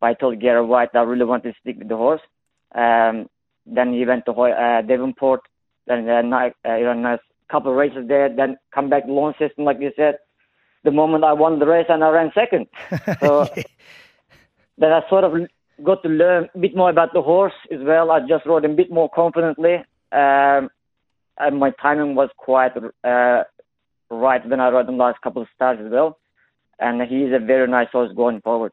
but 0.00 0.08
I 0.08 0.14
told 0.14 0.40
Gary 0.40 0.64
White 0.64 0.90
I 0.94 1.02
really 1.02 1.24
want 1.24 1.44
to 1.44 1.52
stick 1.60 1.78
with 1.78 1.88
the 1.88 1.96
horse. 1.96 2.20
Um, 2.74 3.28
then 3.64 3.92
he 3.92 4.04
went 4.04 4.24
to 4.26 4.32
uh, 4.32 4.82
Devonport, 4.82 5.42
then 5.86 6.08
uh, 6.08 6.22
night, 6.22 6.54
uh, 6.66 6.74
you 6.74 6.92
know, 6.92 7.14
a 7.14 7.20
couple 7.52 7.70
of 7.70 7.76
races 7.76 8.08
there, 8.08 8.28
then 8.34 8.56
come 8.74 8.90
back 8.90 9.06
to 9.06 9.12
Launceston, 9.12 9.64
like 9.64 9.80
you 9.80 9.92
said. 9.96 10.18
The 10.84 10.90
moment 10.90 11.24
I 11.24 11.32
won 11.32 11.58
the 11.58 11.66
race 11.66 11.86
and 11.88 12.02
I 12.02 12.08
ran 12.08 12.32
second. 12.34 12.66
So 13.20 13.48
yeah. 13.56 13.62
Then 14.78 14.92
I 14.92 15.02
sort 15.08 15.24
of 15.24 15.32
got 15.84 16.02
to 16.02 16.08
learn 16.08 16.48
a 16.54 16.58
bit 16.58 16.76
more 16.76 16.90
about 16.90 17.12
the 17.12 17.22
horse 17.22 17.52
as 17.70 17.80
well. 17.82 18.10
I 18.10 18.20
just 18.20 18.46
rode 18.46 18.64
him 18.64 18.72
a 18.72 18.76
bit 18.76 18.90
more 18.90 19.10
confidently. 19.10 19.76
Um, 20.12 20.70
and 21.38 21.58
my 21.58 21.70
timing 21.82 22.14
was 22.14 22.30
quite 22.36 22.72
uh, 22.76 23.42
right 24.10 24.48
when 24.48 24.60
I 24.60 24.70
rode 24.70 24.88
him 24.88 24.98
last 24.98 25.20
couple 25.20 25.42
of 25.42 25.48
starts 25.54 25.80
as 25.84 25.90
well. 25.90 26.18
And 26.80 27.02
he's 27.02 27.32
a 27.32 27.38
very 27.44 27.68
nice 27.68 27.88
horse 27.90 28.12
going 28.14 28.40
forward. 28.40 28.72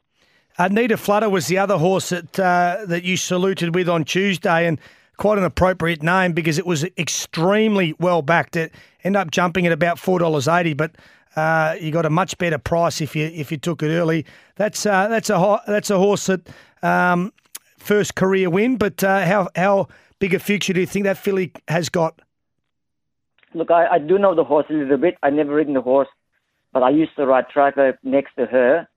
Anita 0.58 0.96
Flutter 0.96 1.30
was 1.30 1.48
the 1.48 1.58
other 1.58 1.78
horse 1.78 2.10
that 2.10 2.40
uh, 2.40 2.86
that 2.88 3.04
you 3.04 3.18
saluted 3.18 3.76
with 3.76 3.90
on 3.90 4.06
Tuesday, 4.06 4.68
and 4.68 4.80
quite 5.18 5.38
an 5.38 5.44
appropriate 5.44 6.02
name 6.02 6.32
because 6.32 6.58
it 6.58 6.66
was 6.66 6.86
extremely 6.98 7.94
well 8.00 8.22
backed. 8.22 8.56
It 8.56 8.74
ended 9.04 9.22
up 9.22 9.32
jumping 9.32 9.66
at 9.66 9.74
about 9.74 10.00
four 10.00 10.18
dollars 10.20 10.48
eighty, 10.48 10.74
but 10.74 10.92
uh, 11.36 11.76
you 11.80 11.92
got 11.92 12.06
a 12.06 12.10
much 12.10 12.38
better 12.38 12.58
price 12.58 13.02
if 13.02 13.16
you 13.16 13.26
if 13.26 13.52
you 13.52 13.58
took 13.58 13.84
it 13.84 13.90
early. 13.90 14.26
That's 14.56 14.86
uh, 14.86 15.08
that's 15.08 15.30
a 15.30 15.62
that's 15.68 15.90
a 15.90 15.98
horse 15.98 16.28
that 16.28 16.48
um, 16.82 17.34
first 17.78 18.16
career 18.16 18.50
win. 18.50 18.78
But 18.78 19.04
uh, 19.04 19.26
how 19.26 19.50
how 19.56 19.88
big 20.20 20.34
a 20.34 20.40
future 20.40 20.74
do 20.74 20.80
you 20.80 20.86
think 20.86 21.06
that 21.06 21.18
filly 21.18 21.52
has 21.68 21.90
got? 21.90 22.22
Look, 23.54 23.72
I, 23.72 23.88
I 23.88 24.00
do 24.00 24.18
know 24.18 24.36
the 24.36 24.44
horse 24.44 24.66
a 24.70 24.74
little 24.74 24.98
bit. 24.98 25.18
I 25.24 25.30
never 25.30 25.54
ridden 25.54 25.74
the 25.74 25.82
horse, 25.82 26.10
but 26.74 26.84
I 26.84 26.90
used 26.90 27.16
to 27.16 27.26
ride 27.26 27.48
track 27.50 27.76
next 28.04 28.36
to 28.38 28.46
her, 28.46 28.88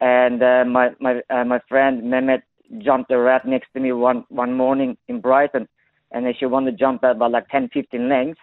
and 0.00 0.42
uh, 0.42 0.64
my 0.66 0.90
my 1.00 1.22
uh, 1.30 1.44
my 1.44 1.60
friend 1.68 2.02
Mehmet 2.02 2.42
jumped 2.78 3.10
a 3.10 3.18
rat 3.18 3.46
next 3.46 3.68
to 3.74 3.80
me 3.80 3.92
one 3.92 4.24
one 4.28 4.54
morning 4.54 4.96
in 5.08 5.20
Brighton, 5.20 5.68
and 6.10 6.26
then 6.26 6.34
she 6.38 6.46
won 6.46 6.64
the 6.64 6.72
jump 6.72 7.02
about 7.02 7.30
like 7.30 7.48
10, 7.48 7.70
15 7.72 8.08
lengths, 8.08 8.40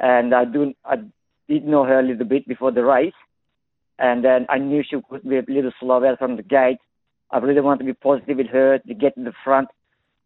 and 0.00 0.34
I 0.34 0.44
do 0.44 0.74
I 0.84 0.96
did 1.52 1.64
know 1.64 1.84
her 1.84 2.00
a 2.00 2.02
little 2.02 2.26
bit 2.26 2.46
before 2.46 2.72
the 2.72 2.84
race, 2.84 3.20
and 3.98 4.24
then 4.24 4.46
I 4.48 4.58
knew 4.58 4.82
she 4.88 4.96
would 5.10 5.22
be 5.28 5.38
a 5.38 5.44
little 5.48 5.72
slower 5.80 6.16
from 6.16 6.36
the 6.36 6.42
gate. 6.42 6.78
I 7.30 7.38
really 7.38 7.60
wanted 7.60 7.80
to 7.80 7.92
be 7.92 7.94
positive 7.94 8.36
with 8.38 8.48
her 8.48 8.78
to 8.78 8.94
get 8.94 9.14
to 9.14 9.24
the 9.24 9.32
front, 9.44 9.68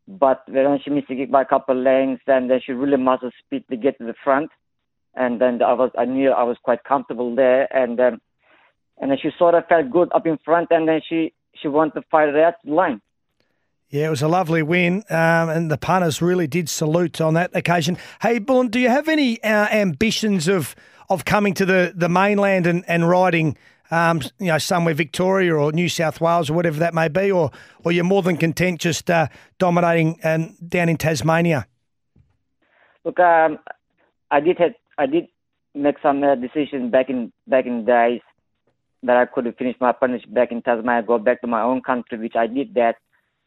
but 0.07 0.43
when 0.49 0.81
she 0.83 0.91
missed 0.91 1.09
the 1.09 1.23
it 1.23 1.31
by 1.31 1.43
a 1.43 1.45
couple 1.45 1.77
of 1.77 1.83
lengths, 1.83 2.25
and 2.27 2.51
then 2.51 2.61
she 2.65 2.73
really 2.73 2.97
muscle 2.97 3.31
speed 3.45 3.65
to 3.71 3.77
get 3.77 3.99
to 3.99 4.05
the 4.05 4.15
front 4.25 4.51
and 5.17 5.41
then 5.41 5.63
I 5.63 5.73
was 5.73 5.91
I 5.99 6.05
knew 6.05 6.31
I 6.31 6.45
was 6.45 6.57
quite 6.63 6.85
comfortable 6.85 7.35
there, 7.35 7.67
and 7.75 7.99
um, 7.99 8.21
and 8.99 9.11
then 9.11 9.19
she 9.21 9.31
sort 9.39 9.55
of 9.55 9.67
felt 9.67 9.91
good 9.91 10.11
up 10.15 10.27
in 10.27 10.39
front, 10.45 10.69
and 10.71 10.87
then 10.87 11.01
she 11.09 11.33
she 11.55 11.69
wanted 11.69 11.95
to 11.95 12.03
fight 12.11 12.29
it 12.29 12.37
out 12.37 12.55
the 12.65 12.73
line. 12.73 13.01
Yeah, 13.89 14.09
it 14.09 14.11
was 14.11 14.23
a 14.23 14.29
lovely 14.29 14.63
win, 14.63 15.05
um, 15.09 15.49
and 15.49 15.71
the 15.71 15.79
punters 15.79 16.21
really 16.21 16.47
did 16.47 16.69
salute 16.69 17.21
on 17.21 17.35
that 17.35 17.55
occasion. 17.55 17.97
Hey, 18.21 18.39
Bullen, 18.39 18.69
do 18.69 18.79
you 18.79 18.91
have 18.91 19.09
any 19.09 19.43
uh, 19.43 19.69
ambitions 19.71 20.49
of 20.49 20.75
of 21.09 21.25
coming 21.25 21.55
to 21.55 21.65
the, 21.65 21.93
the 21.95 22.09
mainland 22.09 22.67
and 22.67 22.85
and 22.89 23.09
riding? 23.09 23.57
Um, 23.89 24.21
you 24.41 24.49
know, 24.49 24.59
somewhere 24.59 24.95
Victoria 24.95 25.55
or 25.55 25.71
New 25.71 25.89
South 25.89 26.21
Wales 26.21 26.51
or 26.51 26.55
whatever 26.55 26.81
that 26.81 26.93
may 26.93 27.07
be, 27.09 27.31
or 27.31 27.53
or 27.85 27.93
you're 27.93 28.05
more 28.05 28.23
than 28.23 28.37
content 28.37 28.81
just 28.81 29.09
uh, 29.09 29.29
dominating 29.59 30.19
um, 30.25 30.57
down 30.67 30.89
in 30.89 30.97
Tasmania. 30.97 31.69
Look, 33.05 33.21
um, 33.21 33.61
I 34.31 34.41
did 34.41 34.59
have 34.59 34.75
I 34.99 35.07
did 35.07 35.29
make 35.75 35.97
some 36.03 36.25
uh, 36.25 36.35
decisions 36.35 36.91
back 36.91 37.09
in 37.09 37.33
back 37.47 37.67
in 37.67 37.85
days 37.85 38.23
that 39.03 39.17
I 39.17 39.27
could 39.27 39.47
have 39.47 39.57
finished 39.57 39.81
my 39.81 39.91
apprenticeship 39.91 40.33
back 40.35 40.51
in 40.51 40.63
Tasmania, 40.63 41.03
go 41.07 41.19
back 41.19 41.41
to 41.43 41.47
my 41.47 41.63
own 41.63 41.83
country, 41.83 42.19
which 42.19 42.35
I 42.35 42.47
did 42.47 42.75
that. 42.75 42.97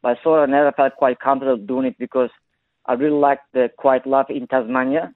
But 0.01 0.17
I 0.17 0.23
sort 0.23 0.43
of 0.43 0.49
never 0.49 0.71
felt 0.71 0.95
quite 0.95 1.19
comfortable 1.19 1.57
doing 1.57 1.87
it 1.87 1.97
because 1.99 2.29
I 2.85 2.93
really 2.93 3.17
liked 3.17 3.51
the 3.53 3.69
quiet 3.77 4.07
life 4.07 4.27
in 4.29 4.47
Tasmania. 4.47 5.13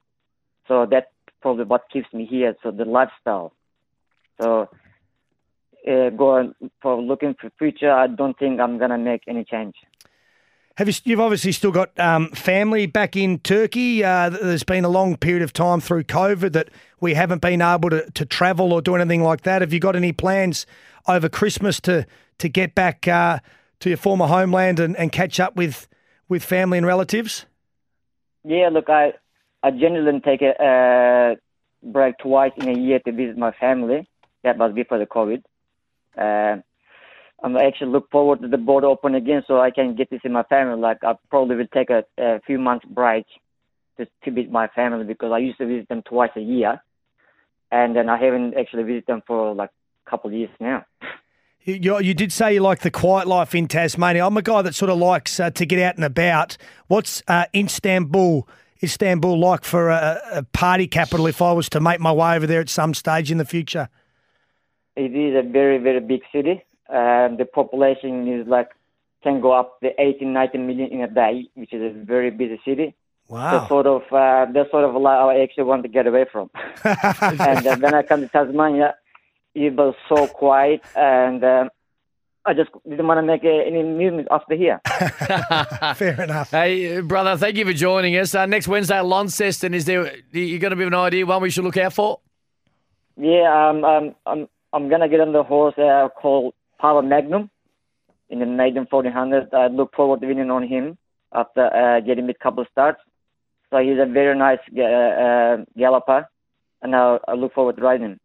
So 0.68 0.86
that's 0.90 1.08
probably 1.42 1.66
what 1.66 1.84
keeps 1.92 2.12
me 2.14 2.26
here. 2.26 2.56
So 2.64 2.72
the 2.72 2.86
lifestyle. 2.86 3.54
So 4.42 4.70
uh, 5.88 6.10
going 6.10 6.56
for 6.82 7.02
looking 7.02 7.36
for 7.40 7.50
future, 7.58 7.92
I 7.92 8.08
don't 8.08 8.38
think 8.38 8.60
I'm 8.60 8.78
gonna 8.78 8.98
make 8.98 9.24
any 9.28 9.44
change. 9.44 9.76
Have 10.78 10.88
you? 10.88 10.94
You've 11.04 11.20
obviously 11.20 11.52
still 11.52 11.72
got 11.72 11.98
um, 12.00 12.30
family 12.30 12.88
back 12.88 13.16
in 13.16 13.38
Turkey. 13.40 14.04
Uh, 14.04 14.30
there's 14.30 14.64
been 14.64 14.86
a 14.86 14.90
long 14.90 15.18
period 15.18 15.44
of 15.44 15.54
time 15.54 15.80
through 15.82 16.06
COVID 16.06 16.54
that 16.54 16.70
we 17.00 17.14
haven't 17.14 17.42
been 17.42 17.62
able 17.62 17.92
to, 17.92 18.10
to 18.12 18.26
travel 18.26 18.74
or 18.74 18.82
do 18.82 18.96
anything 18.96 19.22
like 19.22 19.42
that. 19.42 19.62
Have 19.62 19.72
you 19.72 19.80
got 19.80 19.96
any 19.96 20.12
plans 20.12 20.66
over 21.08 21.30
Christmas 21.30 21.80
to 21.82 22.08
to 22.40 22.50
get 22.50 22.74
back 22.74 23.08
uh, 23.08 23.40
to 23.82 23.90
your 23.90 23.98
former 23.98 24.26
homeland 24.26 24.80
and, 24.80 24.98
and 24.98 25.12
catch 25.12 25.40
up 25.40 25.56
with 25.56 25.88
with 26.28 26.44
family 26.44 26.80
and 26.80 26.88
relatives? 26.88 27.46
Yeah, 28.44 28.70
look, 28.70 28.90
I 28.90 29.14
I 29.64 29.72
generally 29.72 30.20
take 30.20 30.42
a 30.42 30.62
uh, 30.62 31.36
break 31.82 32.18
twice 32.18 32.52
in 32.58 32.68
a 32.68 32.78
year 32.78 33.00
to 33.00 33.12
visit 33.12 33.38
my 33.38 33.52
family. 33.54 34.08
That 34.44 34.58
was 34.58 34.74
before 34.74 35.00
the 35.00 35.06
COVID. 35.06 35.42
Uh, 36.18 36.62
I'm 37.42 37.58
actually 37.58 37.92
look 37.92 38.10
forward 38.12 38.42
to 38.42 38.48
the 38.48 38.58
border 38.58 38.88
open 38.88 39.16
again 39.16 39.44
so 39.48 39.60
I 39.60 39.72
can 39.72 39.96
get 39.96 40.10
to 40.10 40.20
see 40.22 40.30
my 40.30 40.44
family. 40.44 40.80
Like 40.80 40.98
I 41.04 41.16
probably 41.30 41.56
will 41.56 41.68
take 41.74 41.90
a, 41.90 42.04
a 42.18 42.42
few 42.42 42.60
months 42.60 42.86
break 42.86 43.26
to, 43.98 44.06
to 44.24 44.32
visit 44.32 44.52
my 44.52 44.68
family 44.68 45.06
because 45.06 45.32
I 45.32 45.38
used 45.40 45.58
to 45.60 45.66
visit 45.66 45.88
them 45.88 46.02
twice 46.04 46.32
a 46.36 46.42
year, 46.42 46.82
and 47.72 47.96
then 47.96 48.10
I 48.10 48.18
haven't 48.18 48.56
actually 48.58 48.84
visited 48.84 49.08
them 49.08 49.24
for 49.26 49.54
like 49.54 49.70
a 50.06 50.10
couple 50.10 50.30
of 50.30 50.36
years 50.36 50.50
now. 50.60 50.86
You, 51.66 52.00
you 52.00 52.14
did 52.14 52.34
say 52.34 52.56
you 52.56 52.60
like 52.60 52.82
the 52.82 52.92
quiet 52.92 53.26
life 53.26 53.56
in 53.56 53.70
Tasmania. 53.70 54.26
I'm 54.26 54.36
a 54.36 54.42
guy 54.42 54.62
that 54.62 54.76
sort 54.76 54.92
of 54.92 54.98
likes 54.98 55.40
uh, 55.40 55.50
to 55.52 55.66
get 55.66 55.80
out 55.80 55.96
and 55.96 56.04
about. 56.04 56.58
What's 56.88 57.24
uh, 57.30 57.46
Istanbul? 57.56 58.46
Istanbul 58.84 59.40
like 59.40 59.64
for 59.64 59.90
a, 59.90 60.22
a 60.32 60.44
party 60.44 60.88
capital? 60.88 61.26
If 61.28 61.42
I 61.42 61.54
was 61.54 61.70
to 61.70 61.80
make 61.80 62.00
my 62.00 62.12
way 62.12 62.36
over 62.36 62.46
there 62.46 62.62
at 62.62 62.70
some 62.70 62.94
stage 62.94 63.32
in 63.32 63.38
the 63.38 63.46
future, 63.46 63.90
it 64.96 65.16
is 65.16 65.36
a 65.36 65.48
very 65.48 65.78
very 65.78 66.00
big 66.00 66.22
city 66.32 66.64
um, 66.90 67.38
the 67.38 67.46
population 67.46 68.28
is 68.28 68.48
like 68.48 68.70
can 69.24 69.40
go 69.42 69.54
up 69.54 69.80
to 69.80 69.90
18, 70.00 70.34
19 70.34 70.68
million 70.68 70.92
in 70.92 71.02
a 71.02 71.08
day, 71.08 71.48
which 71.56 71.72
is 71.72 71.82
a 71.82 72.06
very 72.06 72.30
busy 72.30 72.60
city. 72.66 72.94
Wow. 73.30 73.52
That's 73.52 73.70
sort 73.70 73.88
of 73.88 74.02
uh, 74.12 74.52
that's 74.52 74.70
sort 74.70 74.84
of 74.84 74.94
like 75.02 75.18
I 75.18 75.42
actually 75.42 75.64
want 75.64 75.84
to 75.84 75.90
get 75.90 76.06
away 76.08 76.26
from. 76.32 76.50
and 76.84 77.66
uh, 77.66 77.78
when 77.78 77.96
I 77.96 78.04
come 78.04 78.22
to 78.22 78.28
Tasmania, 78.28 78.96
it 79.56 79.74
was 79.74 79.96
so 80.10 80.28
quiet, 80.28 80.82
and 80.96 81.44
um, 81.44 81.70
I 82.46 82.54
just 82.54 82.72
didn't 82.88 83.08
want 83.08 83.20
to 83.20 83.22
make 83.22 83.44
uh, 83.46 83.48
any 83.48 83.84
movement 83.84 84.28
after 84.30 84.56
here. 84.56 84.82
Fair 85.96 86.22
enough. 86.22 86.52
Hey, 86.52 87.00
brother, 87.00 87.38
thank 87.38 87.56
you 87.56 87.66
for 87.66 87.72
joining 87.74 88.18
us. 88.18 88.36
Uh, 88.36 88.46
next 88.46 88.68
Wednesday 88.68 88.98
at 88.98 89.06
Launceston, 89.06 89.74
is 89.74 89.86
there 89.86 90.14
you 90.32 90.60
got 90.60 90.74
a 90.74 90.76
bit 90.76 90.88
of 90.88 90.94
an 90.94 91.00
idea 91.00 91.26
one 91.26 91.42
we 91.42 91.50
should 91.50 91.64
look 91.64 91.78
out 91.78 91.94
for? 91.94 92.20
Yeah, 93.16 93.70
um, 93.70 93.86
um, 93.86 94.16
I'm 94.26 94.48
I'm 94.74 94.90
gonna 94.90 95.08
get 95.08 95.22
on 95.22 95.32
the 95.32 95.44
horse 95.44 95.78
uh, 95.78 96.10
called 96.10 96.54
Power 96.80 97.02
Magnum 97.02 97.50
in 98.30 98.40
the 98.40 98.46
maiden 98.46 98.88
1400. 98.90 99.54
I 99.54 99.68
look 99.68 99.96
forward 99.96 100.20
to 100.22 100.28
winning 100.28 100.52
on 100.52 100.68
him 100.68 100.98
after 101.32 101.74
uh, 101.74 102.02
getting 102.02 102.30
a 102.30 102.34
couple 102.34 102.62
of 102.64 102.68
starts. 102.72 103.00
So 103.70 103.78
he's 103.78 104.00
a 104.00 104.06
very 104.06 104.38
nice 104.38 104.60
uh, 104.78 104.84
uh, 104.84 105.58
galloper, 105.78 106.28
and 106.82 106.96
I, 106.96 107.20
I 107.28 107.34
look 107.36 107.54
forward 107.54 107.78
to 107.78 107.82
riding 107.82 108.08
him. 108.08 108.20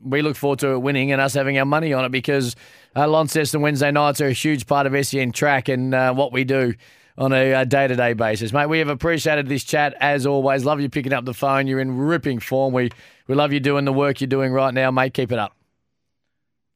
We 0.00 0.22
look 0.22 0.36
forward 0.36 0.58
to 0.60 0.70
it 0.72 0.78
winning 0.78 1.12
and 1.12 1.20
us 1.20 1.34
having 1.34 1.58
our 1.58 1.64
money 1.64 1.92
on 1.92 2.04
it 2.04 2.10
because 2.10 2.56
uh, 2.96 3.06
Launceston 3.06 3.60
Wednesday 3.60 3.90
nights 3.90 4.20
are 4.20 4.28
a 4.28 4.32
huge 4.32 4.66
part 4.66 4.86
of 4.86 5.06
SEN 5.06 5.32
track 5.32 5.68
and 5.68 5.94
uh, 5.94 6.12
what 6.12 6.32
we 6.32 6.44
do 6.44 6.74
on 7.18 7.32
a 7.32 7.66
day 7.66 7.86
to 7.86 7.96
day 7.96 8.14
basis, 8.14 8.52
mate. 8.52 8.66
We 8.66 8.78
have 8.78 8.88
appreciated 8.88 9.46
this 9.46 9.62
chat 9.62 9.94
as 10.00 10.26
always. 10.26 10.64
Love 10.64 10.80
you 10.80 10.88
picking 10.88 11.12
up 11.12 11.24
the 11.24 11.34
phone. 11.34 11.66
You're 11.66 11.80
in 11.80 11.96
ripping 11.98 12.40
form. 12.40 12.72
We 12.72 12.90
we 13.26 13.34
love 13.34 13.52
you 13.52 13.60
doing 13.60 13.84
the 13.84 13.92
work 13.92 14.20
you're 14.20 14.28
doing 14.28 14.52
right 14.52 14.72
now, 14.72 14.90
mate. 14.90 15.14
Keep 15.14 15.32
it 15.32 15.38
up. 15.38 15.54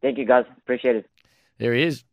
Thank 0.03 0.19
you, 0.19 0.27
guys. 0.27 0.45
Appreciate 0.59 0.97
it. 0.97 1.11
There 1.59 1.73
he 1.73 1.83
is. 1.83 2.05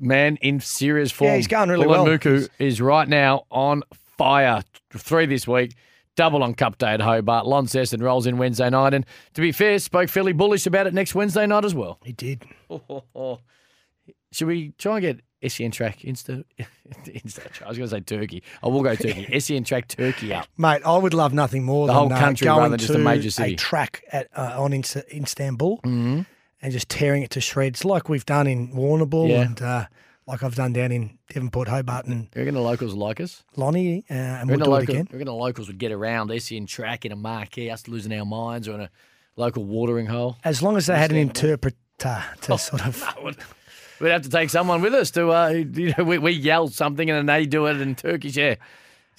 Man 0.00 0.36
in 0.36 0.60
serious 0.60 1.12
form. 1.12 1.30
Yeah, 1.30 1.36
he's 1.36 1.46
going 1.46 1.68
really 1.68 1.86
Dylan 1.86 2.04
well. 2.04 2.06
Muku 2.06 2.48
is 2.58 2.80
right 2.80 3.08
now 3.08 3.44
on 3.50 3.82
fire. 4.16 4.62
Three 4.90 5.26
this 5.26 5.46
week. 5.46 5.74
Double 6.18 6.42
on 6.42 6.52
Cup 6.54 6.78
Day 6.78 6.88
at 6.94 7.00
Hobart. 7.00 7.46
Launceston 7.46 8.02
rolls 8.02 8.26
in 8.26 8.38
Wednesday 8.38 8.68
night. 8.68 8.92
And 8.92 9.06
to 9.34 9.40
be 9.40 9.52
fair, 9.52 9.78
spoke 9.78 10.08
fairly 10.08 10.32
bullish 10.32 10.66
about 10.66 10.88
it 10.88 10.92
next 10.92 11.14
Wednesday 11.14 11.46
night 11.46 11.64
as 11.64 11.76
well. 11.76 12.00
He 12.04 12.10
did. 12.12 12.44
Should 14.32 14.48
we 14.48 14.72
try 14.78 14.98
and 14.98 15.00
get 15.40 15.50
SEN 15.52 15.70
track 15.70 16.00
Insta? 16.00 16.42
Insta 17.06 17.62
I 17.64 17.68
was 17.68 17.78
going 17.78 17.88
to 17.88 17.96
say 17.96 18.00
Turkey. 18.00 18.42
I 18.64 18.66
will 18.68 18.82
go 18.82 18.96
Turkey. 18.96 19.38
SEN 19.40 19.62
track 19.62 19.86
Turkey 19.86 20.34
up. 20.34 20.48
Mate, 20.58 20.82
I 20.84 20.96
would 20.98 21.14
love 21.14 21.32
nothing 21.32 21.62
more 21.64 21.86
The 21.86 21.92
than 21.92 22.00
whole 22.02 22.12
uh, 22.12 22.18
country 22.18 22.44
going 22.46 22.58
rather 22.58 22.70
than 22.70 22.78
just 22.80 22.94
a 22.94 22.98
major 22.98 23.30
city. 23.30 23.54
track 23.56 24.02
at 24.10 24.26
uh, 24.36 24.54
on 24.60 24.72
in, 24.72 24.80
Istanbul 24.80 25.78
Mhm. 25.84 26.26
and 26.60 26.72
just 26.72 26.88
tearing 26.88 27.22
it 27.22 27.30
to 27.30 27.40
shreds, 27.40 27.84
like 27.84 28.08
we've 28.08 28.26
done 28.26 28.46
in 28.48 28.72
Warrnambool 28.74 29.28
Yeah. 29.28 29.42
and 29.42 29.62
uh, 29.62 29.86
like 30.28 30.42
I've 30.42 30.54
done 30.54 30.72
down 30.72 30.92
in 30.92 31.18
Devonport, 31.32 31.68
Hobart, 31.68 32.06
and 32.06 32.28
You 32.34 32.40
reckon 32.42 32.54
the 32.54 32.60
locals 32.60 32.94
like 32.94 33.20
us? 33.20 33.42
Lonnie, 33.56 34.04
uh, 34.10 34.14
and 34.14 34.48
we'll 34.48 34.58
do 34.58 34.64
the 34.64 34.70
it 34.70 34.72
local, 34.72 34.94
again. 34.94 35.08
you 35.10 35.18
reckon 35.18 35.26
the 35.26 35.34
locals 35.34 35.66
would 35.68 35.78
get 35.78 35.90
around 35.90 36.30
SEN 36.40 36.66
track 36.66 37.04
in 37.04 37.12
a 37.12 37.16
marquee, 37.16 37.70
us 37.70 37.88
losing 37.88 38.12
our 38.12 38.26
minds 38.26 38.68
or 38.68 38.74
in 38.74 38.82
a 38.82 38.90
local 39.36 39.64
watering 39.64 40.06
hole? 40.06 40.36
As 40.44 40.62
long 40.62 40.76
as 40.76 40.86
they 40.86 40.96
had 40.96 41.10
an 41.10 41.16
interpreter 41.16 41.74
to 42.42 42.58
sort 42.58 42.86
of. 42.86 43.02
We'd 44.00 44.10
have 44.10 44.22
to 44.22 44.30
take 44.30 44.50
someone 44.50 44.80
with 44.80 44.94
us 44.94 45.10
to, 45.12 45.30
uh, 45.30 45.48
you 45.74 45.92
know, 45.98 46.04
we, 46.04 46.18
we 46.18 46.30
yell 46.32 46.68
something 46.68 47.10
and 47.10 47.18
then 47.18 47.26
they 47.26 47.46
do 47.46 47.66
it 47.66 47.80
in 47.80 47.96
Turkish. 47.96 48.36
Yeah. 48.36 48.54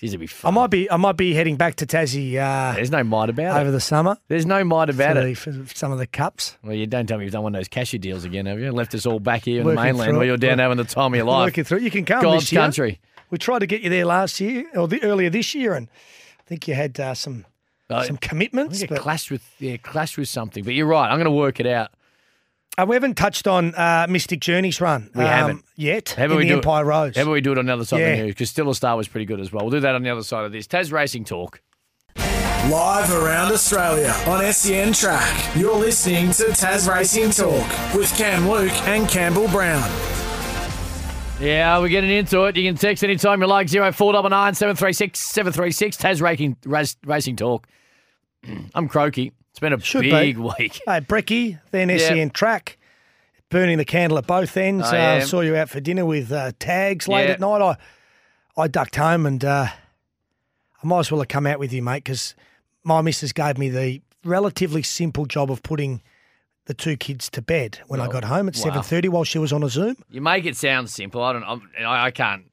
It'd 0.01 0.19
be 0.19 0.29
I 0.43 0.49
might 0.51 0.67
be 0.69 0.89
I 0.89 0.97
might 0.97 1.17
be 1.17 1.33
heading 1.33 1.57
back 1.57 1.75
to 1.75 1.85
Tassie 1.85 2.35
uh, 2.37 2.73
There's 2.75 2.91
no 2.91 3.03
might 3.03 3.29
about 3.29 3.57
it 3.57 3.61
over 3.61 3.71
the 3.71 3.81
summer 3.81 4.17
There's 4.27 4.45
no 4.45 4.63
might 4.63 4.89
about 4.89 5.15
for, 5.15 5.21
it. 5.21 5.25
the, 5.25 5.33
for 5.35 5.75
some 5.75 5.91
of 5.91 5.97
the 5.97 6.07
cups. 6.07 6.57
Well, 6.63 6.73
you 6.73 6.87
don't 6.87 7.05
tell 7.05 7.17
me 7.17 7.25
you've 7.25 7.33
done 7.33 7.43
one 7.43 7.53
of 7.55 7.59
those 7.59 7.67
cashew 7.67 7.97
deals 7.99 8.23
again, 8.23 8.45
have 8.45 8.59
you? 8.59 8.71
Left 8.71 8.93
us 8.95 9.05
all 9.05 9.19
back 9.19 9.43
here 9.45 9.61
in 9.61 9.67
the 9.67 9.73
Working 9.75 9.83
mainland 9.83 10.09
through 10.09 10.17
where 10.17 10.23
it. 10.25 10.27
you're 10.27 10.37
down 10.37 10.59
having 10.59 10.77
the 10.77 10.83
time 10.85 11.13
of 11.13 11.17
your 11.17 11.25
life. 11.25 11.47
Working 11.47 11.63
through, 11.65 11.79
you 11.79 11.91
can 11.91 12.05
come 12.05 12.21
God's 12.21 12.43
this 12.43 12.51
year. 12.53 12.61
country. 12.61 12.99
We 13.29 13.37
tried 13.37 13.59
to 13.59 13.67
get 13.67 13.81
you 13.81 13.89
there 13.89 14.05
last 14.05 14.39
year 14.39 14.65
or 14.75 14.87
the, 14.87 15.03
earlier 15.03 15.29
this 15.29 15.53
year, 15.53 15.73
and 15.73 15.87
I 16.39 16.43
think 16.47 16.67
you 16.67 16.73
had 16.75 16.99
uh, 16.99 17.13
some 17.13 17.45
Uh, 17.89 18.03
some 18.03 18.15
I 18.21 18.25
commitments. 18.27 18.79
think 18.79 18.91
it 18.91 18.95
But, 18.95 19.01
clashed 19.03 19.29
with 19.31 19.43
yeah, 19.59 19.77
clashed 19.77 20.17
with 20.17 20.29
something. 20.29 20.63
But 20.63 20.73
you're 20.75 20.87
right. 20.87 21.09
I'm 21.09 21.17
going 21.17 21.25
to 21.25 21.31
work 21.31 21.59
it 21.59 21.67
out. 21.67 21.91
Uh, 22.79 22.85
we 22.85 22.95
haven't 22.95 23.15
touched 23.15 23.45
on 23.47 23.75
uh, 23.75 24.07
Mystic 24.09 24.39
Journeys 24.39 24.79
run. 24.79 25.09
um, 25.13 25.19
We 25.21 25.25
haven't. 25.25 25.65
yet. 25.75 26.09
How 26.17 26.25
about 26.25 26.37
we 26.37 26.43
the 26.43 26.49
do 26.51 26.55
Empire 26.57 26.83
it, 26.83 26.87
Rose. 26.87 27.15
How 27.17 27.23
about 27.23 27.31
we 27.33 27.41
do 27.41 27.51
it 27.51 27.57
on 27.57 27.65
the 27.65 27.73
other 27.73 27.83
side 27.83 27.99
Yeah. 27.99 28.07
of 28.07 28.17
the 28.17 28.23
news? 28.23 28.35
Because 28.35 28.49
Still 28.49 28.69
a 28.69 28.75
Star 28.75 28.95
was 28.95 29.07
pretty 29.09 29.25
good 29.25 29.39
as 29.41 29.51
well. 29.51 29.63
We'll 29.65 29.71
do 29.71 29.79
that 29.81 29.95
on 29.95 30.03
the 30.03 30.09
other 30.09 30.23
side 30.23 30.45
of 30.45 30.51
this. 30.53 30.65
Tas 30.65 30.91
Racing 30.91 31.25
Talk. 31.25 31.61
Live 32.15 33.11
around 33.11 33.51
Australia 33.51 34.13
on 34.27 34.43
SEN 34.53 34.93
Track. 34.93 35.55
You're 35.55 35.75
listening 35.75 36.31
to 36.31 36.53
Tas 36.53 36.87
Racing 36.87 37.31
Talk 37.31 37.67
with 37.95 38.13
Cam 38.17 38.47
Luke 38.49 38.71
and 38.87 39.09
Campbell 39.09 39.47
Brown. 39.49 39.89
Yeah, 41.41 41.79
we're 41.79 41.87
getting 41.89 42.09
into 42.11 42.43
it. 42.45 42.55
You 42.57 42.69
can 42.69 42.77
text 42.77 43.03
anytime 43.03 43.41
you 43.41 43.47
like 43.47 43.69
0499 43.69 44.53
736 44.55 45.19
736. 45.19 45.97
Taz 45.97 46.21
Racing, 46.21 46.57
race, 46.65 46.95
racing 47.05 47.35
Talk. 47.35 47.67
I'm 48.75 48.87
croaky. 48.87 49.31
It's 49.51 49.59
been 49.59 49.73
a 49.73 49.79
Should 49.79 50.01
be. 50.01 50.11
big 50.11 50.37
week. 50.37 50.81
Hey, 50.85 50.99
Brecky, 51.01 51.59
then 51.71 51.89
Yeah. 51.89 51.97
SEN 51.97 52.29
track, 52.29 52.77
burning 53.49 53.77
the 53.77 53.85
candle 53.85 54.17
at 54.17 54.27
both 54.27 54.55
ends. 54.57 54.85
I 54.87 55.17
uh, 55.17 55.21
saw 55.21 55.41
you 55.41 55.55
out 55.55 55.69
for 55.69 55.79
dinner 55.79 56.05
with 56.05 56.31
uh, 56.31 56.51
tags 56.59 57.07
late 57.07 57.25
Yeah. 57.27 57.33
at 57.33 57.39
night. 57.39 57.61
I 57.61 57.77
I 58.61 58.67
ducked 58.67 58.95
home 58.97 59.25
and 59.25 59.43
uh, 59.43 59.67
I 60.83 60.87
might 60.87 60.99
as 60.99 61.11
well 61.11 61.21
have 61.21 61.27
come 61.29 61.47
out 61.47 61.59
with 61.59 61.71
you, 61.73 61.81
mate, 61.81 62.03
because 62.03 62.35
my 62.83 63.01
missus 63.01 63.31
gave 63.33 63.57
me 63.57 63.69
the 63.69 64.01
relatively 64.23 64.83
simple 64.83 65.25
job 65.25 65.49
of 65.51 65.63
putting 65.63 66.01
the 66.65 66.73
two 66.73 66.95
kids 66.97 67.29
to 67.31 67.41
bed 67.41 67.79
when 67.87 67.99
I 67.99 68.07
got 68.07 68.23
home 68.25 68.47
at 68.47 68.55
wow. 68.55 68.61
seven 68.61 68.83
thirty 68.83 69.09
while 69.09 69.23
she 69.23 69.39
was 69.39 69.51
on 69.51 69.63
a 69.63 69.69
Zoom. 69.69 69.95
You 70.09 70.21
make 70.21 70.45
it 70.45 70.55
sound 70.55 70.89
simple. 70.89 71.23
I 71.23 71.33
don't. 71.33 71.43
I'm, 71.43 71.61
I, 71.79 72.05
I 72.07 72.11
can't. 72.11 72.45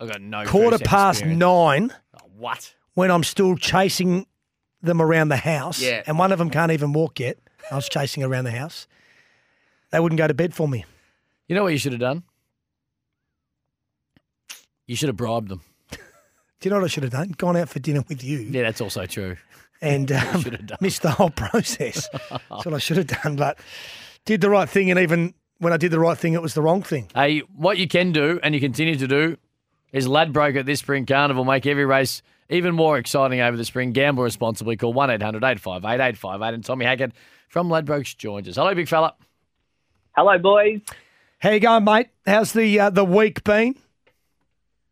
I've 0.00 0.08
got 0.08 0.20
no. 0.20 0.44
Quarter 0.44 0.78
past 0.78 1.20
experience. 1.20 1.40
nine 1.40 1.92
Oh, 2.22 2.26
what? 2.36 2.74
when 2.94 3.10
I'm 3.10 3.24
still 3.24 3.56
chasing 3.56 4.26
them 4.84 5.00
around 5.02 5.28
the 5.28 5.36
house, 5.36 5.80
Yeah. 5.80 6.02
and 6.06 6.18
one 6.18 6.32
of 6.32 6.38
them 6.38 6.50
can't 6.50 6.72
even 6.72 6.92
walk 6.92 7.20
yet. 7.20 7.38
I 7.70 7.76
was 7.76 7.88
chasing 7.88 8.22
around 8.22 8.44
the 8.44 8.50
house. 8.52 8.86
They 9.90 10.00
wouldn't 10.00 10.18
go 10.18 10.26
to 10.26 10.34
bed 10.34 10.54
for 10.54 10.68
me. 10.68 10.84
You 11.48 11.54
know 11.54 11.62
what 11.62 11.72
you 11.72 11.78
should 11.78 11.92
have 11.92 12.00
done? 12.00 12.22
You 14.86 14.96
should 14.96 15.08
have 15.08 15.16
bribed 15.16 15.48
them. 15.48 15.62
Do 15.90 15.98
you 16.62 16.70
know 16.70 16.76
what 16.76 16.84
I 16.84 16.88
should 16.88 17.02
have 17.04 17.12
done? 17.12 17.34
Gone 17.36 17.56
out 17.56 17.68
for 17.68 17.78
dinner 17.78 18.04
with 18.08 18.22
you 18.22 18.38
Yeah, 18.40 18.62
that's 18.62 18.80
also 18.80 19.06
true. 19.06 19.36
and 19.80 20.10
um, 20.12 20.42
should 20.42 20.52
have 20.54 20.66
done. 20.66 20.78
missed 20.80 21.02
the 21.02 21.10
whole 21.10 21.30
process. 21.30 22.08
That's 22.30 22.40
what 22.64 22.74
I 22.74 22.78
should 22.78 22.96
have 22.96 23.06
done, 23.06 23.36
but 23.36 23.58
did 24.24 24.40
the 24.40 24.48
right 24.50 24.68
thing. 24.68 24.90
And 24.90 24.98
even 25.00 25.34
when 25.58 25.72
I 25.72 25.76
did 25.76 25.90
the 25.90 25.98
right 26.00 26.16
thing, 26.16 26.32
it 26.34 26.42
was 26.42 26.54
the 26.54 26.62
wrong 26.62 26.82
thing. 26.82 27.10
Hey, 27.14 27.40
what 27.54 27.76
you 27.78 27.86
can 27.88 28.12
do 28.12 28.40
and 28.42 28.54
you 28.54 28.60
continue 28.60 28.96
to 28.96 29.06
do 29.06 29.36
is 29.92 30.06
Ladbroke 30.08 30.56
at 30.56 30.66
this 30.66 30.80
spring 30.80 31.06
carnival 31.06 31.44
make 31.44 31.66
every 31.66 31.84
race 31.84 32.22
even 32.48 32.74
more 32.74 32.98
exciting 32.98 33.40
over 33.40 33.56
the 33.56 33.64
spring. 33.64 33.92
Gamble 33.92 34.22
responsibly. 34.22 34.76
Call 34.76 34.92
1 34.92 35.10
800 35.10 35.44
858 35.44 35.94
858. 35.94 36.54
And 36.54 36.64
Tommy 36.64 36.84
Hackett 36.84 37.12
from 37.48 37.68
Ladbrokes 37.68 38.16
joins 38.16 38.48
us. 38.48 38.56
Hello, 38.56 38.74
big 38.74 38.88
fella. 38.88 39.14
Hello, 40.16 40.38
boys. 40.38 40.80
How 41.38 41.50
you 41.50 41.60
going, 41.60 41.84
mate? 41.84 42.08
How's 42.26 42.52
the 42.52 42.80
uh, 42.80 42.90
the 42.90 43.04
week 43.04 43.44
been? 43.44 43.74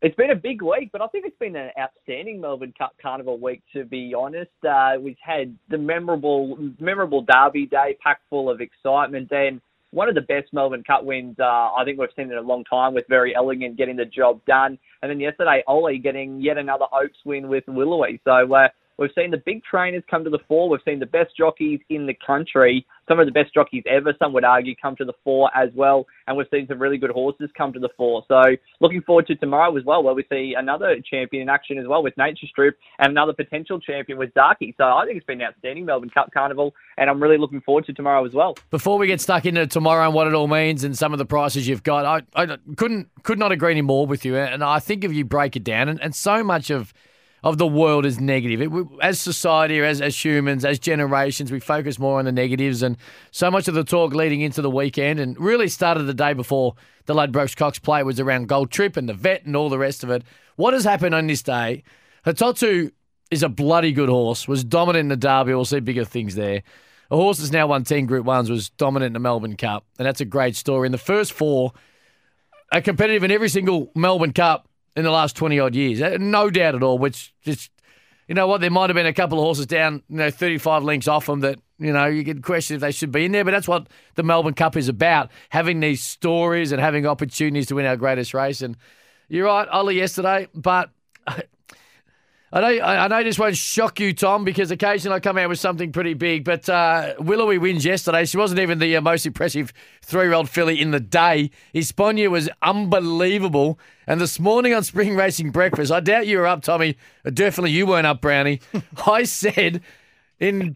It's 0.01 0.15
been 0.15 0.31
a 0.31 0.35
big 0.35 0.61
week, 0.61 0.89
but 0.91 1.01
I 1.01 1.07
think 1.07 1.25
it's 1.25 1.37
been 1.39 1.55
an 1.55 1.71
outstanding 1.79 2.41
Melbourne 2.41 2.73
Cup 2.77 2.93
Carnival 3.01 3.39
week. 3.39 3.63
To 3.71 3.85
be 3.85 4.13
honest, 4.13 4.51
uh, 4.67 4.95
we've 4.99 5.15
had 5.21 5.57
the 5.69 5.77
memorable, 5.77 6.57
memorable 6.77 7.21
Derby 7.21 7.67
Day, 7.67 7.97
packed 8.03 8.23
full 8.29 8.49
of 8.49 8.59
excitement, 8.59 9.31
and 9.31 9.61
one 9.93 10.09
of 10.09 10.15
the 10.15 10.21
best 10.21 10.51
Melbourne 10.51 10.83
Cup 10.83 11.03
wins 11.03 11.35
uh, 11.39 11.43
I 11.43 11.83
think 11.85 11.99
we've 11.99 12.09
seen 12.15 12.31
in 12.31 12.37
a 12.37 12.41
long 12.41 12.63
time. 12.65 12.93
With 12.93 13.07
Verry 13.07 13.33
Elleegant 13.35 13.77
getting 13.77 13.95
the 13.95 14.05
job 14.05 14.41
done, 14.45 14.77
and 15.01 15.11
then 15.11 15.19
yesterday 15.19 15.63
Ollie 15.67 15.99
getting 15.99 16.41
yet 16.41 16.57
another 16.57 16.85
Oaks 16.91 17.17
win 17.25 17.47
with 17.47 17.63
Willowy. 17.67 18.19
So 18.23 18.53
uh, 18.53 18.67
we've 18.97 19.11
seen 19.15 19.31
the 19.31 19.41
big 19.45 19.63
trainers 19.63 20.03
come 20.09 20.23
to 20.23 20.29
the 20.29 20.39
fore. 20.47 20.69
We've 20.69 20.79
seen 20.85 20.99
the 20.99 21.05
best 21.05 21.35
jockeys 21.37 21.79
in 21.89 22.05
the 22.05 22.15
country, 22.25 22.85
some 23.07 23.19
of 23.19 23.25
the 23.25 23.31
best 23.31 23.53
jockeys 23.53 23.83
ever. 23.89 24.13
Some 24.19 24.33
would 24.33 24.43
argue 24.43 24.75
come 24.81 24.95
to 24.97 25.05
the 25.05 25.13
fore 25.23 25.49
as 25.55 25.69
well, 25.75 26.05
and 26.27 26.37
we've 26.37 26.47
seen 26.51 26.67
some 26.67 26.79
really 26.79 26.97
good 26.97 27.11
horses 27.11 27.49
come 27.57 27.73
to 27.73 27.79
the 27.79 27.89
fore. 27.97 28.23
So 28.27 28.41
looking 28.79 29.01
forward 29.01 29.27
to 29.27 29.35
tomorrow 29.35 29.75
as 29.77 29.83
well, 29.83 30.03
where 30.03 30.13
we 30.13 30.25
see 30.29 30.55
another 30.57 30.95
champion 31.09 31.43
in 31.43 31.49
action 31.49 31.77
as 31.77 31.87
well 31.87 32.03
with 32.03 32.15
Nature 32.17 32.47
Strip 32.47 32.77
and 32.99 33.11
another 33.11 33.33
potential 33.33 33.79
champion 33.79 34.17
with 34.17 34.33
Darky. 34.33 34.73
So 34.77 34.83
I 34.83 35.05
think 35.05 35.17
it's 35.17 35.25
been 35.25 35.41
an 35.41 35.47
outstanding 35.47 35.85
Melbourne 35.85 36.09
Cup 36.09 36.31
Carnival, 36.33 36.73
and 36.97 37.09
I'm 37.09 37.21
really 37.21 37.37
looking 37.37 37.61
forward 37.61 37.85
to 37.85 37.93
tomorrow 37.93 38.25
as 38.25 38.33
well. 38.33 38.55
Before 38.69 38.97
we 38.97 39.07
get 39.07 39.21
stuck 39.21 39.45
into 39.45 39.67
tomorrow 39.67 40.05
and 40.05 40.13
what 40.13 40.27
it 40.27 40.33
all 40.33 40.47
means 40.47 40.83
and 40.83 40.97
some 40.97 41.13
of 41.13 41.19
the 41.19 41.25
prices 41.25 41.67
you've 41.67 41.83
got, 41.83 42.05
I, 42.05 42.43
I 42.43 42.57
couldn't 42.77 43.09
could 43.23 43.39
not 43.39 43.51
agree 43.51 43.71
any 43.71 43.81
more 43.81 44.05
with 44.05 44.25
you. 44.25 44.35
And 44.37 44.63
I 44.63 44.79
think 44.79 45.03
if 45.03 45.13
you 45.13 45.25
break 45.25 45.55
it 45.55 45.63
down, 45.63 45.89
and, 45.89 46.01
and 46.01 46.15
so 46.15 46.43
much 46.43 46.69
of 46.69 46.93
of 47.43 47.57
the 47.57 47.67
world 47.67 48.05
is 48.05 48.19
negative. 48.19 48.61
It, 48.61 48.71
as 49.01 49.19
society, 49.19 49.79
as 49.79 50.01
as 50.01 50.23
humans, 50.23 50.63
as 50.63 50.79
generations, 50.79 51.51
we 51.51 51.59
focus 51.59 51.99
more 51.99 52.19
on 52.19 52.25
the 52.25 52.31
negatives, 52.31 52.81
and 52.81 52.97
so 53.31 53.51
much 53.51 53.67
of 53.67 53.73
the 53.73 53.83
talk 53.83 54.13
leading 54.13 54.41
into 54.41 54.61
the 54.61 54.69
weekend, 54.69 55.19
and 55.19 55.37
really 55.39 55.67
started 55.67 56.03
the 56.03 56.13
day 56.13 56.33
before 56.33 56.75
the 57.05 57.13
Ladbrokes 57.13 57.55
Cox 57.55 57.79
Plate 57.79 58.05
was 58.05 58.19
around 58.19 58.47
Gold 58.47 58.71
Trip 58.71 58.95
and 58.95 59.09
the 59.09 59.13
vet 59.13 59.45
and 59.45 59.55
all 59.55 59.69
the 59.69 59.77
rest 59.77 60.03
of 60.03 60.09
it. 60.09 60.23
What 60.55 60.73
has 60.73 60.85
happened 60.85 61.13
on 61.13 61.27
this 61.27 61.43
day? 61.43 61.83
Hitotsu 62.25 62.91
is 63.29 63.43
a 63.43 63.49
bloody 63.49 63.91
good 63.91 64.09
horse. 64.09 64.47
Was 64.47 64.63
dominant 64.63 65.01
in 65.01 65.09
the 65.09 65.17
Derby. 65.17 65.53
We'll 65.53 65.65
see 65.65 65.81
bigger 65.81 66.05
things 66.05 66.35
there. 66.35 66.63
A 67.11 67.15
horse 67.17 67.39
that's 67.39 67.51
now 67.51 67.67
won 67.67 67.83
ten 67.83 68.05
Group 68.05 68.25
Ones 68.25 68.49
was 68.49 68.69
dominant 68.69 69.07
in 69.07 69.13
the 69.13 69.19
Melbourne 69.19 69.57
Cup, 69.57 69.85
and 69.99 70.05
that's 70.05 70.21
a 70.21 70.25
great 70.25 70.55
story. 70.55 70.85
In 70.85 70.93
the 70.93 70.97
first 70.97 71.33
four, 71.33 71.73
are 72.71 72.81
competitive 72.81 73.23
in 73.23 73.31
every 73.31 73.49
single 73.49 73.91
Melbourne 73.93 74.33
Cup 74.33 74.67
in 74.95 75.03
the 75.03 75.11
last 75.11 75.35
20 75.35 75.59
odd 75.59 75.75
years. 75.75 76.01
Uh, 76.01 76.17
No 76.19 76.49
doubt 76.49 76.75
at 76.75 76.83
all, 76.83 76.97
which 76.97 77.33
just, 77.41 77.71
you 78.27 78.35
know 78.35 78.47
what, 78.47 78.61
there 78.61 78.71
might 78.71 78.89
have 78.89 78.95
been 78.95 79.05
a 79.05 79.13
couple 79.13 79.39
of 79.39 79.43
horses 79.43 79.65
down, 79.65 80.03
you 80.09 80.17
know, 80.17 80.31
35 80.31 80.83
lengths 80.83 81.07
off 81.07 81.25
them 81.25 81.41
that, 81.41 81.59
you 81.79 81.91
know, 81.91 82.05
you 82.05 82.23
could 82.23 82.43
question 82.43 82.75
if 82.75 82.81
they 82.81 82.91
should 82.91 83.11
be 83.11 83.25
in 83.25 83.31
there, 83.31 83.43
but 83.43 83.51
that's 83.51 83.67
what 83.67 83.87
the 84.15 84.23
Melbourne 84.23 84.53
Cup 84.53 84.77
is 84.77 84.87
about, 84.87 85.29
having 85.49 85.79
these 85.79 86.03
stories 86.03 86.71
and 86.71 86.79
having 86.79 87.05
opportunities 87.05 87.67
to 87.67 87.75
win 87.75 87.85
our 87.85 87.97
greatest 87.97 88.33
race. 88.33 88.61
And 88.61 88.77
you're 89.27 89.47
right, 89.47 89.67
Ollie 89.67 89.97
yesterday, 89.97 90.47
but 90.53 90.91
I 92.55 92.59
know, 92.61 92.83
I 92.83 93.07
know 93.07 93.23
this 93.23 93.39
won't 93.39 93.57
shock 93.57 93.99
you, 93.99 94.13
Tom, 94.13 94.43
because 94.43 94.69
occasionally 94.69 95.15
I 95.15 95.19
come 95.19 95.39
out 95.39 95.49
with 95.49 95.57
something 95.57 95.91
pretty 95.91 96.13
big. 96.13 96.43
But 96.43 96.69
uh, 96.69 97.15
Willowy 97.17 97.57
wins 97.57 97.83
yesterday. 97.83 98.25
She 98.25 98.37
wasn't 98.37 98.59
even 98.59 98.77
the 98.77 98.95
uh, 98.95 99.01
most 99.01 99.25
impressive 99.25 99.73
three-year-old 100.03 100.47
filly 100.47 100.79
in 100.79 100.91
the 100.91 100.99
day. 100.99 101.49
Hisponia 101.73 102.29
was 102.29 102.49
unbelievable. 102.61 103.79
And 104.05 104.21
this 104.21 104.39
morning 104.39 104.71
on 104.75 104.83
Spring 104.83 105.15
Racing 105.15 105.49
Breakfast, 105.49 105.91
I 105.91 105.99
doubt 105.99 106.27
you 106.27 106.37
were 106.37 106.45
up, 106.45 106.61
Tommy. 106.61 106.95
Definitely 107.25 107.71
you 107.71 107.87
weren't 107.87 108.05
up, 108.05 108.21
Brownie. 108.21 108.61
I 109.07 109.23
said 109.23 109.81
in 110.39 110.75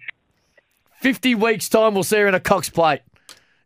50 1.02 1.36
weeks' 1.36 1.70
time, 1.70 1.94
we'll 1.94 2.04
see 2.04 2.18
her 2.18 2.28
in 2.28 2.34
a 2.34 2.40
Cox 2.40 2.72
plate. 2.72 3.02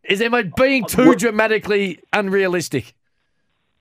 Is 0.04 0.20
am 0.20 0.34
I 0.34 0.42
being 0.42 0.84
too 0.84 1.14
dramatically 1.14 2.00
unrealistic? 2.12 2.92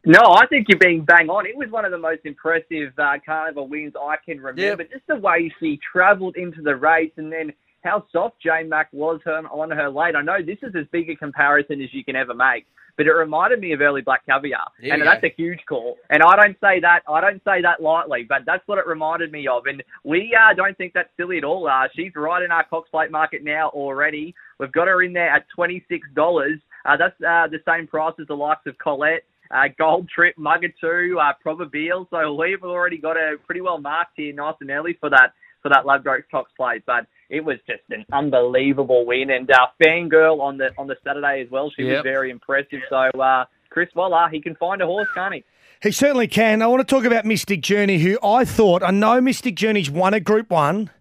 No, 0.06 0.20
I 0.34 0.48
think 0.48 0.68
you're 0.68 0.80
being 0.80 1.04
bang 1.06 1.30
on. 1.30 1.46
It 1.46 1.56
was 1.56 1.70
one 1.70 1.86
of 1.86 1.92
the 1.92 1.98
most 1.98 2.22
impressive 2.26 2.94
uh, 2.98 3.14
carnival 3.24 3.68
wins 3.68 3.94
I 3.96 4.16
can 4.26 4.40
remember. 4.42 4.84
Just 4.84 5.06
the 5.08 5.18
way 5.18 5.54
she 5.60 5.80
travelled 5.92 6.36
into 6.38 6.62
the 6.64 6.76
race 6.76 7.12
and 7.18 7.32
then 7.32 7.54
how 7.84 8.06
soft 8.12 8.36
Jane 8.42 8.70
Mack 8.70 8.90
was 8.92 9.20
her, 9.26 9.38
on 9.52 9.70
her 9.72 9.90
late. 9.90 10.16
I 10.16 10.22
know 10.22 10.38
this 10.44 10.58
is 10.64 10.74
as 10.76 10.86
big 10.92 11.10
a 11.10 11.16
comparison 11.16 11.82
as 11.82 11.94
you 11.94 12.04
can 12.04 12.16
ever 12.16 12.34
make, 12.34 12.66
but 12.98 13.06
it 13.08 13.12
reminded 13.12 13.60
me 13.60 13.74
of 13.74 13.82
early 13.82 14.02
Black 14.02 14.26
Caviar, 14.26 14.68
There 14.82 14.94
and 14.94 15.02
that's 15.04 15.22
go. 15.22 15.28
a 15.28 15.34
huge 15.36 15.60
call. 15.68 15.98
And 16.10 16.22
I 16.24 16.36
don't 16.36 16.58
say 16.62 16.80
that 16.80 17.02
I 17.08 17.22
don't 17.22 17.42
say 17.44 17.62
that 17.62 17.82
lightly, 17.82 18.24
but 18.28 18.40
that's 18.46 18.68
what 18.68 18.80
it 18.80 18.88
reminded 18.88 19.32
me 19.32 19.48
of. 19.48 19.68
And 19.68 19.84
we 20.04 20.36
uh, 20.36 20.54
don't 20.56 20.78
think 20.78 20.94
that's 20.94 21.10
silly 21.18 21.38
at 21.38 21.44
all. 21.44 21.68
Uh, 21.68 21.88
she's 21.96 22.12
right 22.16 22.44
in 22.44 22.52
our 22.52 22.64
Cox 22.66 22.90
Plate 22.90 23.12
market 23.12 23.44
now 23.44 23.70
already. 23.70 24.34
We've 24.60 24.72
got 24.72 24.88
her 24.88 25.04
in 25.04 25.14
there 25.14 25.30
at 25.30 25.46
twenty 25.54 25.84
six 25.90 26.08
dollars. 26.16 26.60
Uh, 26.86 26.98
that's 26.98 27.16
uh, 27.22 27.48
the 27.48 27.60
same 27.68 27.86
price 27.88 28.14
as 28.20 28.26
the 28.28 28.36
likes 28.36 28.66
of 28.66 28.76
Colette. 28.80 29.24
Uh, 29.54 29.68
Gold 29.78 30.10
Trip, 30.10 30.36
Mugatoo, 30.38 31.18
uh, 31.20 31.34
Probabile. 31.46 32.08
So 32.10 32.34
we've 32.34 32.64
already 32.64 32.98
got 32.98 33.18
her 33.18 33.38
pretty 33.38 33.62
well 33.62 33.80
marked 33.80 34.14
here, 34.16 34.34
nice 34.34 34.56
and 34.62 34.70
early 34.70 34.98
for 35.00 35.10
that 35.10 35.34
for 35.62 35.70
that 35.70 35.86
Ladbroke 35.86 36.30
Cox 36.32 36.52
plate. 36.58 36.84
But 36.86 37.08
it 37.30 37.44
was 37.44 37.58
just 37.68 37.84
an 37.90 38.06
unbelievable 38.12 39.06
win, 39.06 39.30
and 39.30 39.50
uh, 39.52 39.68
Fangirl 39.82 40.40
on 40.40 40.58
the 40.58 40.70
on 40.78 40.88
the 40.88 40.96
Saturday 41.04 41.42
as 41.46 41.52
well. 41.52 41.72
She 41.76 41.84
was 41.84 42.02
very 42.04 42.32
impressive. 42.32 42.82
So 42.90 43.10
uh, 43.20 43.46
Chris 43.70 43.90
Waller, 43.96 44.30
he 44.32 44.42
can 44.42 44.56
find 44.56 44.82
a 44.82 44.86
horse, 44.86 45.08
can't 45.16 45.34
he? 45.34 45.44
He 45.82 45.92
certainly 45.92 46.28
can. 46.28 46.62
I 46.62 46.68
want 46.68 46.88
to 46.88 46.96
talk 46.96 47.06
about 47.06 47.26
Mystic 47.26 47.62
Journey, 47.62 47.98
who 47.98 48.20
I 48.24 48.46
thought, 48.46 48.84
I 48.84 48.92
know 48.92 49.20
Mystic 49.20 49.56
Journey's 49.56 49.90
won 49.90 50.14
a 50.14 50.20
Group 50.20 50.52
1. 50.52 50.92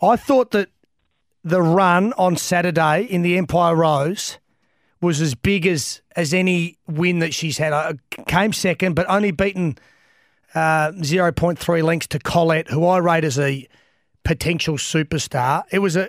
I 0.00 0.16
thought 0.16 0.52
that 0.52 0.70
the 1.44 1.60
run 1.60 2.14
on 2.14 2.36
Saturday 2.36 3.02
in 3.02 3.20
the 3.20 3.36
Empire 3.36 3.76
Rose 3.76 4.38
was 5.02 5.20
as 5.20 5.34
big 5.34 5.66
as, 5.66 6.00
as 6.16 6.32
any 6.32 6.78
win 6.86 7.18
that 7.18 7.34
she's 7.34 7.58
had. 7.58 7.72
I 7.72 7.94
came 8.26 8.52
second, 8.52 8.94
but 8.94 9.04
only 9.10 9.32
beaten 9.32 9.76
uh, 10.54 10.92
0.3 10.92 11.82
lengths 11.82 12.06
to 12.08 12.18
Colette, 12.20 12.68
who 12.70 12.86
I 12.86 12.98
rate 12.98 13.24
as 13.24 13.38
a 13.38 13.66
potential 14.24 14.76
superstar. 14.76 15.64
It 15.72 15.80
was 15.80 15.96
a 15.96 16.08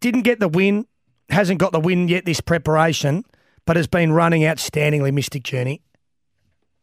didn't 0.00 0.22
get 0.22 0.40
the 0.40 0.48
win, 0.48 0.86
hasn't 1.30 1.60
got 1.60 1.72
the 1.72 1.80
win 1.80 2.08
yet 2.08 2.24
this 2.26 2.40
preparation, 2.40 3.24
but 3.64 3.76
has 3.76 3.86
been 3.86 4.12
running 4.12 4.42
outstandingly, 4.42 5.12
Mystic 5.12 5.44
Journey. 5.44 5.80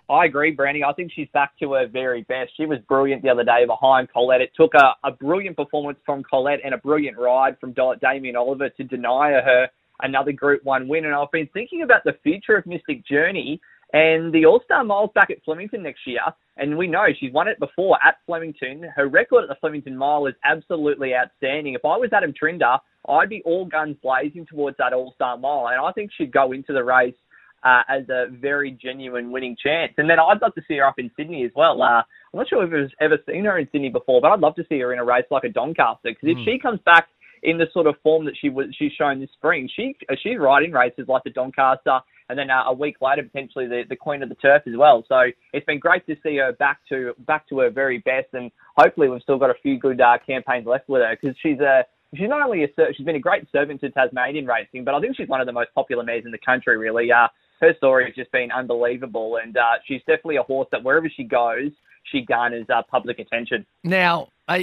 I 0.09 0.25
agree, 0.25 0.51
Brandy. 0.51 0.83
I 0.83 0.91
think 0.93 1.11
she's 1.13 1.29
back 1.33 1.57
to 1.59 1.73
her 1.73 1.87
very 1.87 2.23
best. 2.23 2.51
She 2.57 2.65
was 2.65 2.79
brilliant 2.79 3.23
the 3.23 3.29
other 3.29 3.43
day 3.43 3.65
behind 3.65 4.09
Colette. 4.11 4.41
It 4.41 4.51
took 4.57 4.73
a, 4.73 4.95
a 5.03 5.11
brilliant 5.11 5.55
performance 5.55 5.99
from 6.05 6.23
Colette 6.23 6.59
and 6.65 6.73
a 6.73 6.77
brilliant 6.77 7.17
ride 7.17 7.57
from 7.59 7.73
Damien 8.01 8.35
Oliver 8.35 8.69
to 8.69 8.83
deny 8.83 9.31
her 9.31 9.69
another 10.03 10.31
Group 10.31 10.63
1 10.63 10.87
win. 10.87 11.05
And 11.05 11.15
I've 11.15 11.31
been 11.31 11.49
thinking 11.53 11.83
about 11.83 12.03
the 12.03 12.13
future 12.23 12.55
of 12.57 12.65
Mystic 12.65 13.05
Journey 13.05 13.59
and 13.93 14.33
the 14.33 14.45
All-Star 14.45 14.83
Miles 14.83 15.09
back 15.13 15.29
at 15.29 15.43
Flemington 15.43 15.83
next 15.83 16.07
year. 16.07 16.21
And 16.57 16.77
we 16.77 16.87
know 16.87 17.05
she's 17.19 17.33
won 17.33 17.47
it 17.47 17.59
before 17.59 17.97
at 18.05 18.15
Flemington. 18.25 18.83
Her 18.95 19.07
record 19.07 19.43
at 19.43 19.49
the 19.49 19.55
Flemington 19.59 19.97
Mile 19.97 20.27
is 20.27 20.35
absolutely 20.45 21.13
outstanding. 21.15 21.73
If 21.73 21.83
I 21.85 21.97
was 21.97 22.09
Adam 22.13 22.33
Trinder, 22.37 22.77
I'd 23.09 23.29
be 23.29 23.41
all 23.45 23.65
guns 23.65 23.97
blazing 24.01 24.45
towards 24.45 24.77
that 24.77 24.93
All-Star 24.93 25.37
Mile. 25.37 25.67
And 25.69 25.81
I 25.85 25.91
think 25.91 26.11
she'd 26.17 26.31
go 26.31 26.51
into 26.51 26.71
the 26.73 26.83
race 26.83 27.15
uh, 27.63 27.81
as 27.89 28.07
a 28.09 28.25
very 28.29 28.71
genuine 28.71 29.31
winning 29.31 29.55
chance. 29.61 29.93
And 29.97 30.09
then 30.09 30.19
I'd 30.19 30.41
love 30.41 30.55
to 30.55 30.61
see 30.67 30.77
her 30.77 30.85
up 30.85 30.97
in 30.97 31.11
Sydney 31.17 31.43
as 31.45 31.51
well. 31.55 31.81
Uh, 31.81 32.01
I'm 32.33 32.37
not 32.37 32.47
sure 32.47 32.63
if 32.63 32.71
I've 32.73 32.91
ever 33.11 33.17
seen 33.29 33.45
her 33.45 33.57
in 33.59 33.67
Sydney 33.71 33.89
before, 33.89 34.21
but 34.21 34.31
I'd 34.31 34.39
love 34.39 34.55
to 34.55 34.65
see 34.69 34.79
her 34.79 34.93
in 34.93 34.99
a 34.99 35.05
race 35.05 35.25
like 35.31 35.43
a 35.43 35.49
Doncaster 35.49 36.09
because 36.09 36.29
if 36.29 36.37
Mm. 36.37 36.45
she 36.45 36.59
comes 36.59 36.79
back 36.85 37.07
in 37.43 37.58
the 37.58 37.67
sort 37.73 37.88
of 37.88 37.95
form 38.04 38.25
that 38.25 38.36
she 38.39 38.49
was 38.49 38.67
she's 38.77 38.91
shown 38.93 39.19
this 39.19 39.30
spring, 39.34 39.69
she 39.75 39.95
uh, 40.10 40.15
she's 40.21 40.38
riding 40.38 40.71
races 40.71 41.06
like 41.08 41.23
the 41.23 41.30
Doncaster. 41.30 41.99
And 42.30 42.39
then 42.39 42.49
uh, 42.49 42.63
a 42.67 42.73
week 42.73 42.95
later, 43.01 43.23
potentially 43.23 43.67
the, 43.67 43.84
the 43.89 43.95
Queen 43.97 44.23
of 44.23 44.30
the 44.30 44.36
Turf 44.36 44.63
as 44.65 44.73
well. 44.77 45.04
So 45.10 45.23
it's 45.51 45.65
been 45.65 45.80
great 45.80 46.06
to 46.06 46.15
see 46.23 46.38
her 46.38 46.54
back 46.54 46.80
to 46.88 47.13
back 47.27 47.49
to 47.49 47.60
her 47.60 47.69
very 47.69 47.97
best, 47.97 48.27
and 48.34 48.51
hopefully 48.77 49.10
we've 49.10 49.21
still 49.21 49.38
got 49.38 49.49
a 49.49 49.56
few 49.62 49.77
good 49.77 49.99
uh, 49.99 50.17
campaigns 50.25 50.65
left 50.65 50.88
with 50.88 51.01
her 51.01 51.17
because 51.19 51.36
she's 51.41 51.60
a 51.60 51.84
she's 52.15 52.30
not 52.30 52.41
only 52.41 52.63
a 52.63 52.67
she's 52.95 53.06
been 53.06 53.17
a 53.17 53.19
great 53.19 53.47
servant 53.51 53.82
to 53.82 53.89
Tasmanian 53.89 54.45
racing, 54.45 54.86
but 54.86 54.93
I 54.93 55.01
think 55.01 55.17
she's 55.17 55.27
one 55.27 55.41
of 55.41 55.47
the 55.47 55.54
most 55.54 55.73
popular 55.75 56.04
mares 56.04 56.23
in 56.25 56.32
the 56.32 56.38
country. 56.38 56.77
Really, 56.77 57.12
uh, 57.12 57.27
her 57.60 57.73
story 57.75 58.06
has 58.06 58.15
just 58.15 58.32
been 58.32 58.51
unbelievable, 58.51 59.38
and 59.43 59.58
uh, 59.58 59.73
she's 59.86 60.01
definitely 60.01 60.38
a 60.38 60.43
horse 60.43 60.67
that 60.71 60.84
wherever 60.84 61.10
she 61.10 61.23
goes, 61.23 61.71
she 62.12 62.21
garners 62.21 62.65
uh, 62.73 62.82
public 62.89 63.19
attention. 63.19 63.65
Now, 63.84 64.30
are 64.47 64.62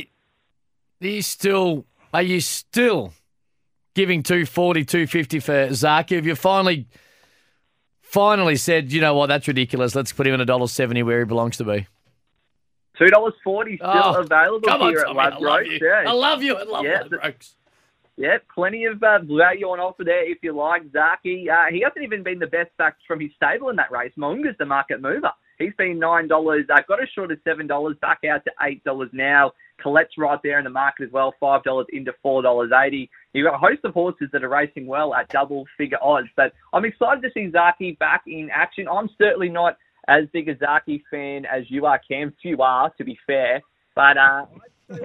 you 1.01 1.23
still 1.23 1.85
are 2.13 2.23
you 2.23 2.41
still 2.41 3.13
giving 3.95 4.23
240, 4.23 4.85
250 4.85 5.41
for 5.41 5.69
Zaaki? 5.69 6.17
Have 6.17 6.27
you 6.27 6.35
finally 6.35 6.87
finally 8.03 8.57
said, 8.57 8.91
you 8.93 9.01
know 9.01 9.15
what, 9.15 9.27
that's 9.27 9.47
ridiculous. 9.49 9.95
Let's 9.95 10.13
put 10.13 10.27
him 10.27 10.35
in 10.35 10.41
a 10.41 10.47
dollar 10.47 10.67
seventy 10.67 11.03
where 11.03 11.19
he 11.21 11.25
belongs 11.25 11.57
to 11.59 11.65
be. 11.65 11.87
Two 12.99 13.09
dollars 13.09 13.35
forty 13.45 13.77
still 13.77 13.89
Oh, 13.93 14.21
available 14.21 14.69
on, 14.71 14.81
here 14.91 15.01
at 15.01 15.09
I 15.09 15.13
love 15.13 15.41
Ladbrokes. 15.41 15.67
you. 15.71 15.79
Yeah. 15.87 16.05
I 16.11 16.13
love 16.13 16.43
you. 16.43 16.57
I 16.57 16.63
love 16.65 16.85
yeah, 16.85 17.03
Ladbrokes. 17.03 17.55
Yeah, 18.17 18.39
plenty 18.53 18.85
of 18.87 19.01
uh, 19.01 19.21
value 19.23 19.67
on 19.67 19.79
offer 19.79 20.03
there 20.03 20.29
if 20.29 20.39
you 20.43 20.53
like. 20.53 20.83
Zaaki, 20.91 21.49
uh, 21.49 21.71
he 21.71 21.83
hasn't 21.83 22.03
even 22.03 22.25
been 22.25 22.41
the 22.41 22.49
best 22.49 22.77
back 22.77 22.97
from 23.07 23.21
his 23.21 23.31
stable 23.37 23.69
in 23.69 23.77
that 23.77 23.93
race. 23.93 24.11
Moonga's 24.17 24.57
the 24.59 24.67
market 24.67 25.01
mover. 25.01 25.31
He's 25.61 25.73
been 25.79 26.01
nine 26.01 26.27
dollars. 26.27 26.65
Uh, 26.69 26.81
got 26.89 27.01
as 27.01 27.09
short 27.15 27.31
as 27.31 27.39
seven 27.45 27.67
dollars. 27.69 27.97
Back 28.01 28.21
out 28.29 28.43
to 28.45 28.51
eight 28.63 28.83
dollars 28.83 29.11
now. 29.13 29.53
Colette's 29.83 30.19
right 30.19 30.39
there 30.43 30.59
in 30.59 30.65
the 30.65 30.71
market 30.71 31.05
as 31.05 31.13
well. 31.13 31.35
Five 31.41 31.63
dollars 31.63 31.87
into 31.93 32.13
four 32.23 32.43
dollars 32.43 32.71
eighty. 32.85 33.11
You've 33.33 33.47
got 33.47 33.55
a 33.55 33.59
host 33.59 33.81
of 33.85 33.95
horses 33.95 34.29
that 34.33 34.45
are 34.45 34.49
racing 34.49 34.87
well 34.87 35.15
at 35.15 35.29
double 35.29 35.65
figure 35.77 35.99
odds. 36.03 36.29
But 36.37 36.53
I'm 36.73 36.85
excited 36.85 37.23
to 37.23 37.31
see 37.33 37.51
Zaaki 37.51 37.99
back 37.99 38.23
in 38.27 38.49
action. 38.53 38.87
I'm 38.89 39.09
certainly 39.19 39.49
not 39.49 39.77
as 40.09 40.25
big 40.33 40.49
a 40.49 40.55
Zaaki 40.55 41.03
fan 41.11 41.45
as 41.45 41.71
you 41.71 41.87
are, 41.87 42.01
Cam. 42.09 42.33
Few 42.41 42.61
are, 42.61 42.91
to 42.99 43.05
be 43.05 43.19
fair. 43.27 43.61
But 43.95 44.17
uh, 44.17 44.47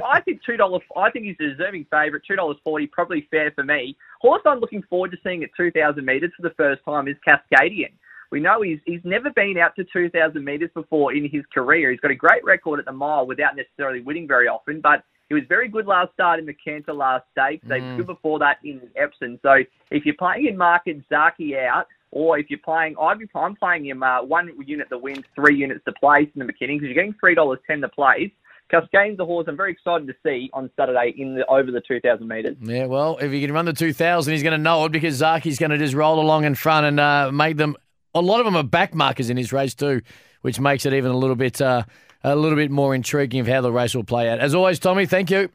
I 0.05 0.21
think 0.21 0.41
two 0.45 0.57
dollars. 0.57 0.81
I 0.95 1.09
think 1.11 1.25
he's 1.25 1.35
a 1.39 1.55
deserving 1.55 1.85
favourite. 1.91 2.23
Two 2.27 2.35
dollars 2.35 2.57
forty, 2.63 2.87
probably 2.87 3.27
fair 3.29 3.51
for 3.51 3.63
me. 3.63 3.97
Horse 4.21 4.41
I'm 4.45 4.59
looking 4.59 4.83
forward 4.89 5.11
to 5.11 5.17
seeing 5.23 5.43
at 5.43 5.49
two 5.57 5.71
thousand 5.71 6.05
metres 6.05 6.31
for 6.35 6.47
the 6.47 6.55
first 6.55 6.81
time 6.85 7.07
is 7.07 7.15
Cascadian. 7.27 7.91
We 8.33 8.39
know 8.39 8.63
he's 8.63 8.79
he's 8.87 8.99
never 9.03 9.29
been 9.29 9.59
out 9.59 9.75
to 9.75 9.85
two 9.93 10.09
thousand 10.09 10.43
metres 10.43 10.71
before 10.73 11.13
in 11.13 11.29
his 11.29 11.43
career. 11.53 11.91
He's 11.91 11.99
got 11.99 12.09
a 12.09 12.15
great 12.15 12.43
record 12.43 12.79
at 12.79 12.85
the 12.85 12.91
mile 12.91 13.27
without 13.27 13.55
necessarily 13.55 14.01
winning 14.01 14.27
very 14.27 14.47
often, 14.47 14.81
but 14.81 15.03
he 15.29 15.35
was 15.35 15.43
very 15.47 15.67
good 15.67 15.85
last 15.85 16.13
start 16.13 16.39
in 16.39 16.47
the 16.47 16.55
Cantala 16.55 17.21
stakes. 17.31 17.63
They 17.67 17.81
Mm. 17.81 17.97
good 17.97 18.07
before 18.07 18.39
that 18.39 18.57
in 18.63 18.89
Epsom. 18.95 19.37
So 19.43 19.63
if 19.91 20.03
you're 20.03 20.15
playing 20.15 20.47
in 20.47 20.57
market 20.57 21.07
Zaaki 21.11 21.63
out, 21.63 21.85
or 22.09 22.39
if 22.39 22.49
you're 22.49 22.57
playing, 22.57 22.95
I'd 22.99 23.19
be, 23.19 23.27
I'm 23.35 23.55
playing 23.55 23.85
him 23.85 24.01
uh, 24.01 24.23
one 24.23 24.51
unit 24.65 24.89
to 24.89 24.97
win, 24.97 25.23
three 25.35 25.55
units 25.55 25.85
to 25.85 25.91
place 25.91 26.27
in 26.33 26.39
the 26.39 26.45
Mackinnon 26.45 26.77
because 26.77 26.87
you're 26.87 26.95
getting 26.95 27.13
three 27.19 27.35
dollars 27.35 27.59
ten 27.67 27.81
to 27.81 27.87
place. 27.87 28.31
Cascadian's 28.71 29.19
a 29.19 29.25
horse 29.25 29.45
I'm 29.47 29.55
very 29.55 29.71
excited 29.71 30.07
to 30.07 30.15
see 30.25 30.49
on 30.53 30.71
Saturday 30.75 31.13
in 31.17 31.35
the 31.35 31.45
over 31.45 31.69
the 31.69 31.81
2,000 31.81 32.27
metres. 32.27 32.57
Yeah, 32.61 32.85
well, 32.85 33.17
if 33.17 33.31
he 33.31 33.41
can 33.41 33.53
run 33.53 33.65
the 33.65 33.73
2000, 33.73 34.33
he's 34.33 34.41
going 34.41 34.53
to 34.53 34.57
know 34.57 34.85
it 34.85 34.91
because 34.91 35.21
Zaaki's 35.21 35.59
going 35.59 35.69
to 35.69 35.77
just 35.77 35.93
roll 35.93 36.19
along 36.19 36.45
in 36.45 36.55
front 36.55 36.87
and 36.87 36.99
uh, 36.99 37.31
make 37.31 37.57
them. 37.57 37.75
A 38.15 38.21
lot 38.21 38.39
of 38.39 38.45
them 38.45 38.55
are 38.55 38.63
backmarkers 38.63 39.29
in 39.29 39.37
his 39.37 39.51
race 39.51 39.73
too, 39.73 40.01
which 40.41 40.59
makes 40.59 40.85
it 40.85 40.93
even 40.93 41.11
a 41.11 41.17
little 41.17 41.35
bit 41.35 41.61
uh, 41.61 41.83
a 42.23 42.35
little 42.35 42.55
bit 42.55 42.71
more 42.71 42.95
intriguing 42.95 43.41
of 43.41 43.47
how 43.47 43.61
the 43.61 43.71
race 43.71 43.95
will 43.95 44.03
play 44.03 44.29
out. 44.29 44.39
As 44.39 44.55
always, 44.55 44.79
Tommy, 44.79 45.05
thank 45.05 45.29
you. 45.29 45.49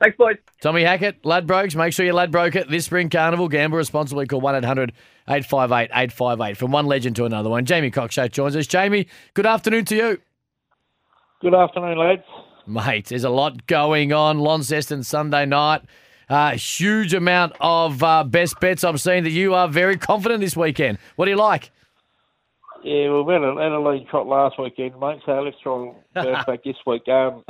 Thanks, 0.00 0.16
boys. 0.16 0.36
Tommy 0.60 0.82
Hackett, 0.82 1.22
Ladbrokes. 1.22 1.76
Make 1.76 1.92
sure 1.92 2.04
you 2.04 2.12
Ladbroke 2.12 2.56
it 2.56 2.68
this 2.68 2.86
spring 2.86 3.10
carnival. 3.10 3.48
Gamble 3.48 3.78
responsibly. 3.78 4.26
Call 4.26 4.40
1 4.40 4.56
800 4.56 4.92
858 5.28 5.90
858. 5.92 6.56
From 6.56 6.72
one 6.72 6.86
legend 6.86 7.16
to 7.16 7.24
another 7.24 7.48
one. 7.48 7.64
Jamie 7.64 7.90
Cockshutt 7.90 8.32
joins 8.32 8.56
us. 8.56 8.66
Jamie, 8.66 9.06
good 9.34 9.46
afternoon 9.46 9.84
to 9.86 9.96
you. 9.96 10.20
Good 11.40 11.54
afternoon, 11.54 11.98
lads. 11.98 12.22
Mate, 12.66 13.06
there's 13.06 13.24
a 13.24 13.30
lot 13.30 13.66
going 13.66 14.12
on. 14.12 14.38
Launceston 14.38 15.02
Sunday 15.02 15.46
night. 15.46 15.82
Uh, 16.32 16.52
huge 16.52 17.12
amount 17.12 17.52
of 17.60 18.02
uh, 18.02 18.24
best 18.24 18.58
bets. 18.58 18.84
I'm 18.84 18.96
seeing 18.96 19.24
that 19.24 19.32
you 19.32 19.52
are 19.52 19.68
very 19.68 19.98
confident 19.98 20.40
this 20.40 20.56
weekend. 20.56 20.96
What 21.16 21.26
do 21.26 21.30
you 21.30 21.36
like? 21.36 21.70
Yeah, 22.82 23.10
well, 23.10 23.24
we 23.24 23.38
went 23.38 23.58
had 23.60 23.70
a 23.70 23.78
lead 23.78 24.08
trot 24.08 24.26
last 24.26 24.58
weekend, 24.58 24.98
mate, 24.98 25.20
so 25.26 25.42
let's 25.42 25.58
try 25.62 25.82
and 25.82 25.94
bounce 26.14 26.44
back 26.46 26.64
this 26.64 26.76
week. 26.86 27.06
Um, 27.06 27.44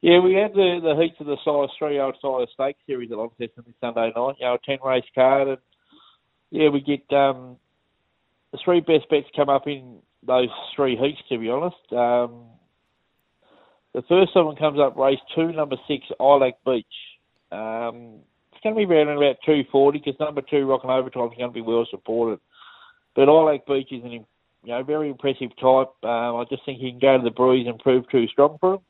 yeah, 0.00 0.20
we 0.20 0.32
had 0.32 0.54
the, 0.54 0.80
the 0.82 0.98
heats 0.98 1.16
of 1.20 1.26
the 1.26 1.36
size 1.44 1.68
three 1.78 2.00
old 2.00 2.16
Sires 2.22 2.48
Stakes 2.54 2.80
series 2.86 3.12
at 3.12 3.18
Launceston 3.18 3.64
this 3.66 3.74
Sunday 3.78 4.10
night, 4.16 4.36
you 4.40 4.46
know, 4.46 4.54
a 4.54 4.58
10 4.64 4.78
race 4.82 5.04
card. 5.14 5.48
And 5.48 5.58
yeah, 6.50 6.70
we 6.70 6.80
get 6.80 7.14
um, 7.14 7.58
the 8.52 8.58
three 8.64 8.80
best 8.80 9.10
bets 9.10 9.26
come 9.36 9.50
up 9.50 9.66
in 9.66 9.98
those 10.26 10.48
three 10.74 10.96
heats, 10.96 11.20
to 11.28 11.36
be 11.36 11.50
honest. 11.50 11.92
Um, 11.92 12.46
the 13.92 14.00
first 14.08 14.34
one 14.34 14.56
comes 14.56 14.80
up 14.80 14.96
race 14.96 15.20
two, 15.34 15.52
number 15.52 15.76
six, 15.86 16.06
Ilac 16.18 16.54
Beach. 16.64 16.86
Um, 17.50 18.20
it's 18.52 18.62
going 18.62 18.74
to 18.74 18.86
be 18.86 18.92
around 18.92 19.08
about 19.16 19.36
240 19.46 19.98
because 19.98 20.18
number 20.20 20.42
two, 20.42 20.66
Rockin' 20.66 20.90
Overtime, 20.90 21.30
is 21.30 21.38
going 21.38 21.50
to 21.50 21.54
be 21.54 21.60
well 21.60 21.86
supported. 21.90 22.40
But 23.14 23.28
Ilac 23.28 23.66
Beach 23.66 23.92
is 23.92 24.04
an 24.04 24.12
you 24.12 24.24
know 24.64 24.82
very 24.82 25.08
impressive 25.08 25.50
type. 25.56 25.88
Um, 26.02 26.36
I 26.36 26.44
just 26.50 26.64
think 26.64 26.80
he 26.80 26.90
can 26.90 26.98
go 26.98 27.18
to 27.18 27.24
the 27.24 27.30
breeze 27.30 27.66
and 27.66 27.78
prove 27.78 28.08
too 28.10 28.26
strong 28.28 28.58
for 28.60 28.74
him. 28.74 28.80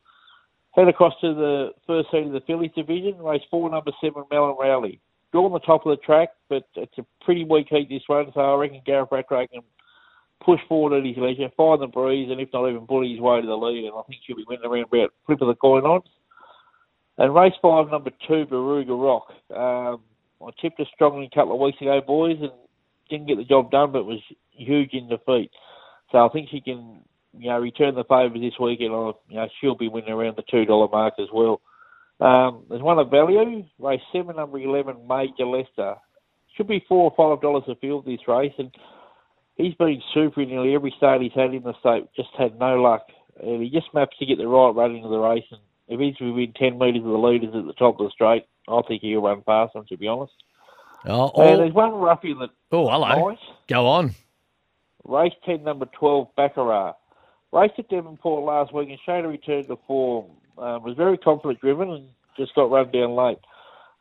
Head 0.74 0.88
across 0.88 1.14
to 1.20 1.34
the 1.34 1.70
first 1.86 2.10
seat 2.10 2.26
of 2.26 2.32
the 2.32 2.40
fillies 2.46 2.70
division, 2.76 3.18
race 3.18 3.42
four, 3.50 3.70
number 3.70 3.92
seven, 4.00 4.24
Melon 4.30 4.56
Rowley. 4.58 5.00
Drawn 5.32 5.46
on 5.46 5.52
the 5.52 5.60
top 5.60 5.84
of 5.84 5.90
the 5.90 6.02
track, 6.04 6.30
but 6.48 6.64
it's 6.76 6.98
a 6.98 7.04
pretty 7.24 7.44
weak 7.44 7.66
heat 7.68 7.88
this 7.88 8.02
one, 8.06 8.30
so 8.32 8.40
I 8.40 8.54
reckon 8.56 8.80
Gareth 8.86 9.10
Rattray 9.12 9.46
can 9.48 9.60
push 10.42 10.60
forward 10.68 10.96
at 10.96 11.04
his 11.04 11.16
leisure, 11.18 11.50
find 11.56 11.82
the 11.82 11.86
breeze, 11.86 12.30
and 12.30 12.40
if 12.40 12.48
not 12.52 12.68
even 12.68 12.86
bully 12.86 13.12
his 13.12 13.20
way 13.20 13.40
to 13.40 13.46
the 13.46 13.56
lead, 13.56 13.84
and 13.84 13.94
I 13.94 14.02
think 14.02 14.22
she'll 14.24 14.36
be 14.36 14.44
winning 14.48 14.64
around 14.64 14.86
about 14.92 15.12
flip 15.26 15.42
of 15.42 15.48
the 15.48 15.54
coin 15.54 15.84
odds. 15.84 16.08
And 17.18 17.34
race 17.34 17.52
five, 17.60 17.90
number 17.90 18.10
two, 18.26 18.46
Baruga 18.46 18.96
Rock. 18.96 19.32
Um, 19.50 20.02
I 20.40 20.50
tipped 20.62 20.78
her 20.78 20.84
strongly 20.94 21.28
a 21.30 21.34
couple 21.34 21.54
of 21.54 21.60
weeks 21.60 21.80
ago, 21.80 22.00
boys, 22.06 22.36
and 22.40 22.52
didn't 23.10 23.26
get 23.26 23.38
the 23.38 23.44
job 23.44 23.70
done, 23.72 23.90
but 23.90 24.04
was 24.04 24.20
huge 24.52 24.92
in 24.92 25.08
defeat. 25.08 25.50
So 26.12 26.24
I 26.24 26.28
think 26.28 26.48
she 26.48 26.60
can, 26.60 27.00
you 27.36 27.50
know, 27.50 27.58
return 27.58 27.96
the 27.96 28.04
favours 28.04 28.40
this 28.40 28.58
weekend. 28.60 28.92
Or, 28.92 29.16
you 29.28 29.36
know, 29.36 29.48
she'll 29.60 29.74
be 29.74 29.88
winning 29.88 30.10
around 30.10 30.36
the 30.36 30.44
two 30.48 30.64
dollar 30.64 30.88
mark 30.88 31.14
as 31.18 31.28
well. 31.32 31.60
Um, 32.20 32.64
there's 32.68 32.82
one 32.82 32.98
of 32.98 33.10
value, 33.10 33.64
race 33.78 34.00
seven, 34.12 34.36
number 34.36 34.58
eleven, 34.58 35.06
Major 35.08 35.46
Leicester. 35.46 35.96
Should 36.56 36.68
be 36.68 36.84
four 36.88 37.10
or 37.10 37.14
five 37.16 37.42
dollars 37.42 37.64
a 37.68 37.74
field 37.76 38.04
this 38.04 38.26
race, 38.28 38.54
and 38.58 38.72
he's 39.56 39.74
been 39.74 40.00
super 40.14 40.42
in 40.42 40.50
nearly 40.50 40.74
every 40.74 40.94
start 40.96 41.22
he's 41.22 41.32
had 41.34 41.54
in 41.54 41.62
the 41.62 41.74
state. 41.80 42.08
Just 42.16 42.30
had 42.38 42.58
no 42.58 42.80
luck, 42.80 43.06
and 43.42 43.62
he 43.62 43.70
just 43.70 43.92
maps 43.94 44.16
to 44.18 44.26
get 44.26 44.38
the 44.38 44.46
right 44.46 44.74
running 44.74 45.04
of 45.04 45.10
the 45.10 45.18
race. 45.18 45.44
And 45.50 45.60
if 45.88 45.98
he's 45.98 46.20
within 46.20 46.52
ten 46.54 46.78
metres 46.78 47.04
of 47.04 47.10
the 47.10 47.18
leaders 47.18 47.54
at 47.54 47.66
the 47.66 47.72
top 47.72 47.98
of 48.00 48.06
the 48.06 48.10
straight, 48.10 48.44
I 48.68 48.80
think 48.86 49.02
he'll 49.02 49.22
run 49.22 49.42
past 49.42 49.72
them. 49.74 49.86
To 49.88 49.96
be 49.96 50.06
honest. 50.06 50.32
Oh, 51.06 51.30
And 51.40 51.60
there's 51.60 51.72
one 51.72 51.92
ruffian 51.94 52.38
that 52.40 52.50
oh, 52.72 52.88
hello. 52.88 53.30
nice. 53.30 53.38
Go 53.68 53.86
on. 53.86 54.14
Race 55.04 55.32
10, 55.46 55.64
number 55.64 55.86
12, 55.98 56.28
Baccarat. 56.36 56.94
Raced 57.52 57.74
at 57.78 57.88
Devonport 57.88 58.44
last 58.44 58.74
week 58.74 58.90
and 58.90 58.98
showed 59.06 59.24
a 59.24 59.28
return 59.28 59.64
to 59.66 59.78
form. 59.86 60.26
Um, 60.58 60.82
was 60.82 60.96
very 60.96 61.16
confident 61.16 61.60
driven 61.60 61.90
and 61.90 62.08
just 62.36 62.54
got 62.54 62.70
run 62.70 62.90
down 62.90 63.14
late. 63.14 63.38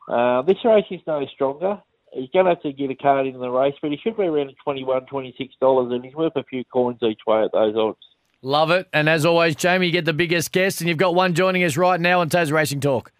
Uh, 0.08 0.42
this 0.42 0.56
race 0.64 0.84
is 0.90 1.00
no 1.06 1.24
stronger. 1.32 1.80
He's 2.12 2.30
going 2.30 2.46
to 2.46 2.52
have 2.52 2.62
to 2.62 2.72
get 2.72 2.90
a 2.90 2.94
card 2.94 3.26
in 3.26 3.38
the 3.38 3.50
race, 3.50 3.74
but 3.80 3.90
he 3.90 3.98
should 3.98 4.16
be 4.16 4.24
around 4.24 4.52
$21, 4.66 5.08
$26, 5.08 5.92
and 5.94 6.04
he's 6.04 6.14
worth 6.14 6.36
a 6.36 6.44
few 6.44 6.64
coins 6.64 6.98
each 7.02 7.20
way 7.26 7.42
at 7.42 7.52
those 7.52 7.76
odds. 7.76 7.98
Love 8.42 8.70
it. 8.70 8.88
And 8.92 9.08
as 9.08 9.26
always, 9.26 9.56
Jamie, 9.56 9.86
you 9.86 9.92
get 9.92 10.04
the 10.04 10.12
biggest 10.12 10.52
guest, 10.52 10.80
and 10.80 10.88
you've 10.88 10.98
got 10.98 11.14
one 11.14 11.34
joining 11.34 11.64
us 11.64 11.76
right 11.76 12.00
now 12.00 12.20
on 12.20 12.28
Tas 12.28 12.52
Racing 12.52 12.80
Talk. 12.80 13.10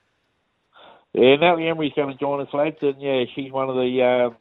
Yeah, 1.13 1.37
Natalie 1.37 1.69
Emery's 1.69 1.93
going 1.97 2.13
to 2.13 2.19
join 2.19 2.41
us, 2.41 2.49
lads, 2.53 2.77
and 2.83 3.01
yeah, 3.01 3.25
she's 3.35 3.51
one 3.51 3.69
of 3.69 3.75
the 3.75 4.03
um, 4.29 4.37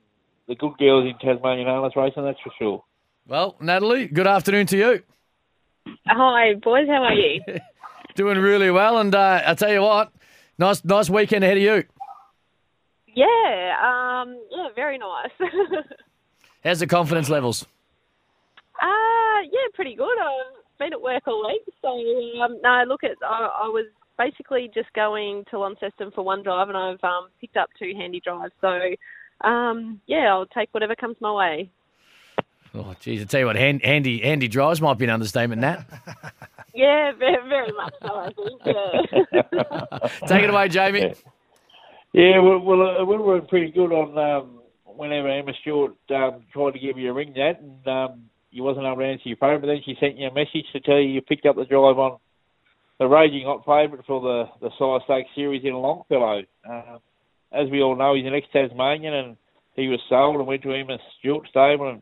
the 0.48 0.56
good 0.56 0.78
girls 0.78 1.06
in 1.06 1.18
Tasmanian 1.18 1.68
harness 1.68 1.96
racing, 1.96 2.24
that's 2.24 2.40
for 2.44 2.52
sure. 2.60 2.84
Well, 3.28 3.56
Natalie, 3.60 4.08
good 4.08 4.28
afternoon 4.28 4.68
to 4.68 4.78
you. 4.78 5.04
Hi, 6.06 6.54
boys. 6.56 6.88
How 6.88 7.04
are 7.04 7.14
you? 7.14 7.42
Doing 8.16 8.38
really 8.38 8.70
well, 8.70 9.00
and 9.00 9.14
uh, 9.16 9.42
I 9.46 9.54
tell 9.56 9.72
you 9.72 9.82
what, 9.82 10.12
nice 10.60 10.84
nice 10.84 11.10
weekend 11.10 11.44
ahead 11.44 11.58
of 11.58 11.64
you. 11.64 11.84
yeah, 13.16 14.22
um, 14.22 14.38
yeah, 14.52 14.68
very 14.76 14.98
nice. 14.98 15.32
How's 16.64 16.80
the 16.80 16.88
confidence 16.88 17.30
levels? 17.30 17.66
uh, 18.82 19.42
yeah, 19.44 19.68
pretty 19.74 19.96
good. 19.96 20.18
I've 20.20 20.57
been 20.78 20.94
at 20.94 21.02
work 21.02 21.28
all 21.28 21.48
week, 21.48 21.64
so 21.82 21.90
um, 22.42 22.60
no, 22.64 22.84
look, 22.88 23.04
at 23.04 23.18
I, 23.24 23.64
I 23.64 23.68
was 23.68 23.86
basically 24.18 24.70
just 24.74 24.92
going 24.94 25.46
to 25.52 25.60
Launceston 25.60 26.12
for 26.12 26.24
one 26.24 26.44
drive, 26.44 26.70
and 26.70 26.78
I've 26.78 27.04
um, 27.04 27.30
picked 27.40 27.58
up 27.58 27.70
two 27.78 27.94
handy 27.96 28.20
drives. 28.20 28.54
So, 28.62 29.48
um, 29.48 30.02
yeah, 30.08 30.30
I'll 30.34 30.46
take 30.48 30.70
whatever 30.74 30.96
comes 30.96 31.18
my 31.20 31.32
way. 31.32 31.70
Oh, 32.74 32.96
geez, 33.00 33.22
I 33.22 33.26
tell 33.26 33.40
you 33.40 33.46
what, 33.46 33.56
hand, 33.56 33.82
handy 33.84 34.20
handy 34.20 34.48
drives 34.48 34.82
might 34.82 34.98
be 34.98 35.06
an 35.06 35.12
understatement, 35.12 35.62
Nat. 35.62 35.86
Yeah, 36.78 37.12
very, 37.18 37.50
very 37.50 37.72
much 37.72 37.94
so. 38.04 38.16
I 38.16 38.30
think. 38.34 38.62
Yeah. 38.64 40.08
Take 40.28 40.44
it 40.44 40.52
away, 40.52 40.70
Jamie. 40.70 41.16
Yeah, 42.14 42.40
well, 42.40 42.60
well 42.60 43.02
uh, 43.02 43.04
we 43.04 43.18
were 43.18 43.42
pretty 43.42 43.72
good 43.72 43.92
on 43.92 44.16
um, 44.16 44.60
whenever 44.86 45.28
Emma 45.28 45.54
Stewart 45.62 45.96
um, 46.12 46.44
tried 46.54 46.74
to 46.74 46.80
give 46.80 47.00
you 47.00 47.10
a 47.10 47.14
ring, 47.14 47.34
that, 47.36 47.62
and 47.62 47.88
um, 47.88 48.27
you 48.52 48.64
wasn't 48.64 48.86
able 48.86 48.98
to 48.98 49.06
answer 49.06 49.30
your 49.30 49.38
phone, 49.38 49.62
but 49.62 49.68
then 49.68 49.82
she 49.86 49.96
sent 50.00 50.18
you 50.18 50.28
a 50.28 50.34
message 50.34 50.66
to 50.74 50.80
tell 50.80 50.98
you 50.98 51.10
you 51.10 51.22
picked 51.22 51.46
up 51.46 51.56
the 51.56 51.66
drive 51.66 52.00
on 52.00 52.18
the 53.00 53.06
raging 53.08 53.46
hot 53.46 53.66
favourite 53.66 54.06
for 54.06 54.22
the 54.22 54.46
the 54.62 54.72
Sire 54.80 55.00
Stakes 55.06 55.30
series 55.36 55.64
in 55.64 55.74
Longfellow. 55.74 56.44
Um, 56.68 57.00
as 57.52 57.70
we 57.70 57.82
all 57.82 57.96
know, 57.96 58.16
he's 58.16 58.26
an 58.26 58.34
ex-Tasmanian, 58.34 59.14
and 59.14 59.38
he 59.76 59.88
was 59.88 60.00
sold 60.10 60.36
and 60.36 60.48
went 60.48 60.64
to 60.64 60.74
Emma 60.74 60.98
Stewart 61.20 61.48
stable, 61.50 61.90
and 61.90 62.02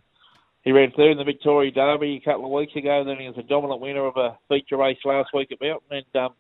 he 0.64 0.72
ran 0.72 0.92
third 0.96 1.12
in 1.12 1.18
the 1.18 1.24
Victoria 1.24 1.72
Derby 1.72 2.20
a 2.22 2.26
couple 2.26 2.46
of 2.46 2.52
weeks 2.52 2.76
ago. 2.76 3.04
Then 3.06 3.18
he 3.20 3.28
was 3.28 3.38
a 3.38 3.44
dominant 3.44 3.82
winner 3.82 4.06
of 4.06 4.18
a 4.18 4.38
feature 4.50 4.78
race 4.78 4.98
last 5.06 5.30
week 5.34 5.52
at 5.52 5.62
Melton, 5.62 6.04
and 6.04 6.24
um, 6.24 6.34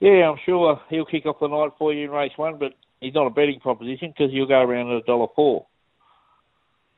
yeah, 0.00 0.28
I'm 0.28 0.38
sure 0.44 0.80
he'll 0.90 1.06
kick 1.06 1.24
off 1.26 1.40
the 1.40 1.48
night 1.48 1.72
for 1.78 1.92
you 1.92 2.04
in 2.04 2.10
race 2.10 2.32
one, 2.36 2.58
but 2.58 2.72
he's 3.00 3.14
not 3.14 3.26
a 3.26 3.30
betting 3.30 3.60
proposition 3.60 4.12
because 4.12 4.32
he'll 4.32 4.46
go 4.46 4.60
around 4.60 4.90
at 4.90 5.02
a 5.02 5.06
dollar 5.06 5.28
four. 5.34 5.66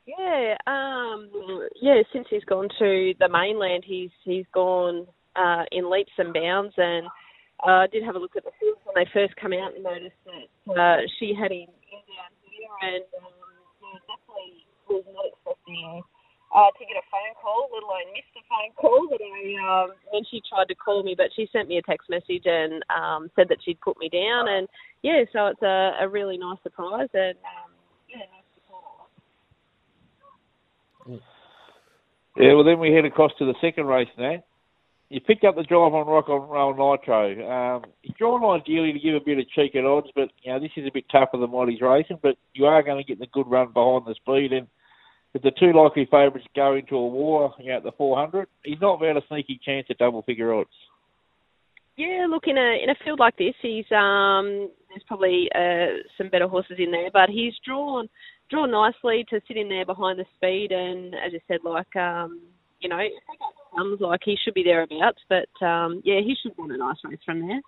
Yeah, 0.08 0.56
um, 0.66 1.28
yeah. 1.82 2.00
Since 2.12 2.28
he's 2.30 2.44
gone 2.44 2.68
to 2.78 3.12
the 3.20 3.28
mainland, 3.28 3.84
he's 3.86 4.08
he's 4.24 4.46
gone 4.54 5.06
uh, 5.36 5.64
in 5.70 5.90
leaps 5.90 6.16
and 6.16 6.32
bounds. 6.32 6.72
And 6.78 7.06
uh, 7.60 7.84
I 7.84 7.86
did 7.92 8.04
have 8.04 8.16
a 8.16 8.18
look 8.18 8.32
at 8.36 8.44
the 8.44 8.56
field 8.58 8.78
when 8.88 8.96
they 8.96 9.10
first 9.12 9.36
come 9.36 9.52
out 9.52 9.74
and 9.74 9.84
noticed 9.84 10.16
that 10.24 10.72
uh, 10.72 11.04
she 11.18 11.36
had 11.36 11.52
him 11.52 11.68
in 11.68 12.00
down 12.08 12.32
here, 12.48 12.72
and 12.88 13.04
um, 13.20 13.36
yeah, 13.84 14.00
definitely 14.08 14.64
was 14.88 15.04
not 15.12 15.28
expecting 15.28 16.00
uh, 16.56 16.72
to 16.72 16.82
get 16.88 16.96
a 16.96 17.04
phone 17.12 17.36
call, 17.36 17.68
let 17.68 17.84
alone 17.84 18.08
missed 18.16 18.32
a 18.32 18.44
phone 18.48 18.72
call. 18.80 19.12
But 19.12 19.20
I, 19.20 19.60
um, 19.60 19.92
when 20.08 20.24
she 20.30 20.40
tried 20.48 20.72
to 20.72 20.74
call 20.74 21.02
me, 21.04 21.14
but 21.20 21.28
she 21.36 21.52
sent 21.52 21.68
me 21.68 21.76
a 21.76 21.84
text 21.84 22.08
message 22.08 22.48
and 22.48 22.80
um, 22.88 23.28
said 23.36 23.52
that 23.52 23.60
she'd 23.60 23.80
put 23.84 24.00
me 24.00 24.08
down, 24.08 24.48
and 24.48 24.64
yeah, 25.04 25.20
so 25.36 25.52
it's 25.52 25.60
a, 25.60 26.00
a 26.00 26.08
really 26.08 26.38
nice 26.38 26.56
surprise, 26.62 27.12
and 27.12 27.36
um, 27.44 27.76
yeah, 28.08 28.24
nice 28.24 28.48
support. 28.56 29.04
Yeah, 31.08 32.54
well, 32.54 32.64
then 32.64 32.78
we 32.78 32.92
head 32.92 33.04
across 33.04 33.32
to 33.38 33.46
the 33.46 33.54
second 33.60 33.86
race 33.86 34.08
now. 34.16 34.42
You 35.10 35.20
picked 35.20 35.44
up 35.44 35.56
the 35.56 35.62
drive 35.62 35.94
on 35.94 36.06
Rock 36.06 36.28
on 36.28 36.48
Roll 36.48 36.72
Nitro. 36.72 37.76
Um, 37.76 37.84
he's 38.02 38.14
drawn 38.18 38.60
ideally 38.60 38.92
to 38.92 38.98
give 38.98 39.14
a 39.14 39.24
bit 39.24 39.38
of 39.38 39.48
cheek 39.48 39.74
at 39.74 39.86
odds, 39.86 40.08
but 40.14 40.28
you 40.42 40.52
know 40.52 40.60
this 40.60 40.70
is 40.76 40.86
a 40.86 40.92
bit 40.92 41.06
tougher 41.10 41.38
than 41.38 41.50
what 41.50 41.68
he's 41.68 41.80
racing. 41.80 42.18
But 42.22 42.36
you 42.52 42.66
are 42.66 42.82
going 42.82 42.98
to 42.98 43.08
get 43.08 43.18
the 43.18 43.26
good 43.32 43.46
run 43.46 43.72
behind 43.72 44.04
the 44.04 44.14
speed, 44.14 44.52
and 44.52 44.66
if 45.32 45.42
the 45.42 45.52
two 45.58 45.72
likely 45.72 46.06
favourites 46.10 46.46
go 46.54 46.74
into 46.74 46.96
a 46.96 47.08
war, 47.08 47.54
you 47.58 47.70
know, 47.70 47.78
at 47.78 47.84
the 47.84 47.92
400, 47.92 48.48
he's 48.64 48.80
not 48.80 49.00
without 49.00 49.16
a 49.16 49.26
sneaky 49.28 49.58
chance 49.64 49.86
at 49.88 49.98
double 49.98 50.22
figure 50.22 50.52
odds. 50.52 50.70
Yeah, 51.96 52.26
look 52.28 52.44
in 52.46 52.56
a 52.56 52.78
in 52.82 52.90
a 52.90 52.94
field 53.04 53.18
like 53.18 53.36
this, 53.36 53.54
he's 53.60 53.90
um 53.90 54.70
there's 54.88 55.02
probably 55.06 55.48
uh, 55.54 56.04
some 56.16 56.28
better 56.28 56.46
horses 56.48 56.76
in 56.78 56.90
there, 56.90 57.10
but 57.12 57.28
he's 57.28 57.54
drawn 57.66 58.08
drawn 58.50 58.70
nicely 58.70 59.24
to 59.30 59.40
sit 59.46 59.56
in 59.56 59.68
there 59.68 59.86
behind 59.86 60.18
the 60.18 60.24
speed, 60.36 60.72
and 60.72 61.14
as 61.14 61.32
you 61.32 61.40
said, 61.48 61.60
like 61.64 61.94
um 61.96 62.40
you 62.80 62.88
know, 62.88 63.00
comes 63.76 64.00
like 64.00 64.20
he 64.24 64.36
should 64.44 64.54
be 64.54 64.62
thereabouts, 64.62 65.20
but 65.28 65.66
um 65.66 66.02
yeah, 66.04 66.20
he 66.20 66.34
should 66.42 66.52
win 66.58 66.72
a 66.72 66.76
nice 66.76 66.96
race 67.04 67.18
from 67.24 67.46
there. 67.46 67.60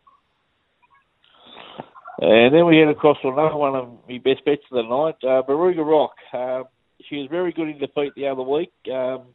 And 2.23 2.55
then 2.55 2.67
we 2.67 2.77
head 2.77 2.89
across 2.89 3.17
to 3.23 3.29
another 3.29 3.57
one 3.57 3.75
of 3.75 3.89
my 4.07 4.19
best 4.19 4.45
bets 4.45 4.63
of 4.71 4.77
the 4.77 4.83
night, 4.83 5.17
uh, 5.25 5.43
Baruga 5.43 5.83
Rock. 5.83 6.13
Um, 6.35 6.65
she 7.09 7.17
was 7.17 7.29
very 7.31 7.51
good 7.51 7.69
in 7.69 7.79
defeat 7.79 8.13
the 8.15 8.29
other 8.29 8.43
week. 8.43 8.73
Um, 8.93 9.29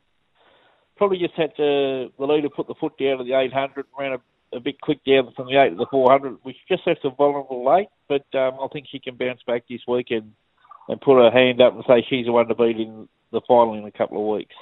probably 0.95 1.17
just 1.17 1.33
had 1.33 1.55
to, 1.57 2.09
the 2.17 2.25
leader 2.25 2.49
put 2.49 2.67
the 2.67 2.75
foot 2.79 2.93
down 2.99 3.19
at 3.19 3.25
the 3.25 3.33
800 3.33 3.75
and 3.75 3.85
ran 3.97 4.13
a, 4.13 4.57
a 4.57 4.59
bit 4.59 4.79
quick 4.81 4.99
down 5.03 5.33
from 5.35 5.47
the 5.47 5.59
8 5.59 5.71
to 5.71 5.75
the 5.77 5.87
400, 5.89 6.37
which 6.43 6.57
just 6.69 6.85
left 6.85 7.01
her 7.03 7.09
vulnerable 7.09 7.65
late. 7.65 7.87
But 8.07 8.25
um, 8.37 8.59
I 8.61 8.67
think 8.71 8.85
she 8.91 8.99
can 8.99 9.15
bounce 9.15 9.41
back 9.47 9.63
this 9.67 9.81
week 9.87 10.07
and, 10.87 11.01
put 11.01 11.21
her 11.21 11.31
hand 11.31 11.61
up 11.61 11.73
and 11.73 11.83
say 11.87 12.05
she's 12.09 12.25
the 12.25 12.31
one 12.31 12.47
to 12.47 12.55
beat 12.55 12.77
in 12.77 13.07
the 13.31 13.41
final 13.47 13.73
in 13.75 13.85
a 13.85 13.91
couple 13.91 14.21
of 14.21 14.37
weeks. 14.37 14.55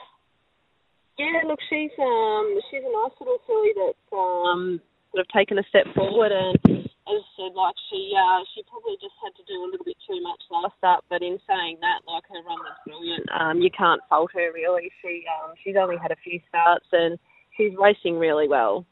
Yeah, 1.17 1.45
look, 1.45 1.59
she's 1.69 1.93
um 2.01 2.57
she's 2.71 2.81
a 2.81 2.89
nice 2.89 3.13
little 3.19 3.37
filly 3.45 3.73
that's 3.77 4.09
um 4.11 4.81
sort 5.11 5.21
of 5.21 5.27
taken 5.29 5.59
a 5.59 5.65
step 5.69 5.85
forward, 5.93 6.33
and 6.33 6.57
as 6.81 7.21
I 7.21 7.29
said, 7.37 7.53
like 7.53 7.77
she 7.89 8.13
uh 8.17 8.41
she 8.55 8.65
probably 8.65 8.97
just 8.97 9.13
had 9.21 9.35
to 9.37 9.45
do 9.45 9.61
a 9.61 9.69
little 9.69 9.85
bit 9.85 9.97
too 10.09 10.17
much 10.25 10.41
last 10.49 10.73
start. 10.81 11.05
But 11.09 11.21
in 11.21 11.37
saying 11.45 11.77
that, 11.85 12.01
like 12.09 12.25
her 12.33 12.41
run 12.41 12.65
was 12.65 12.77
brilliant. 12.87 13.29
Um, 13.29 13.61
you 13.61 13.69
can't 13.69 14.01
fault 14.09 14.31
her 14.33 14.49
really. 14.51 14.89
She 15.05 15.21
um 15.29 15.53
she's 15.61 15.77
only 15.77 16.01
had 16.01 16.09
a 16.09 16.17
few 16.23 16.41
starts 16.49 16.89
and 16.91 17.19
she's 17.57 17.77
racing 17.77 18.17
really 18.17 18.47
well. 18.47 18.85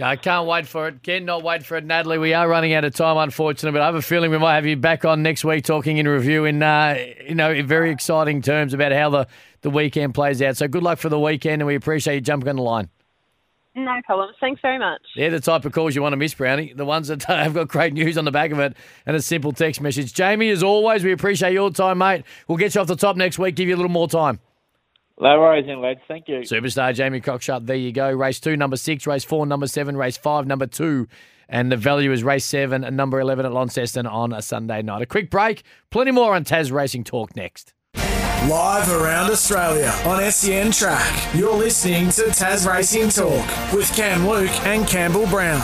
I 0.00 0.16
can't 0.16 0.48
wait 0.48 0.66
for 0.66 0.88
it. 0.88 1.04
Cannot 1.04 1.44
wait 1.44 1.64
for 1.64 1.76
it, 1.76 1.84
Natalie. 1.84 2.18
We 2.18 2.34
are 2.34 2.48
running 2.48 2.72
out 2.72 2.84
of 2.84 2.94
time, 2.94 3.16
unfortunately, 3.16 3.78
but 3.78 3.82
I 3.82 3.86
have 3.86 3.94
a 3.94 4.02
feeling 4.02 4.32
we 4.32 4.38
might 4.38 4.56
have 4.56 4.66
you 4.66 4.76
back 4.76 5.04
on 5.04 5.22
next 5.22 5.44
week 5.44 5.64
talking 5.64 5.98
in 5.98 6.08
review 6.08 6.44
in, 6.46 6.62
uh, 6.64 6.98
you 7.24 7.36
know, 7.36 7.52
in 7.52 7.66
very 7.66 7.92
exciting 7.92 8.42
terms 8.42 8.74
about 8.74 8.90
how 8.90 9.10
the, 9.10 9.28
the 9.60 9.70
weekend 9.70 10.12
plays 10.12 10.42
out. 10.42 10.56
So 10.56 10.66
good 10.66 10.82
luck 10.82 10.98
for 10.98 11.08
the 11.08 11.20
weekend, 11.20 11.62
and 11.62 11.66
we 11.68 11.76
appreciate 11.76 12.16
you 12.16 12.20
jumping 12.22 12.48
on 12.48 12.56
the 12.56 12.62
line. 12.62 12.88
No 13.76 14.00
problems. 14.04 14.36
Thanks 14.40 14.60
very 14.60 14.78
much. 14.78 15.00
They're 15.16 15.30
the 15.30 15.40
type 15.40 15.64
of 15.64 15.72
calls 15.72 15.94
you 15.94 16.02
want 16.02 16.12
to 16.12 16.16
miss, 16.16 16.34
Brownie. 16.34 16.72
The 16.72 16.84
ones 16.84 17.08
that 17.08 17.22
have 17.24 17.54
got 17.54 17.68
great 17.68 17.92
news 17.92 18.18
on 18.18 18.24
the 18.24 18.32
back 18.32 18.50
of 18.50 18.58
it 18.58 18.76
and 19.06 19.14
a 19.14 19.22
simple 19.22 19.52
text 19.52 19.80
message. 19.80 20.12
Jamie, 20.12 20.50
as 20.50 20.64
always, 20.64 21.04
we 21.04 21.12
appreciate 21.12 21.52
your 21.52 21.70
time, 21.70 21.98
mate. 21.98 22.24
We'll 22.48 22.58
get 22.58 22.74
you 22.74 22.80
off 22.80 22.88
the 22.88 22.96
top 22.96 23.16
next 23.16 23.38
week, 23.38 23.54
give 23.54 23.68
you 23.68 23.74
a 23.74 23.78
little 23.78 23.90
more 23.90 24.08
time. 24.08 24.40
No 25.18 25.38
worries, 25.38 25.66
then, 25.66 25.80
lads. 25.80 26.00
Thank 26.08 26.28
you. 26.28 26.40
Superstar 26.40 26.92
Jamie 26.94 27.20
Cockshutt, 27.20 27.66
there 27.66 27.76
you 27.76 27.92
go. 27.92 28.10
Race 28.10 28.40
two, 28.40 28.56
number 28.56 28.76
six. 28.76 29.06
Race 29.06 29.24
four, 29.24 29.46
number 29.46 29.66
seven. 29.66 29.96
Race 29.96 30.16
five, 30.16 30.46
number 30.46 30.66
two. 30.66 31.06
And 31.48 31.70
the 31.70 31.76
value 31.76 32.10
is 32.10 32.24
race 32.24 32.44
seven 32.44 32.84
and 32.84 32.96
number 32.96 33.20
11 33.20 33.44
at 33.44 33.52
Launceston 33.52 34.06
on 34.06 34.32
a 34.32 34.40
Sunday 34.40 34.82
night. 34.82 35.02
A 35.02 35.06
quick 35.06 35.30
break. 35.30 35.62
Plenty 35.90 36.10
more 36.10 36.34
on 36.34 36.42
Tas 36.42 36.72
Racing 36.72 37.04
Talk 37.04 37.36
next. 37.36 37.74
Live 37.94 38.90
around 38.90 39.30
Australia 39.30 39.92
on 40.04 40.20
SEN 40.30 40.72
Track. 40.72 41.34
You're 41.34 41.54
listening 41.56 42.10
to 42.10 42.30
Tas 42.32 42.66
Racing 42.66 43.10
Talk 43.10 43.46
with 43.72 43.90
Cam 43.94 44.26
Luke 44.26 44.50
and 44.66 44.86
Campbell 44.86 45.26
Brown. 45.26 45.60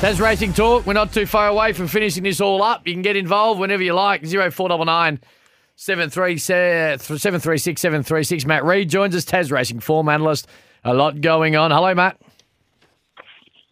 Tas 0.00 0.20
Racing 0.20 0.52
Talk. 0.52 0.86
We're 0.86 0.92
not 0.92 1.12
too 1.12 1.26
far 1.26 1.48
away 1.48 1.72
from 1.72 1.88
finishing 1.88 2.22
this 2.22 2.40
all 2.40 2.62
up. 2.62 2.86
You 2.86 2.92
can 2.92 3.02
get 3.02 3.16
involved 3.16 3.58
whenever 3.58 3.82
you 3.82 3.94
like. 3.94 4.24
0499 4.24 5.20
736 5.80 7.80
736. 7.80 8.44
Matt 8.44 8.66
Reid 8.66 8.90
joins 8.90 9.16
us, 9.16 9.24
Tas 9.24 9.50
Racing 9.50 9.80
form 9.80 10.10
analyst. 10.10 10.46
A 10.84 10.92
lot 10.92 11.22
going 11.22 11.56
on. 11.56 11.70
Hello, 11.70 11.94
Matt. 11.94 12.20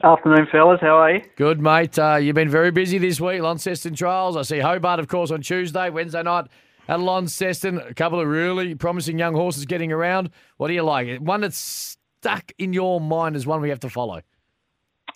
Afternoon, 0.03 0.47
fellas. 0.51 0.81
How 0.81 1.03
are 1.03 1.17
you? 1.17 1.23
Good, 1.37 1.61
mate. 1.61 1.99
Uh, 1.99 2.15
you've 2.15 2.35
been 2.35 2.49
very 2.49 2.71
busy 2.71 2.97
this 2.97 3.21
week. 3.21 3.43
Launceston 3.43 3.95
trials. 3.95 4.39
I 4.39 4.43
see 4.43 4.59
Hobart, 4.59 5.01
of 5.01 5.09
course, 5.09 5.31
on 5.31 5.43
Tuesday, 5.43 5.91
Wednesday 5.91 6.23
night 6.23 6.47
at 6.89 6.99
Launceston. 6.99 7.79
A 7.79 7.93
couple 7.93 8.19
of 8.19 8.27
really 8.27 8.75
promising 8.75 9.19
young 9.19 9.35
horses 9.35 9.67
getting 9.67 9.93
around. 9.93 10.31
What 10.57 10.69
do 10.69 10.75
you 10.75 10.85
like? 10.85 11.19
One 11.19 11.43
that's 11.43 11.59
stuck 11.59 12.53
in 12.57 12.73
your 12.73 13.03
mind 13.03 13.37
is 13.37 13.47
one 13.47 13.61
we 13.61 13.69
have 13.69 13.81
to 13.81 13.91
follow. 13.91 14.23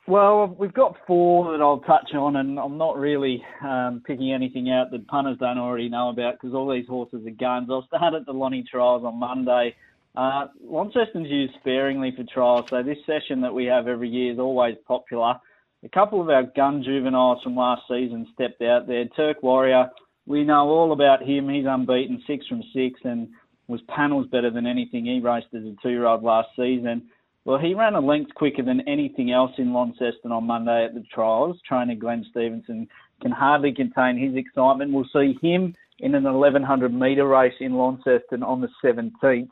Well, 0.08 0.56
we've 0.58 0.72
got 0.74 0.96
four 1.06 1.52
that 1.52 1.62
I'll 1.62 1.78
touch 1.80 2.12
on, 2.14 2.36
and 2.36 2.58
I'm 2.58 2.76
not 2.76 2.98
really 2.98 3.42
um, 3.62 4.02
picking 4.04 4.32
anything 4.32 4.68
out 4.70 4.90
that 4.90 5.06
punters 5.06 5.38
don't 5.38 5.58
already 5.58 5.88
know 5.88 6.08
about 6.08 6.34
because 6.34 6.54
all 6.54 6.68
these 6.68 6.88
horses 6.88 7.24
are 7.24 7.30
guns. 7.30 7.68
I'll 7.70 7.86
start 7.86 8.14
at 8.14 8.26
the 8.26 8.32
Lonnie 8.32 8.64
trials 8.68 9.04
on 9.04 9.20
Monday. 9.20 9.76
Uh, 10.16 10.46
Launceston's 10.62 11.30
used 11.30 11.54
sparingly 11.60 12.12
for 12.16 12.24
trials, 12.24 12.66
so 12.68 12.82
this 12.82 12.98
session 13.06 13.40
that 13.42 13.54
we 13.54 13.64
have 13.66 13.86
every 13.86 14.08
year 14.08 14.32
is 14.32 14.40
always 14.40 14.76
popular. 14.88 15.36
A 15.84 15.88
couple 15.88 16.20
of 16.20 16.28
our 16.28 16.42
gun 16.42 16.82
juveniles 16.82 17.42
from 17.42 17.56
last 17.56 17.82
season 17.88 18.26
stepped 18.34 18.60
out 18.60 18.88
there. 18.88 19.04
Turk 19.16 19.42
Warrior, 19.42 19.88
we 20.26 20.42
know 20.42 20.68
all 20.68 20.92
about 20.92 21.22
him. 21.22 21.48
He's 21.48 21.64
unbeaten, 21.66 22.22
six 22.26 22.46
from 22.48 22.62
six, 22.74 23.00
and 23.04 23.28
was 23.68 23.80
panels 23.88 24.26
better 24.26 24.50
than 24.50 24.66
anything 24.66 25.06
he 25.06 25.20
raced 25.20 25.54
as 25.54 25.62
a 25.62 25.74
two-year-old 25.80 26.24
last 26.24 26.48
season. 26.56 27.08
Well, 27.44 27.58
he 27.58 27.74
ran 27.74 27.94
a 27.94 28.00
length 28.00 28.34
quicker 28.34 28.62
than 28.62 28.86
anything 28.88 29.32
else 29.32 29.50
in 29.58 29.72
Launceston 29.72 30.30
on 30.30 30.46
Monday 30.46 30.84
at 30.84 30.94
the 30.94 31.02
trials. 31.12 31.58
Trainer 31.66 31.96
Glenn 31.96 32.24
Stevenson 32.30 32.88
can 33.20 33.32
hardly 33.32 33.72
contain 33.74 34.16
his 34.16 34.36
excitement. 34.36 34.92
We'll 34.92 35.08
see 35.12 35.36
him 35.42 35.74
in 35.98 36.14
an 36.14 36.24
1100 36.24 36.94
metre 36.94 37.26
race 37.26 37.54
in 37.60 37.74
Launceston 37.74 38.42
on 38.42 38.60
the 38.60 38.68
17th. 38.84 39.48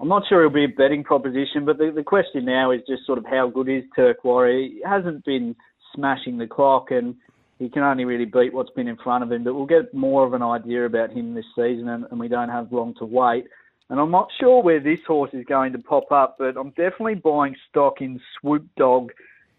I'm 0.00 0.08
not 0.08 0.22
sure 0.28 0.42
he'll 0.42 0.50
be 0.50 0.64
a 0.64 0.68
betting 0.68 1.04
proposition, 1.04 1.64
but 1.66 1.76
the, 1.76 1.92
the 1.94 2.04
question 2.04 2.44
now 2.44 2.70
is 2.70 2.80
just 2.88 3.04
sort 3.04 3.18
of 3.18 3.26
how 3.26 3.50
good 3.52 3.68
is 3.68 3.82
Turk 3.96 4.24
Warrior? 4.24 4.68
He 4.68 4.82
hasn't 4.86 5.24
been 5.24 5.56
smashing 5.94 6.38
the 6.38 6.46
clock 6.46 6.90
and 6.90 7.14
he 7.58 7.68
can 7.68 7.82
only 7.82 8.04
really 8.04 8.24
beat 8.24 8.54
what's 8.54 8.70
been 8.70 8.86
in 8.86 8.96
front 8.96 9.24
of 9.24 9.32
him, 9.32 9.42
but 9.42 9.54
we'll 9.54 9.66
get 9.66 9.92
more 9.92 10.24
of 10.24 10.34
an 10.34 10.42
idea 10.42 10.86
about 10.86 11.10
him 11.10 11.34
this 11.34 11.44
season 11.56 11.88
and, 11.88 12.04
and 12.10 12.20
we 12.20 12.28
don't 12.28 12.48
have 12.48 12.72
long 12.72 12.94
to 13.00 13.04
wait. 13.04 13.44
And 13.90 13.98
I'm 13.98 14.10
not 14.10 14.28
sure 14.38 14.62
where 14.62 14.80
this 14.80 15.00
horse 15.06 15.30
is 15.32 15.44
going 15.46 15.72
to 15.72 15.78
pop 15.78 16.12
up, 16.12 16.36
but 16.38 16.56
I'm 16.56 16.70
definitely 16.70 17.14
buying 17.14 17.56
stock 17.70 18.00
in 18.00 18.20
Swoop 18.38 18.66
Dog. 18.76 19.10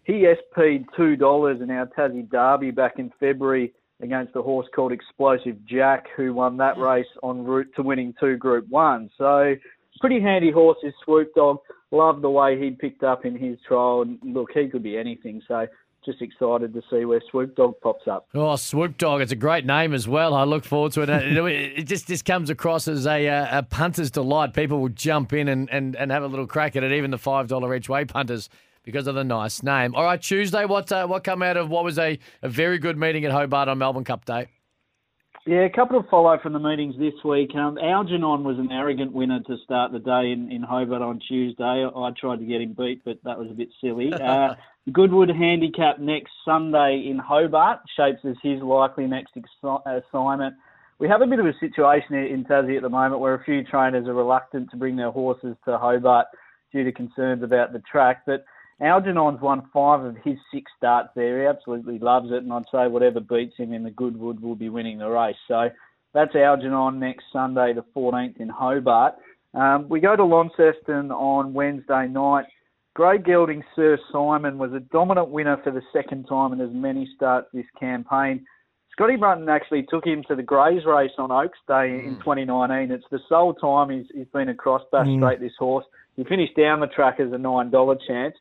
He 0.04 0.24
SP'd 0.24 0.86
$2 0.96 1.62
in 1.62 1.70
our 1.70 1.86
Tassie 1.86 2.30
Derby 2.30 2.70
back 2.70 2.98
in 2.98 3.12
February 3.18 3.72
against 4.00 4.36
a 4.36 4.42
horse 4.42 4.66
called 4.74 4.92
Explosive 4.92 5.56
Jack, 5.66 6.06
who 6.16 6.32
won 6.32 6.56
that 6.58 6.78
race 6.78 7.06
en 7.24 7.44
route 7.44 7.68
to 7.76 7.82
winning 7.82 8.14
two 8.18 8.36
Group 8.36 8.68
1. 8.68 9.10
So, 9.18 9.54
pretty 10.00 10.20
handy 10.20 10.50
horse 10.50 10.78
is 10.82 10.94
Swoop 11.04 11.34
Dog. 11.34 11.58
Love 11.90 12.22
the 12.22 12.30
way 12.30 12.58
he 12.58 12.70
picked 12.70 13.02
up 13.02 13.24
in 13.24 13.36
his 13.36 13.58
trial. 13.66 14.02
And 14.02 14.18
look, 14.22 14.50
he 14.54 14.68
could 14.68 14.82
be 14.82 14.96
anything. 14.96 15.42
So, 15.46 15.66
just 16.04 16.22
excited 16.22 16.72
to 16.74 16.82
see 16.90 17.04
where 17.04 17.20
Swoop 17.30 17.56
Dog 17.56 17.74
pops 17.82 18.08
up. 18.08 18.28
Oh, 18.34 18.56
Swoop 18.56 18.96
Dog! 18.98 19.20
It's 19.20 19.32
a 19.32 19.36
great 19.36 19.64
name 19.64 19.92
as 19.92 20.08
well. 20.08 20.34
I 20.34 20.44
look 20.44 20.64
forward 20.64 20.92
to 20.92 21.02
it. 21.02 21.08
it 21.10 21.84
just 21.84 22.08
just 22.08 22.24
comes 22.24 22.50
across 22.50 22.88
as 22.88 23.06
a, 23.06 23.28
uh, 23.28 23.58
a 23.58 23.62
punter's 23.62 24.10
delight. 24.10 24.54
People 24.54 24.80
will 24.80 24.88
jump 24.88 25.32
in 25.32 25.48
and, 25.48 25.68
and, 25.70 25.96
and 25.96 26.10
have 26.10 26.22
a 26.22 26.28
little 26.28 26.46
crack 26.46 26.76
at 26.76 26.82
it. 26.82 26.92
Even 26.92 27.10
the 27.10 27.18
five 27.18 27.48
dollar 27.48 27.74
each 27.74 27.88
way 27.88 28.04
punters 28.04 28.48
because 28.82 29.06
of 29.06 29.14
the 29.14 29.24
nice 29.24 29.62
name. 29.62 29.94
All 29.94 30.04
right, 30.04 30.20
Tuesday. 30.20 30.64
What 30.64 30.90
uh, 30.90 31.06
what 31.06 31.24
come 31.24 31.42
out 31.42 31.56
of 31.56 31.68
what 31.68 31.84
was 31.84 31.98
a, 31.98 32.18
a 32.42 32.48
very 32.48 32.78
good 32.78 32.96
meeting 32.96 33.24
at 33.24 33.32
Hobart 33.32 33.68
on 33.68 33.78
Melbourne 33.78 34.04
Cup 34.04 34.24
Day? 34.24 34.48
Yeah, 35.46 35.64
a 35.64 35.70
couple 35.70 35.98
of 35.98 36.06
follow 36.10 36.38
from 36.42 36.52
the 36.52 36.58
meetings 36.58 36.96
this 36.98 37.14
week. 37.24 37.54
Um, 37.54 37.78
Algernon 37.78 38.44
was 38.44 38.58
an 38.58 38.70
arrogant 38.70 39.12
winner 39.12 39.40
to 39.40 39.56
start 39.64 39.90
the 39.90 39.98
day 39.98 40.32
in, 40.32 40.52
in 40.52 40.62
Hobart 40.62 41.00
on 41.00 41.18
Tuesday. 41.26 41.64
I 41.64 42.10
tried 42.20 42.40
to 42.40 42.44
get 42.44 42.60
him 42.60 42.74
beat, 42.76 43.02
but 43.04 43.18
that 43.24 43.38
was 43.38 43.50
a 43.50 43.54
bit 43.54 43.68
silly. 43.80 44.12
Uh, 44.20 44.54
Goodwood 44.92 45.28
handicap 45.28 45.98
next 45.98 46.32
Sunday 46.44 47.04
in 47.06 47.18
Hobart 47.18 47.80
shapes 47.96 48.20
as 48.24 48.36
his 48.42 48.62
likely 48.62 49.06
next 49.06 49.32
assignment. 49.86 50.54
We 50.98 51.08
have 51.08 51.22
a 51.22 51.26
bit 51.26 51.38
of 51.38 51.46
a 51.46 51.54
situation 51.60 52.14
in 52.14 52.44
Tassie 52.44 52.76
at 52.76 52.82
the 52.82 52.88
moment 52.88 53.20
where 53.20 53.34
a 53.34 53.44
few 53.44 53.62
trainers 53.62 54.08
are 54.08 54.14
reluctant 54.14 54.70
to 54.70 54.76
bring 54.76 54.96
their 54.96 55.10
horses 55.10 55.56
to 55.66 55.78
Hobart 55.78 56.26
due 56.72 56.84
to 56.84 56.92
concerns 56.92 57.42
about 57.42 57.72
the 57.72 57.80
track, 57.80 58.22
but 58.26 58.44
Algernon's 58.80 59.40
won 59.40 59.68
five 59.72 60.02
of 60.02 60.16
his 60.24 60.38
six 60.52 60.70
starts 60.76 61.10
there. 61.14 61.40
He 61.40 61.46
absolutely 61.46 61.98
loves 61.98 62.30
it, 62.30 62.42
and 62.42 62.52
I'd 62.52 62.64
say 62.72 62.88
whatever 62.88 63.20
beats 63.20 63.56
him 63.58 63.72
in 63.74 63.82
the 63.82 63.90
Goodwood 63.90 64.40
will 64.40 64.54
be 64.54 64.70
winning 64.70 64.98
the 64.98 65.08
race. 65.08 65.36
So 65.46 65.68
that's 66.14 66.34
Algernon 66.34 66.98
next 66.98 67.24
Sunday, 67.32 67.74
the 67.74 67.84
14th 67.94 68.40
in 68.40 68.48
Hobart. 68.48 69.14
Um, 69.52 69.88
we 69.88 70.00
go 70.00 70.16
to 70.16 70.24
Launceston 70.24 71.10
on 71.10 71.52
Wednesday 71.52 72.08
night. 72.08 72.46
Grey 72.94 73.18
Gelding 73.18 73.62
Sir 73.76 73.98
Simon 74.12 74.58
was 74.58 74.72
a 74.72 74.80
dominant 74.80 75.28
winner 75.28 75.56
for 75.62 75.70
the 75.70 75.82
second 75.92 76.24
time 76.28 76.52
in 76.52 76.60
as 76.60 76.70
many 76.72 77.08
starts 77.14 77.46
this 77.52 77.66
campaign. 77.78 78.44
Scotty 78.92 79.16
Brunton 79.16 79.48
actually 79.48 79.84
took 79.88 80.04
him 80.04 80.24
to 80.28 80.34
the 80.34 80.42
Greys 80.42 80.84
race 80.84 81.12
on 81.16 81.30
Oaks 81.30 81.58
Day 81.68 82.02
in 82.04 82.16
2019. 82.18 82.90
It's 82.90 83.04
the 83.10 83.20
sole 83.28 83.54
time 83.54 83.90
he's, 83.90 84.06
he's 84.12 84.26
been 84.32 84.48
across 84.48 84.82
Bass 84.92 85.06
Mm. 85.06 85.18
Strait, 85.18 85.40
this 85.40 85.52
horse. 85.58 85.84
He 86.16 86.24
finished 86.24 86.56
down 86.56 86.80
the 86.80 86.88
track 86.88 87.20
as 87.20 87.32
a 87.32 87.36
$9 87.36 87.98
chance. 88.06 88.34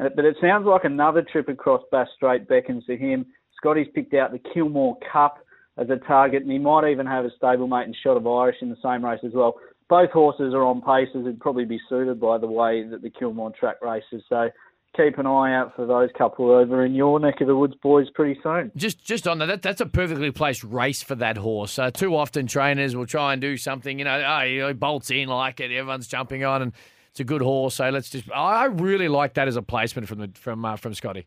Uh, 0.00 0.08
But 0.14 0.24
it 0.24 0.36
sounds 0.40 0.66
like 0.66 0.84
another 0.84 1.22
trip 1.22 1.48
across 1.48 1.82
Bass 1.90 2.08
Strait 2.14 2.46
beckons 2.48 2.86
to 2.86 2.96
him. 2.96 3.26
Scotty's 3.56 3.88
picked 3.94 4.14
out 4.14 4.30
the 4.32 4.38
Kilmore 4.54 4.96
Cup 5.12 5.38
as 5.76 5.90
a 5.90 5.96
target, 5.96 6.42
and 6.42 6.50
he 6.52 6.58
might 6.58 6.88
even 6.88 7.06
have 7.06 7.24
a 7.24 7.30
stablemate 7.42 7.84
and 7.84 7.96
Shot 8.02 8.16
of 8.16 8.26
Irish 8.26 8.56
in 8.62 8.70
the 8.70 8.76
same 8.82 9.04
race 9.04 9.20
as 9.24 9.32
well. 9.34 9.56
Both 9.88 10.10
horses 10.10 10.52
are 10.52 10.64
on 10.64 10.80
paces 10.82 11.26
and 11.26 11.38
probably 11.38 11.64
be 11.64 11.80
suited 11.88 12.20
by 12.20 12.38
the 12.38 12.46
way 12.46 12.86
that 12.88 13.02
the 13.02 13.10
Kilmore 13.10 13.52
track 13.52 13.76
races. 13.82 14.22
So 14.28 14.48
keep 14.96 15.18
an 15.18 15.26
eye 15.26 15.54
out 15.54 15.76
for 15.76 15.86
those 15.86 16.08
couple 16.16 16.50
over 16.50 16.84
in 16.84 16.94
your 16.94 17.20
neck 17.20 17.40
of 17.40 17.46
the 17.46 17.56
woods, 17.56 17.74
boys, 17.82 18.08
pretty 18.14 18.40
soon. 18.42 18.72
Just 18.74 19.04
just 19.04 19.28
on 19.28 19.38
that, 19.38 19.46
that 19.46 19.62
that's 19.62 19.80
a 19.80 19.86
perfectly 19.86 20.30
placed 20.30 20.64
race 20.64 21.02
for 21.02 21.14
that 21.16 21.36
horse. 21.36 21.78
Uh, 21.78 21.90
too 21.90 22.16
often 22.16 22.46
trainers 22.46 22.96
will 22.96 23.06
try 23.06 23.32
and 23.32 23.40
do 23.40 23.56
something, 23.56 23.98
you 23.98 24.04
know, 24.04 24.22
oh, 24.26 24.66
he 24.68 24.72
bolts 24.72 25.10
in 25.10 25.28
like 25.28 25.60
it, 25.60 25.70
everyone's 25.70 26.08
jumping 26.08 26.44
on, 26.44 26.62
and 26.62 26.72
it's 27.10 27.20
a 27.20 27.24
good 27.24 27.42
horse. 27.42 27.76
So 27.76 27.88
let's 27.90 28.10
just. 28.10 28.30
I 28.32 28.62
I 28.62 28.64
really 28.64 29.08
like 29.08 29.34
that 29.34 29.48
as 29.48 29.56
a 29.56 29.62
placement 29.62 30.08
from 30.08 30.18
the 30.18 30.30
from 30.34 30.64
uh, 30.64 30.76
from 30.76 30.94
Scotty. 30.94 31.26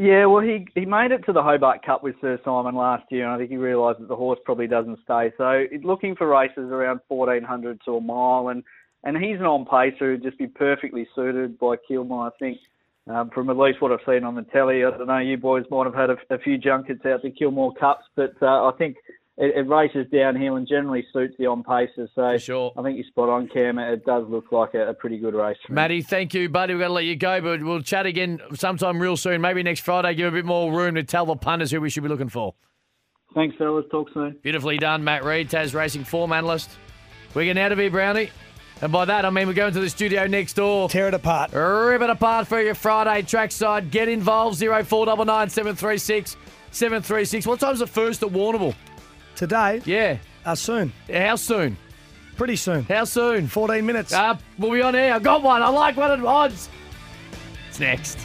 Yeah, 0.00 0.24
well, 0.24 0.40
he 0.40 0.66
he 0.74 0.86
made 0.86 1.12
it 1.12 1.26
to 1.26 1.32
the 1.34 1.42
Hobart 1.42 1.84
Cup 1.84 2.02
with 2.02 2.14
Sir 2.22 2.40
Simon 2.42 2.74
last 2.74 3.04
year, 3.10 3.26
and 3.26 3.34
I 3.34 3.36
think 3.36 3.50
he 3.50 3.58
realised 3.58 4.00
that 4.00 4.08
the 4.08 4.16
horse 4.16 4.38
probably 4.46 4.66
doesn't 4.66 4.98
stay. 5.04 5.30
So 5.36 5.64
looking 5.84 6.16
for 6.16 6.26
races 6.26 6.70
around 6.72 7.00
1400 7.08 7.82
to 7.84 7.96
a 7.96 8.00
mile, 8.00 8.48
and 8.48 8.64
and 9.04 9.14
he's 9.14 9.38
an 9.38 9.44
on 9.44 9.66
pacer 9.66 10.12
who'd 10.12 10.22
just 10.22 10.38
be 10.38 10.46
perfectly 10.46 11.06
suited 11.14 11.58
by 11.58 11.74
Kilmore, 11.86 12.28
I 12.28 12.30
think. 12.38 12.56
Um, 13.08 13.28
from 13.34 13.50
at 13.50 13.58
least 13.58 13.82
what 13.82 13.92
I've 13.92 13.98
seen 14.06 14.24
on 14.24 14.34
the 14.36 14.42
telly, 14.44 14.86
I 14.86 14.90
don't 14.90 15.06
know, 15.06 15.18
you 15.18 15.36
boys 15.36 15.66
might 15.70 15.84
have 15.84 15.94
had 15.94 16.08
a, 16.08 16.16
a 16.30 16.38
few 16.38 16.56
junkets 16.56 17.04
out 17.04 17.20
to 17.20 17.30
Kilmore 17.30 17.74
Cups, 17.74 18.04
but 18.16 18.32
uh, 18.40 18.68
I 18.68 18.72
think 18.78 18.96
it, 19.40 19.56
it 19.56 19.68
races 19.68 20.06
downhill 20.12 20.56
and 20.56 20.68
generally 20.68 21.04
suits 21.12 21.34
the 21.38 21.46
on 21.46 21.62
paces. 21.64 22.10
So 22.14 22.36
sure. 22.36 22.72
I 22.76 22.82
think 22.82 22.96
you're 22.96 23.06
spot 23.06 23.30
on, 23.30 23.48
Cam. 23.48 23.78
It 23.78 24.04
does 24.04 24.28
look 24.28 24.52
like 24.52 24.74
a, 24.74 24.90
a 24.90 24.94
pretty 24.94 25.16
good 25.16 25.34
race. 25.34 25.56
Matty, 25.70 26.02
thank 26.02 26.34
you, 26.34 26.48
buddy. 26.50 26.74
We've 26.74 26.82
got 26.82 26.88
to 26.88 26.92
let 26.92 27.06
you 27.06 27.16
go, 27.16 27.40
but 27.40 27.62
we'll 27.62 27.80
chat 27.80 28.04
again 28.04 28.38
sometime 28.54 29.00
real 29.00 29.16
soon. 29.16 29.40
Maybe 29.40 29.62
next 29.62 29.80
Friday, 29.80 30.14
give 30.14 30.32
a 30.32 30.36
bit 30.36 30.44
more 30.44 30.70
room 30.70 30.94
to 30.96 31.02
tell 31.02 31.24
the 31.24 31.36
punters 31.36 31.70
who 31.70 31.80
we 31.80 31.88
should 31.88 32.02
be 32.02 32.10
looking 32.10 32.28
for. 32.28 32.54
Thanks, 33.34 33.56
fellas. 33.56 33.86
Talk 33.90 34.10
soon. 34.12 34.36
Beautifully 34.42 34.76
done, 34.76 35.02
Matt 35.02 35.24
Reid, 35.24 35.48
Tas 35.48 35.72
Racing 35.72 36.04
form 36.04 36.32
analyst. 36.32 36.70
We're 37.32 37.44
getting 37.44 37.62
out 37.62 37.72
of 37.72 37.78
here, 37.78 37.90
Brownie. 37.90 38.30
And 38.82 38.92
by 38.92 39.06
that, 39.06 39.24
I 39.24 39.30
mean 39.30 39.46
we're 39.46 39.54
going 39.54 39.72
to 39.72 39.80
the 39.80 39.90
studio 39.90 40.26
next 40.26 40.54
door. 40.54 40.88
Tear 40.88 41.08
it 41.08 41.14
apart. 41.14 41.52
Rip 41.52 42.02
it 42.02 42.10
apart 42.10 42.46
for 42.46 42.60
your 42.60 42.74
Friday 42.74 43.22
trackside. 43.22 43.90
Get 43.90 44.08
involved, 44.08 44.58
0499 44.58 45.48
736 45.50 46.36
736. 46.72 47.46
What 47.46 47.60
time's 47.60 47.78
the 47.80 47.86
first 47.86 48.22
at 48.22 48.30
Warrnambool? 48.30 48.74
Today? 49.40 49.80
Yeah. 49.86 50.18
Uh, 50.44 50.54
soon. 50.54 50.92
How 51.10 51.34
soon? 51.36 51.78
Pretty 52.36 52.56
soon. 52.56 52.82
How 52.82 53.04
soon? 53.04 53.48
14 53.48 53.86
minutes. 53.86 54.12
Uh, 54.12 54.36
we'll 54.58 54.70
be 54.70 54.82
on 54.82 54.94
air. 54.94 55.14
I 55.14 55.18
got 55.18 55.42
one. 55.42 55.62
I 55.62 55.70
like 55.70 55.96
one 55.96 56.10
at 56.10 56.22
odds. 56.22 56.68
It's 57.70 57.80
next. 57.80 58.18